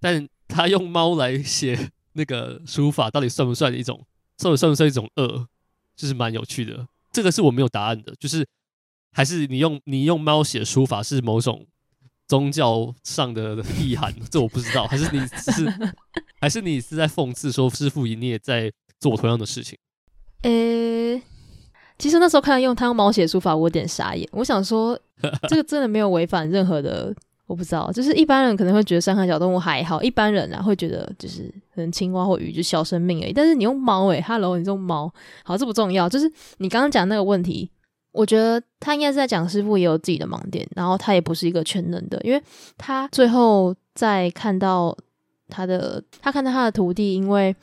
[0.00, 4.04] 但他用猫来写 那个书法，到底算不算一种，
[4.38, 5.46] 算不算不算一种恶，
[5.96, 6.86] 就是蛮有趣的。
[7.12, 8.46] 这个是我没有答案的，就是
[9.12, 11.66] 还是你用你用猫写书法是某种
[12.28, 15.92] 宗教上的意涵，这我不知道，还是你是
[16.40, 19.78] 还是你是在讽刺说师傅你也在做同样的事情？
[20.42, 21.22] 呃、欸，
[21.98, 24.28] 其实那时候看到用他用猫写书法，我有点傻眼。
[24.32, 24.98] 我想说，
[25.48, 27.14] 这个真的没有违反任何的，
[27.46, 27.90] 我不知道。
[27.92, 33.32] 就是一般人可能会觉得伤害小动物还好，一般人啊会觉得就是可能青蛙或鱼就小生命而已。
[33.32, 35.12] 但是你用猫，诶 Hello 你用猫，
[35.44, 36.08] 好，这不重要。
[36.08, 37.70] 就是你刚刚讲那个问题。
[38.12, 42.42] 我觉得他应该是在讲师傅也有自己的盲点，然后他也不是一个全能的，因为
[42.76, 44.92] 他最后在看到
[45.48, 47.54] 他的，他看到他的徒弟因为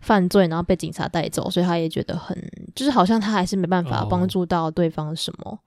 [0.00, 2.36] 犯罪，然后被警察带走，所以他也觉得很，
[2.74, 5.58] 就是好像他还是没办法帮助到对方什么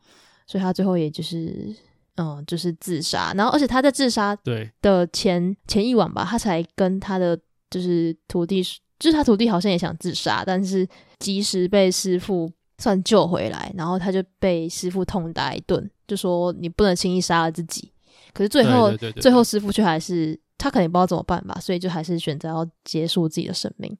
[0.51, 1.73] 所以他最后也就是，
[2.17, 3.31] 嗯，就是自杀。
[3.37, 4.37] 然后，而且他在自杀
[4.81, 8.61] 的前前一晚吧，他才跟他的就是徒弟，
[8.99, 10.85] 就是他徒弟好像也想自杀，但是
[11.19, 12.51] 及时被师傅。
[12.77, 17.91] 算救回来，然后他就被师傅痛打一顿，就说你不能轻易杀了自己。
[18.33, 23.95] 可是最后，对对对对最后师傅却还是他可能不知道怎么办吧，所以就还是选择要结束自己的生命。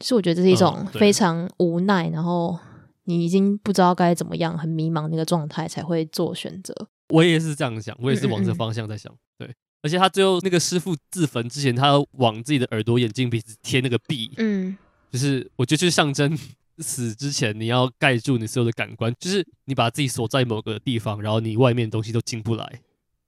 [0.00, 2.58] 所以我觉得这是一种非常无奈，嗯、然后
[3.04, 6.74] 你已经不知道该怎么样，很迷茫那个状态才会做选择。
[7.08, 9.12] 我也是这样想，我也是往这方向在想。
[9.12, 14.76] 嗯嗯嗯对，而且他最后那个师傅自焚之前，他往自己的耳朵、眼睛、鼻子贴那个壁，嗯，
[15.10, 16.36] 就是我觉得就是象征。
[16.82, 22.80] 死之前，你要盖住你所有的感官，就是你把自己锁在某个地方，然后你外面的东西都进不来。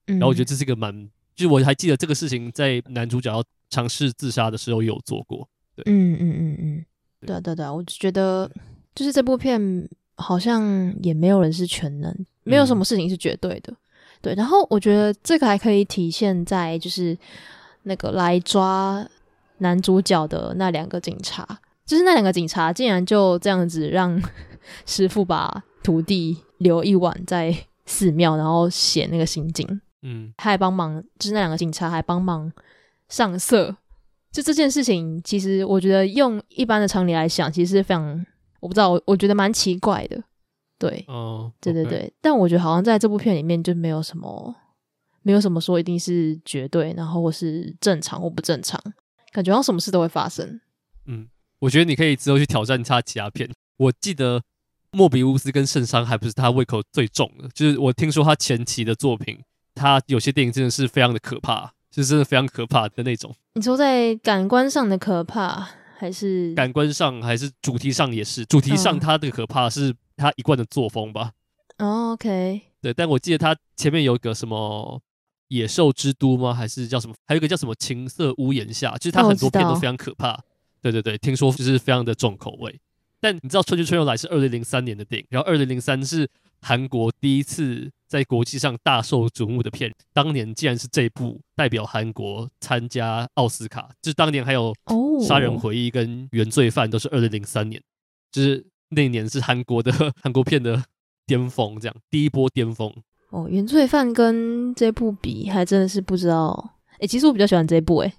[0.07, 5.47] 嗯、然后我觉得这是一个蛮，就是我还记得这个事情在男主角要尝试自杀的时候有做过。
[5.77, 6.87] 对，嗯嗯嗯嗯，
[7.27, 8.51] 对对对，我就觉得
[8.95, 12.15] 就是这部片好像也没有人是全能，
[12.45, 13.73] 没有什么事情是绝对的。
[13.73, 13.77] 嗯、
[14.21, 17.17] 对，然后我觉得这个还可以体现在就是
[17.85, 19.07] 那个来抓
[19.59, 21.47] 男主角的那两个警察。
[21.85, 24.21] 就是那两个警察竟然就这样子让
[24.87, 27.55] 师傅把徒弟留一晚在
[27.87, 29.81] 寺庙，然后写那个心经。
[30.03, 32.51] 嗯，他还帮忙，就是那两个警察还帮忙
[33.09, 33.77] 上色。
[34.31, 38.25] 就这件事情，其实我觉得用一般的常理来想，其实是非常，
[38.63, 40.23] 我不知道，我我觉得蛮奇怪的。
[40.79, 44.55] 对，哦，对对对，但我觉得好像在这部片里面就没有什么，
[45.23, 48.81] 没有什么说一定是绝对，然后或是正常或不正常，
[49.33, 50.61] 感觉好像什么事都会发生。
[51.07, 51.29] 嗯。
[51.59, 53.49] 我觉得你可以之后去挑战他其他片。
[53.77, 54.43] 我记得
[54.91, 59.39] 莫比乌斯跟圣殤还不是他胃口最重的，就是我听说他前期的作品，
[59.73, 63.33] 他有些电影真的是非常的可怕，就是真的非常可怕的那种。
[63.55, 65.69] 你说在感官上的可怕，
[66.03, 68.45] 还是感官上，还是主题上也是？
[68.47, 71.31] 主题上他的可怕是他一贯的作风吧？
[71.79, 72.93] 哦，OK，对。
[72.93, 75.01] 但我记得他前面有一个什么
[75.47, 76.53] 野兽之都吗？
[76.53, 77.15] 还是叫什么？
[77.25, 78.97] 还有一个叫什么情色屋檐下？
[78.97, 80.33] 就是他很多片都非常可怕。
[80.33, 80.41] 哦
[80.83, 82.81] 对对对，听说就是非常的重口味，
[83.21, 86.29] 但你知道《春去春又来》是二零零三年的电影，然后二零零三是
[86.61, 94.71] 韩国第一次在国际上大受瞩目的片，当年竟然是这部代表韩国参加奥斯卡，就是当年还有
[95.27, 97.81] 《杀人回忆》跟《原罪犯》都是二零零三年，
[98.31, 99.91] 就是那一年是韩国的
[100.23, 100.85] 韩国片的
[101.27, 102.93] 巅峰，这样第一波巅峰。
[103.31, 106.75] 哦，《原罪犯》跟这部比，还真的是不知道。
[106.99, 108.13] 诶，其实我比较喜欢这部，诶，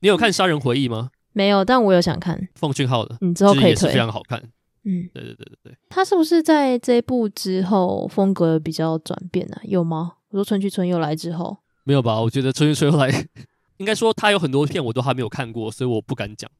[0.00, 1.10] 你有看《杀人回忆》吗？
[1.34, 4.42] 没有，但我有想看奉俊昊的，你之后可以推，也是非常好看。
[4.88, 5.76] 嗯，对对对对对。
[5.90, 9.62] 他是不是在这一部之后风格比较转变呢、啊？
[9.64, 10.14] 有吗？
[10.30, 12.18] 我说《春去春又来》之后，没有吧？
[12.20, 13.10] 我觉得春去春又来，
[13.76, 16.50] 应该说他有很多片我都还没有看过，所以我不敢讲。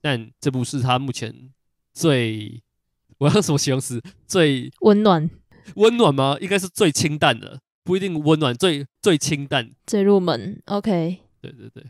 [0.00, 1.50] 但这部是他目前
[1.92, 2.62] 最，
[3.18, 4.00] 我要什么形容词？
[4.26, 5.28] 最温暖，
[5.76, 6.36] 温暖吗？
[6.40, 10.60] 应该是最清淡的，不一定温暖，最最清淡，最入门。
[10.66, 11.84] OK，对对对，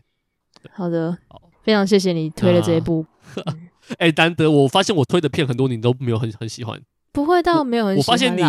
[0.61, 3.05] 对好的，好，非常谢谢你推了这一部。
[3.97, 6.81] 哎、啊，难得我发现我推的片很多你都没有很很喜欢，
[7.11, 8.01] 不会到没有很喜欢。
[8.01, 8.43] 我发现你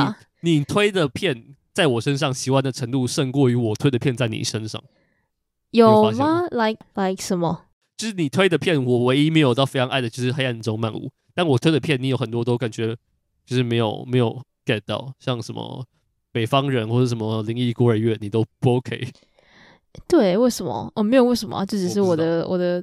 [0.59, 4.82] 你推的片在我身上喜欢的程度胜过于我推的片在你身上，
[5.70, 7.65] 有吗？Like like 什么？
[7.97, 11.06] 就是你推的片，我唯一没有到非常爱的，就是《黑暗中漫舞》。
[11.35, 12.97] 但我推的片，你有很多都感觉
[13.47, 15.85] 就是没有没有 get 到，像什么
[16.32, 19.09] 《北方人》或者什么《灵异孤儿院》，你都不 OK。
[20.09, 20.93] 对，为什么？
[20.97, 22.82] 哦，没有为什么啊，这只是我的我，我的，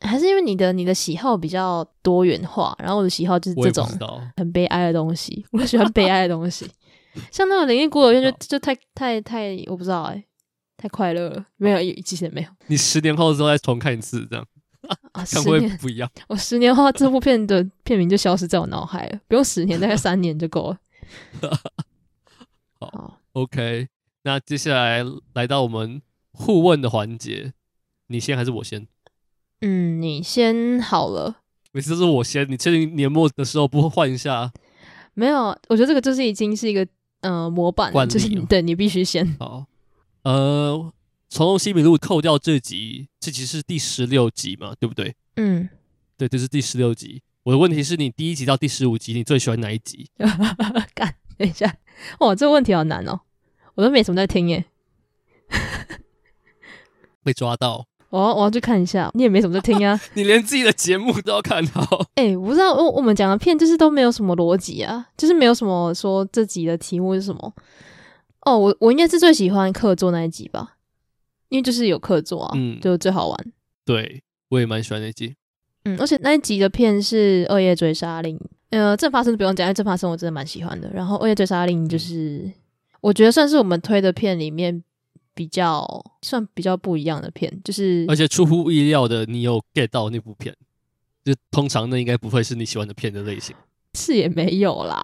[0.00, 3.86] 还是因为你的你的喜好比较多元化，然后我的喜好就是这种
[4.36, 6.70] 很悲哀的东西，我， 我喜欢悲哀的东西，
[7.30, 10.24] 像那种《灵异孤儿院》就就太太太，我不知道哎、欸。
[10.80, 12.48] 太快乐了，没有，之前没有。
[12.68, 14.46] 你十年后之后再重看一次，这样
[15.10, 16.08] 啊，看会不一样。
[16.28, 20.78] 我十年后这部片的片名就消失在我脑海了，不用十年，大概三年就够了。
[22.78, 23.88] 好，好，OK。
[24.22, 25.04] 那接下来
[25.34, 26.00] 来到我们
[26.30, 27.54] 互问的环节，
[28.06, 28.86] 你先还是我先？
[29.60, 31.36] 嗯，你先好了。
[31.72, 34.52] 每次都是我先，你确定年末的时候不会换一下？
[35.14, 36.86] 没有，我觉得这个就是已经是一个
[37.22, 39.66] 呃模板，就是对你必须先好。
[40.22, 40.92] 呃，
[41.28, 45.16] 从西米露扣掉这集，这集是第十六集嘛，对不对？
[45.36, 45.68] 嗯，
[46.16, 47.22] 对，这是第十六集。
[47.42, 50.08] 我的问题是你第一集到第十五集，你最喜欢哪一集？
[50.94, 51.76] 干，等一下，
[52.20, 53.20] 哇，这个问题好难哦，
[53.74, 54.64] 我都没什么在听耶。
[57.24, 61.82] 被抓到，我要我要去看一下，你也没什么在听啊， 你连自己的节目都要看到。
[62.14, 67.52] 哎、欸，我不知道，我我们讲的片就是都没有什么逻辑啊，就是没有什么说这集的题目是什么。
[68.46, 70.76] 哦，我我应该是最喜欢客座那一集吧，
[71.50, 73.52] 因为就是有客座啊，嗯，就最好玩。
[73.84, 75.34] 对，我也蛮喜欢那一集。
[75.84, 78.38] 嗯，而且那一集的片是《恶夜追杀令》，
[78.70, 80.90] 呃，正发生不用讲，因为正发生我真的蛮喜欢的。
[80.94, 82.52] 然后《恶夜追杀令》就是、嗯、
[83.02, 84.82] 我觉得算是我们推的片里面
[85.38, 85.86] 比较
[86.20, 90.52] 算比较不一样的片，就是而且出乎意料的，你有 get 到那部片，
[91.24, 93.54] 就通常那应该不会是你喜欢的片的类型。
[93.94, 95.00] 是也没有啦，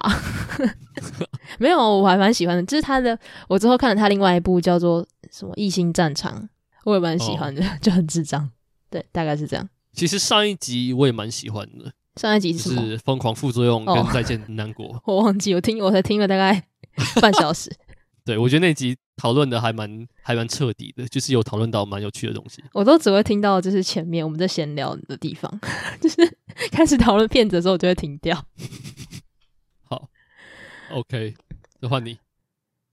[1.57, 2.63] 没有，我还蛮喜欢的。
[2.63, 3.17] 就是他的，
[3.47, 6.37] 我之后看了他另外一部叫做什么《异星战场》，
[6.83, 8.49] 我也蛮喜欢的，哦、 就很智障。
[8.89, 9.69] 对，大概是这样。
[9.93, 11.93] 其实上一集我也蛮喜欢的。
[12.17, 12.97] 上一集是？
[12.97, 14.87] 疯狂副作用跟再见南国。
[15.05, 16.67] 哦、我忘记，我听我才听了大概
[17.21, 17.73] 半小时。
[18.25, 22.63] 对，我觉得那集讨论的还蛮还蛮彻底的，就是有讨论到蛮有趣的东西。
[22.73, 25.61] 我都只会听到就是前面我们在闲聊的地方，
[26.01, 26.37] 就是
[26.71, 28.35] 开始讨论骗子的时候，我就会停掉。
[29.87, 30.09] 好
[30.91, 31.35] ，OK，
[31.79, 32.17] 就换你。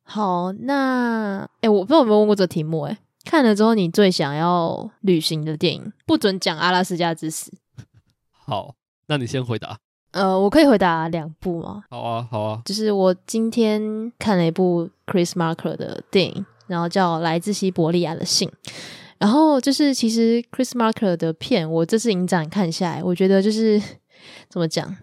[0.02, 2.92] 好，那哎、欸，我不知道有没有问过这题目、欸？
[2.92, 7.50] 哎，看了之后你最想要旅行的电影，不准讲《阿拉斯加之死》。
[8.30, 8.74] 好，
[9.06, 9.78] 那你先回答。
[10.12, 11.82] 呃，我可以回答两部吗？
[11.90, 12.62] 好啊，好啊。
[12.64, 18.48] 就是我今天看了一部 Chris Marker 的电影，然后叫《来自西伯利亚的信》。
[19.18, 23.80] 然后就是其实 Chris Marker 的片，我这次影展看下来，我觉得就是
[24.50, 24.94] 怎么讲，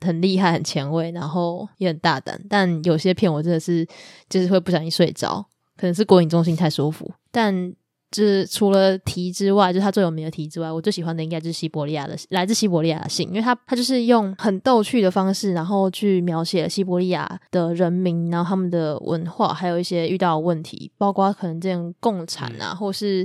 [0.00, 2.38] 很厉害，很前卫，然后也很大胆。
[2.48, 3.86] 但有些片我真的是
[4.28, 5.44] 就是会不小心睡着，
[5.76, 7.72] 可能是国影中心太舒服，但。
[8.10, 23.22] 就是除了题之外，就是他最有名的题之外，我最喜欢的应该就是西伯利亚的来自西伯利亚的信，因为他他就是用很逗趣的方式，然后去描写了西伯利亚的人民，然后他们的文化，还有一些遇到的问题，包括可能这样共产啊，或是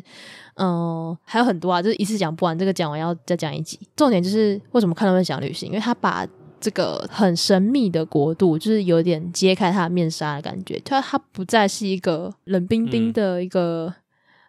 [0.55, 3.79] 嗯、呃，还有很多啊，就是一次讲不完，这个讲完要再讲一集。
[3.95, 6.27] 重点就是为什么看他们讲旅行，因为他把
[6.59, 13.93] 这个很神秘的国度，就是有点揭开他的面纱的感觉，他他不再是一个冷冰冰的一个。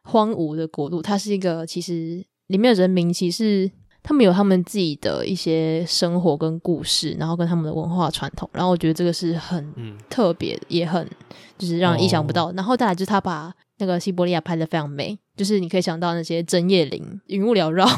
[0.04, 3.70] 嗯荒芜的国度，它是一个其实里面的人民，其实
[4.02, 9.74] 他们有他们自己的一些生活跟故事，然后跟他们的文化传统，然后我觉得这个是很
[10.10, 11.08] 特别，嗯、也很
[11.56, 12.50] 就是让人意想不到。
[12.50, 17.88] 哦、然后再来就是他把那个西伯利亚拍的非常美，就是你可以想到那些针叶林、云雾缭绕。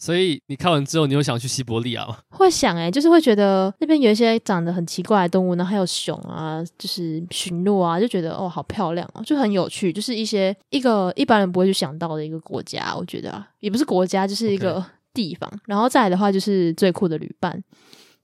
[0.00, 2.16] 所以你看完之后，你有想去西伯利亚吗？
[2.30, 14.82] 会想哎、欸，就是会觉得那边有一些长得很奇怪的动物，然后还有熊啊，就是驯鹿啊，就觉得哦，好漂亮哦，就很有趣，就是一些一个一般人不会去想到的一个国家，我觉得啊，也不是国家，就是一个
[15.12, 15.48] 地方。
[15.50, 15.60] Okay.
[15.66, 17.62] 然后再来的话，就是最酷的旅伴，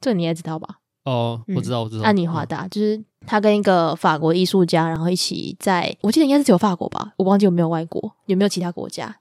[0.01, 0.77] 这个你也知道吧？
[1.05, 9.15] 哦，我知道，我知道，安妮华达，嗯、就是他跟一个法国艺术家，然后一起在，我记得应该是只有法国吧，我忘记有没有外国，有没有其他国家。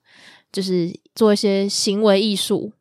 [0.56, 2.72] 就是做一些行为艺术，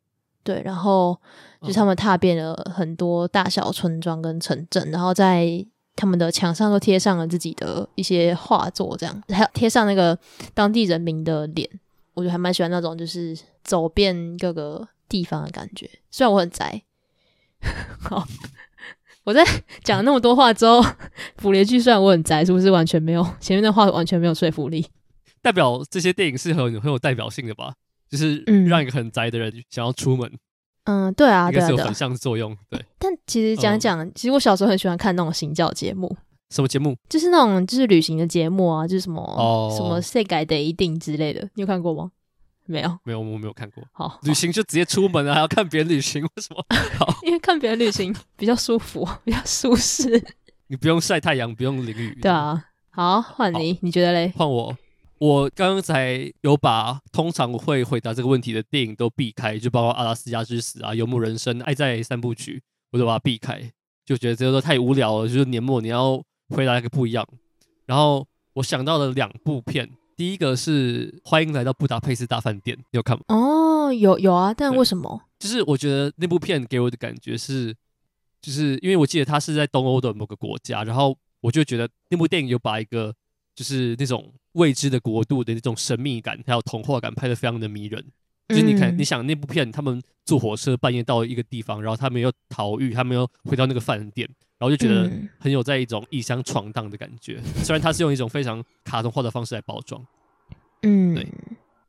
[0.45, 1.19] 对，然后
[1.61, 10.17] 就是他们踏遍了很多大小村庄跟城镇，然后在他们的墙上都贴上了自己的一些画作，这样还有贴上那个
[10.53, 11.69] 当地人民的脸，
[12.13, 15.89] 我就还蛮喜欢那种就是走遍各个地方的感觉。
[16.09, 16.81] 虽然我很宅，
[17.99, 18.25] 好，
[19.25, 19.43] 我在
[19.83, 20.81] 讲了那么多话之后，
[21.35, 24.87] 补了一句：虽然我很宅，是不是完全没有前面的话完全没有说服力？
[25.45, 27.71] 代表这些电影是很很有代表性的吧？
[28.09, 30.31] 就是让一个很宅的人想要出门。
[30.85, 32.83] 嗯，对啊，应该是有反向作用，对。
[32.97, 36.17] 但其实讲讲，嗯、其实我小时候很喜欢看那种行脚节目。
[36.49, 36.97] 什么节目？
[37.07, 42.09] 就是那种就是旅行的节目啊，就是什么、哦、什么世改的一定之类的，你有看过吗？
[42.65, 43.83] 没有，没有，我没有看过。
[43.91, 46.65] 好，旅行就直接出门啊，还要看别人旅行，为什么？
[46.97, 50.23] 好，因为看别人旅行比较舒服， 比较舒适。
[50.67, 52.17] 你不用晒太阳，不用淋雨。
[52.21, 54.33] 对啊，好，换你，你觉得嘞？
[54.35, 54.75] 换我。
[55.17, 62.57] 我刚才有把通常会回答这个问题的电影都避开，就包括《阿拉斯加之死》啊，《游牧人生》、《爱在三部曲》，
[62.91, 63.71] 我都把它避开，
[64.05, 65.27] 就觉得这个太无聊了。
[65.27, 67.25] 就是年末你要回答一个不一样。
[67.85, 73.23] 然后我想到了两部片，第一个是《欢迎来到布达佩斯大饭店》，你有看吗？
[73.29, 75.21] 哦，有有啊，但为什么？
[75.39, 77.73] 就是我觉得那部片给我的感觉是，
[78.41, 83.15] 就是因为我记得它是在东欧的某个国家，然后我就觉得那部电影有把一个
[83.55, 84.33] 就是那种。
[84.55, 88.03] 未知的国度的那种神秘感，还有童话感，拍的非常的迷人。
[88.49, 94.29] 就是你看，嗯、你想那部片，他们坐火车半夜到一个地方，然后他们又逃狱，他们又回到那个饭店，
[94.59, 97.41] 然后就觉得很有在一种异乡闯荡的感觉。
[97.43, 100.05] 嗯、虽然它是用一种非常卡通化的方式来包装，
[100.83, 101.27] 嗯，对。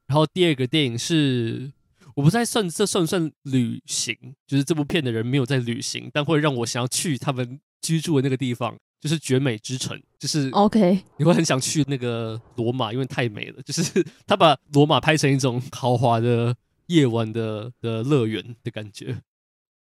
[0.06, 1.70] 然后第二个电影是，
[2.14, 4.16] 我不太算这算不算旅行？
[4.46, 8.74] 就是这部片的人没有在旅行，但会让我想要去他们居住的那个地方。
[9.00, 13.62] 就是绝美之城，就是 OK，你会很想去那个罗马，因为太美了。
[13.62, 16.56] 就是他把罗马拍成一种豪华的
[16.86, 19.20] 夜晚的的乐园的感觉，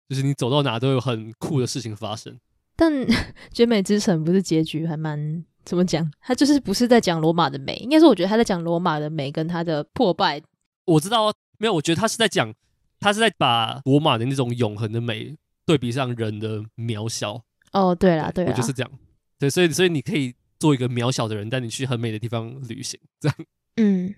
[0.08, 2.38] 就是你走到哪都有很酷的事情发生。
[2.76, 2.92] 但
[3.52, 6.08] 绝美之城不是结局还蛮怎么讲？
[6.20, 10.40] 他就是不是在讲罗马的美，应该是我觉得他在讲罗马的美跟他的破败。
[10.84, 12.54] 我知道啊，没有，我觉得他是在讲，
[13.00, 15.36] 他是在把罗马的那种永恒的美
[15.66, 17.42] 对比上人的渺小。
[17.72, 18.90] 哦，对啦，对啦，我就是这样。
[19.38, 23.36] 对，所以所以你可以做一个渺小的人，带你去很美的地方旅行，这样。
[23.76, 24.14] 嗯，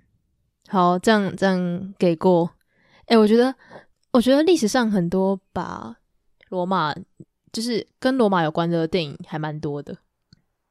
[0.69, 2.51] 好，这样这样给过。
[3.07, 3.55] 哎，我觉得
[4.13, 5.97] 我觉得历史上很多把
[6.49, 6.95] 罗马
[7.53, 9.99] 就是跟罗马有关的电影还蛮多的。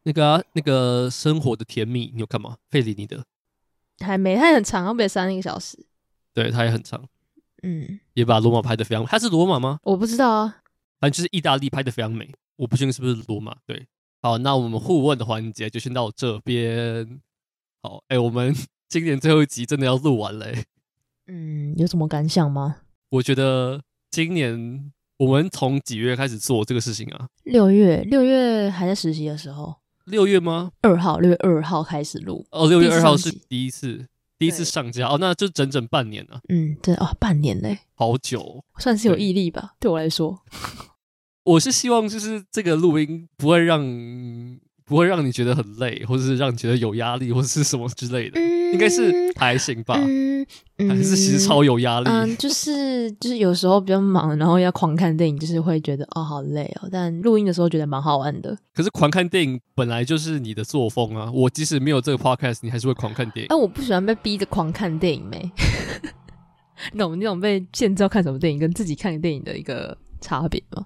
[0.04, 2.58] 那个、啊、那个生活的甜蜜，你有看吗？
[2.70, 3.24] 费里尼的。
[4.00, 5.86] 还没，它很长，要不得三个小时。
[6.34, 7.04] 对，它也很长。
[7.62, 9.06] 嗯，也把罗马拍的非常。
[9.06, 9.80] 它是罗马吗？
[9.84, 10.62] 我不知道啊，
[11.02, 12.32] 反正就是意大利拍的非常美。
[12.60, 13.56] 我不确定是不是罗马。
[13.66, 13.88] 对。
[14.22, 17.22] 好，那我们互问的环节就先到这边。
[17.82, 18.54] 好，哎、欸，我们
[18.90, 20.66] 今年最后一集真的要录完嘞。
[21.28, 22.82] 嗯，有什么感想吗？
[23.12, 23.82] 我觉得
[24.12, 27.30] 今年我们从几月开始做这个事情啊？
[27.44, 29.76] 六月，六月还在实习的时候。
[30.04, 30.72] 六月吗？
[30.82, 32.46] 二号，六月二号开始录。
[32.52, 34.06] 哦，六月二号是第一次，
[34.38, 35.08] 第一次上架。
[35.08, 36.42] 哦，那就整整半年了。
[36.50, 40.42] 嗯，对哦，半年嘞，好久，算是有毅力吧，对，对我来说。
[41.44, 43.82] 我是希望就是这个录音不会让
[44.86, 49.96] 不会让你觉得很累，或者是让你觉得有压力，或者是什么之类的，嗯、应该是还行吧？
[49.98, 50.46] 嗯
[50.78, 52.10] 嗯、还是其实超有压力？
[52.10, 56.90] 嗯，就是就是有时候比较忙，然后要狂看电影，就是会觉得哦好累哦。
[56.92, 58.58] 但录音的时候觉得蛮好玩的。
[58.74, 61.32] 可是狂看电影本来就是你的作风啊！
[61.32, 63.48] 我即使没有这个 podcast，你还是会狂看电影。
[63.50, 65.52] 哎、啊，我不喜欢被逼着狂看电影没？
[66.94, 70.86] 那我们那种被限制要看什么电影，跟自己看电影的一个差别吗？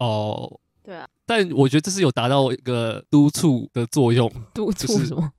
[0.00, 4.30] 哦，oh, 对啊，但我觉得这是有达到一个督促的作用。
[4.52, 5.30] 督促什么？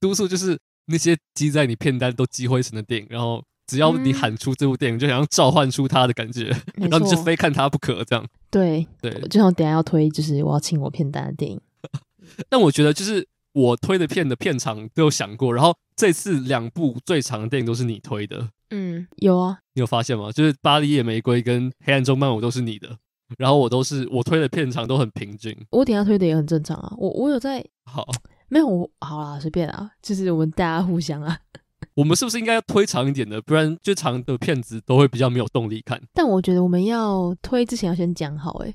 [0.00, 8.04] 督促就是那些积在你片单都积灰尘的电影，然后只要你喊出这部电影，嗯、就想要召唤出它的感觉，然后你就非看它不可。
[8.04, 11.60] 这样，对对，就像我等下要推，就是我要清我片单的电影。
[12.50, 18.48] 但我觉得，就是我推的片的片长都有想过，然后这次两部最长的电影都是你推的。
[18.70, 20.32] 嗯，有啊，你有发现吗？
[20.32, 22.98] 就是《巴黎野玫瑰》跟《黑暗中漫舞》都是你的。
[23.38, 26.92] 然后我都是我推的片长都很平均，我等下推的也很正常啊。
[26.98, 28.06] 我我有在好
[28.48, 31.38] 没有我好啦，随便啊，就是我们大家互相啊。
[31.94, 33.40] 我们是不是应该要推长一点的？
[33.42, 36.00] 不然最长的片子都会比较没有动力看。
[36.12, 38.74] 但我觉得我们要推之前要先讲好诶，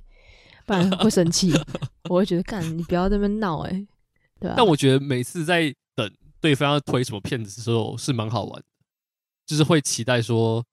[0.66, 1.52] 不然会生气。
[2.10, 3.88] 我会觉得干你不要在那边闹诶，
[4.40, 4.54] 对啊。
[4.58, 6.10] 但我觉得每次在等
[6.40, 8.66] 对方要推什么片子的时候是蛮好玩的，
[9.46, 10.64] 就是会期待说。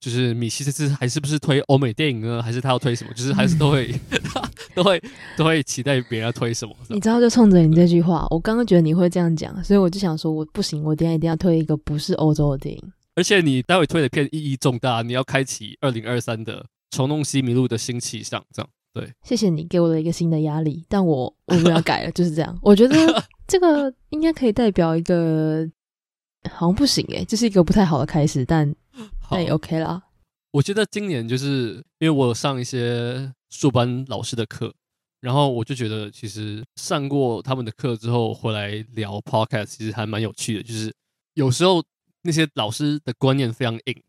[0.00, 2.42] 就是米西这次还是不是推欧美电影呢？
[2.42, 3.12] 还是他要推什么？
[3.12, 4.18] 就是还是都会、嗯、
[4.74, 5.02] 都会
[5.36, 6.74] 都会期待别人要推什么？
[6.88, 12.92] 你知道，就冲着你这句话，我刚刚觉得你会这样讲，所以我就想说，我不行，我等下一定要推一个不是欧洲的电影。
[13.14, 22.56] 而且你待会推的片意义重大，你要开启二零二三的虫弄西迷路的新气象，这样对，谢谢你给我的一个新的压力，但我我们要改了，就是这样。
[22.62, 22.96] 我觉得
[23.46, 25.68] 这个应该可以代表一个，
[26.50, 28.74] 好像不行诶，这是一个不太好的开始，但
[29.30, 30.02] 但也 OK 啦。
[30.52, 34.74] 我觉得今年就是因为我有上一些硕班老师的课，
[35.20, 40.62] 然后我就觉得其实上过他们的课之后回来聊 Podcast，其实还蛮有趣的。
[40.64, 40.92] 就是
[41.34, 41.84] 有时候
[42.22, 44.02] 那些老师的观念非常硬，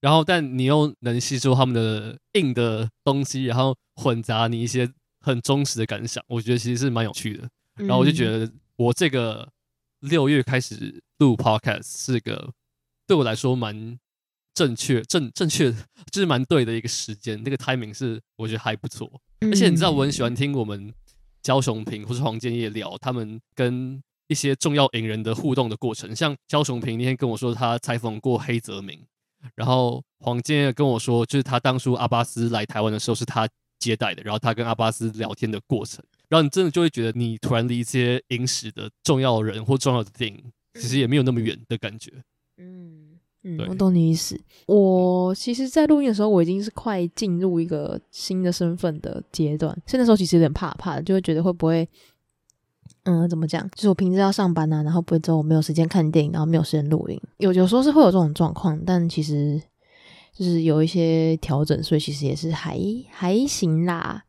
[0.00, 4.86] 然后但你又能吸收他们的硬的东西，然后混杂你一些
[5.20, 7.48] 很忠实的感想，我觉得其实是蛮有趣的。
[7.76, 9.48] 然后我就觉得我这个
[10.00, 12.52] 六月开始录 Podcast 是个
[13.06, 13.98] 对我来说蛮。
[14.54, 15.72] 正确正正确，
[16.10, 19.10] 就是蛮对的一个时间，那个 timing 是我觉得还不错。
[19.40, 20.92] 而且你知道，我很喜欢听我们
[21.42, 26.14] 焦雄平或是黄建业聊他们跟一些重要影人的互动的过程。
[26.14, 29.04] 像焦雄平那天跟我说他采访过黑泽明，
[29.54, 33.48] 然后黄建业跟我说，就是他当初阿巴斯来台湾的时候是他
[33.78, 42.12] 接待的，然后他跟阿巴斯聊天的过程，然后你真的就会觉得你突然离一些影史的重要人或重要的电影，其实也没有那么远的感觉。
[42.58, 43.11] 嗯。
[43.44, 44.40] 嗯，我懂你意思。
[44.66, 51.88] 我其实，在录音的时候，我已经是快进入一个新的身份的阶段，所以那时候其实有点怕怕的，就会觉得会不会，
[53.04, 53.68] 嗯，怎么讲？
[53.70, 57.20] 就是我平时要上班啊，然后不会之后我没有时间看电影，然后没有时间录音。
[57.38, 59.60] 有有时候是会有这种状况，但其实
[60.32, 62.78] 就是有一些调整，所以其实也是还
[63.10, 64.22] 还行啦。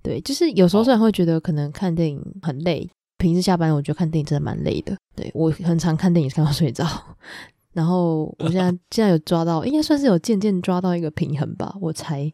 [0.00, 4.96] 对，就是有时候虽然会觉得可能看电影很累，平时下班我觉得看电影真的蛮累的。
[5.16, 6.86] 对，我很常看电影看到睡着。
[7.74, 12.32] 然后我现在 现在有抓到，应该算是有渐渐抓到一个平衡吧，我才，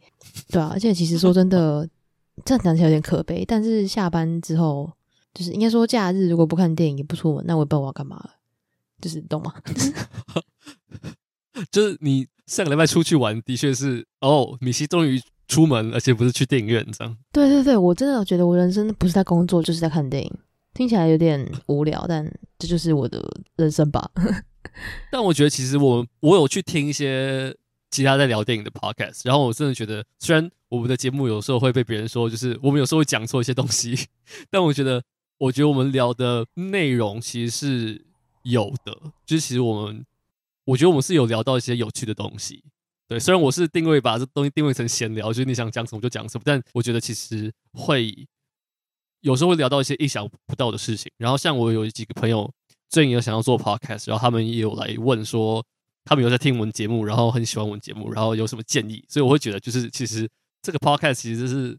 [0.51, 0.71] 对啊。
[0.73, 1.89] 而且其实说真的，
[2.45, 3.45] 这样讲起来有点可悲。
[3.45, 4.89] 但是下班之后，
[5.35, 8.31] 就是应该说假日如果不看电影也不出门，那我也不知道我要干嘛了，
[9.01, 9.53] 就是懂吗？
[11.73, 17.17] 就是你上个礼拜出去玩，的确是哦，米西终于出门，而且不是去电影院这样。
[17.33, 20.33] 对对对，我真的觉得我人生不是在工作，就是在看电影。
[20.73, 22.25] 听起来有点无聊，但
[22.57, 23.21] 这就是我的
[23.57, 24.09] 人生吧。
[25.11, 27.57] 但我觉得，其实我我有去听一些
[27.91, 33.97] 其他在聊电影的 podcast，然后我真的觉得，虽然我们的节目有时候会被别人说，就是我们有时候会讲错一些东西，
[34.51, 35.03] 但我觉得，
[35.39, 38.05] 我觉得我们聊的内容其实是
[38.43, 38.97] 有的，
[39.27, 40.05] 就是其实我们，
[40.65, 42.63] 我觉得我们是有聊到一些有趣的东西。
[43.09, 48.27] 对，虽然我是定位把这东西定位成闲聊，就是你想讲什么就讲什么，但我觉得其实会。
[49.23, 52.51] 有时候会聊到一些意想不到的事情，然后像我有几个朋友
[52.91, 55.65] 最近有想要做 podcast，然后他们也有来问说，
[56.05, 60.29] 他们有在听我们节目，然后很喜欢我们节目，然后有什么建议，所以我会觉得就是其实
[60.61, 61.79] 这个 podcast 其实是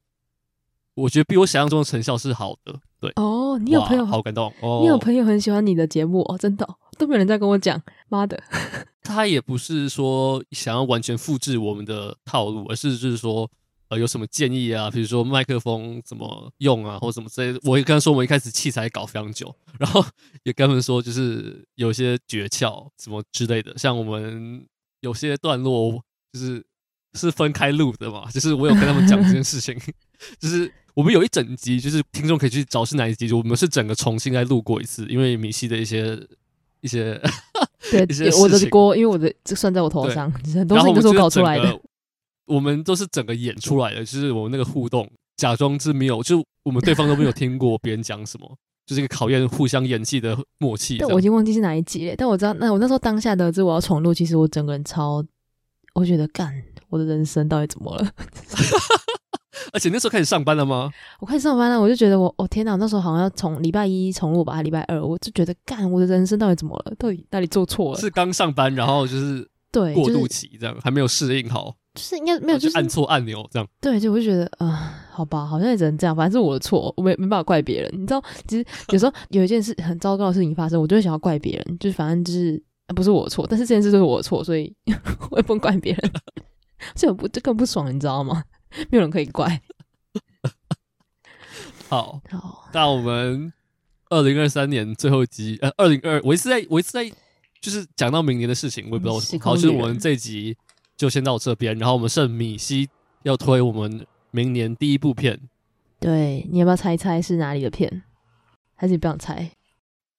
[0.95, 2.79] 我觉得比我想象中的成效是好的。
[3.01, 8.41] 对哦，你有朋友好感动哦，你有朋友很喜欢你的节目哦，真的、哦、都没有人在跟我讲，妈的，
[9.03, 13.49] 他也不是说想要完全复制我们的套路，而是就是说。
[13.91, 14.89] 呃，有什么建议啊？
[14.89, 17.59] 比如说麦克风怎么用啊，或者什么之类的。
[17.63, 20.01] 我也跟他说，我们一开始器材搞非常久，然后
[20.43, 23.77] 也跟他们说，就是有些诀窍什么之类的。
[23.77, 24.65] 像我们
[25.01, 26.01] 有些段落
[26.31, 26.63] 就是
[27.15, 29.77] 是分开录的嘛，就是我有跟他们讲这件事情。
[30.39, 36.17] 就是我们有一整集，就是听众可以去找是哪一集，就我们是整个重新再录过一次，因为米西的一些
[36.79, 37.21] 一些
[37.91, 41.77] 对 一些我的锅，因为我的这算在我头上，很多事情都是我搞出来的。
[42.51, 50.97] 我们都是整个演出来的，就是我们那个互动，假装是没有，就我们对方都没有听过别人讲什么，就是一个考验互相演技的默契。
[50.97, 55.23] 但我已经忘记是哪一集了，但我知道，那我那时候当下得知我要重录，其实我整个人超，
[55.93, 56.53] 我觉得干，
[56.89, 58.11] 我的人生到底怎么了？
[59.73, 60.91] 而且那时候开始上班了吗？
[61.19, 66.93] 我开始上班了，我就觉得我，我、哦、天哪，那时候好像要从礼拜一重录吧，还礼拜二，我就觉得干，我的人生到底怎么了？
[66.97, 67.99] 到底哪里做错了？
[67.99, 71.73] 是刚上班，然后就是对过渡期这样，还没有适应好。
[71.93, 73.67] 就是应该没有，就是按错按钮这样。
[73.81, 77.91] 对，就我就觉得啊、呃，好吧，好像也只能这样，反正是我的错，我没没办法怪别人。
[77.93, 82.61] 你知道，其实 有时候有一件事很糟糕的事情发生，我就会想要怪别人，就是反正就是
[82.95, 84.73] 不是我的错，但是这件事就是我的错，所以
[85.31, 86.11] 我也不能怪别人。
[86.95, 88.43] 这我不这更不爽，你知道吗？
[88.89, 89.61] 没有人可以怪。
[91.89, 93.51] 好，好，那我们
[94.09, 97.11] 二零二三年最后一集，呃，二零二，我一直在，我一直在，
[97.59, 99.43] 就是讲到明年的事情，我也不知道为什么。
[99.43, 100.57] 好，就是我们这一集。
[101.01, 102.87] 就先到这边，然后我们剩米西
[103.23, 105.39] 要推我们明年第一部片。
[105.99, 108.03] 对，你要不要猜一猜是哪里的片？
[108.75, 109.49] 还是你不想猜？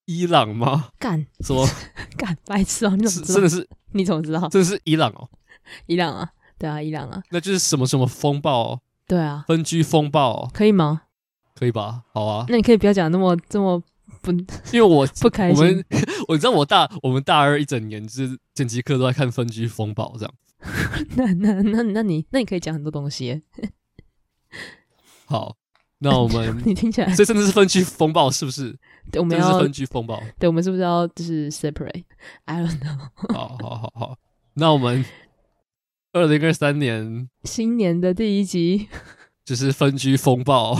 [0.07, 0.89] 伊朗吗？
[0.99, 1.65] 干什么？
[2.19, 2.97] 干白痴哦！
[2.97, 3.35] 你怎么知道？
[3.35, 3.69] 真的是？
[3.95, 4.49] 你怎么知道？
[4.49, 5.31] 真的是伊朗哦！
[5.87, 6.29] 伊朗啊，
[6.59, 7.23] 对啊，伊朗啊。
[7.31, 8.81] 那就是什么什么风暴？
[9.07, 11.03] 对啊，分居风暴可以吗？
[11.55, 12.03] 可以吧？
[12.13, 12.45] 好啊。
[12.49, 13.81] 那你可以不要讲那么这么
[14.21, 14.33] 不，
[14.73, 15.57] 因为我不开心。
[15.59, 15.85] 我们
[16.27, 20.35] 我知道我大我们大二一整年就是剪辑课都在看分居风暴这样。
[21.17, 23.43] 那那那那你那你可以讲很多东西，
[25.27, 25.57] 好，
[25.99, 28.79] 那我们 你听起来，这真的是分区风暴是不是？
[29.11, 30.23] 对，我们要分区风暴。
[30.39, 33.33] 对，我们是不是要就是 separate？I don't know。
[33.33, 34.17] 好好好好，
[34.55, 35.05] 那我们
[36.13, 38.89] 二零二三年新年的第一集
[39.45, 40.77] 就是分区风暴。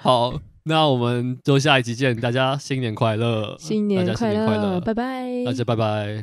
[0.00, 3.56] 好，那我们就下一集见，大家新年快乐！
[3.58, 5.44] 新年快乐，拜拜！
[5.44, 6.20] 大家拜拜。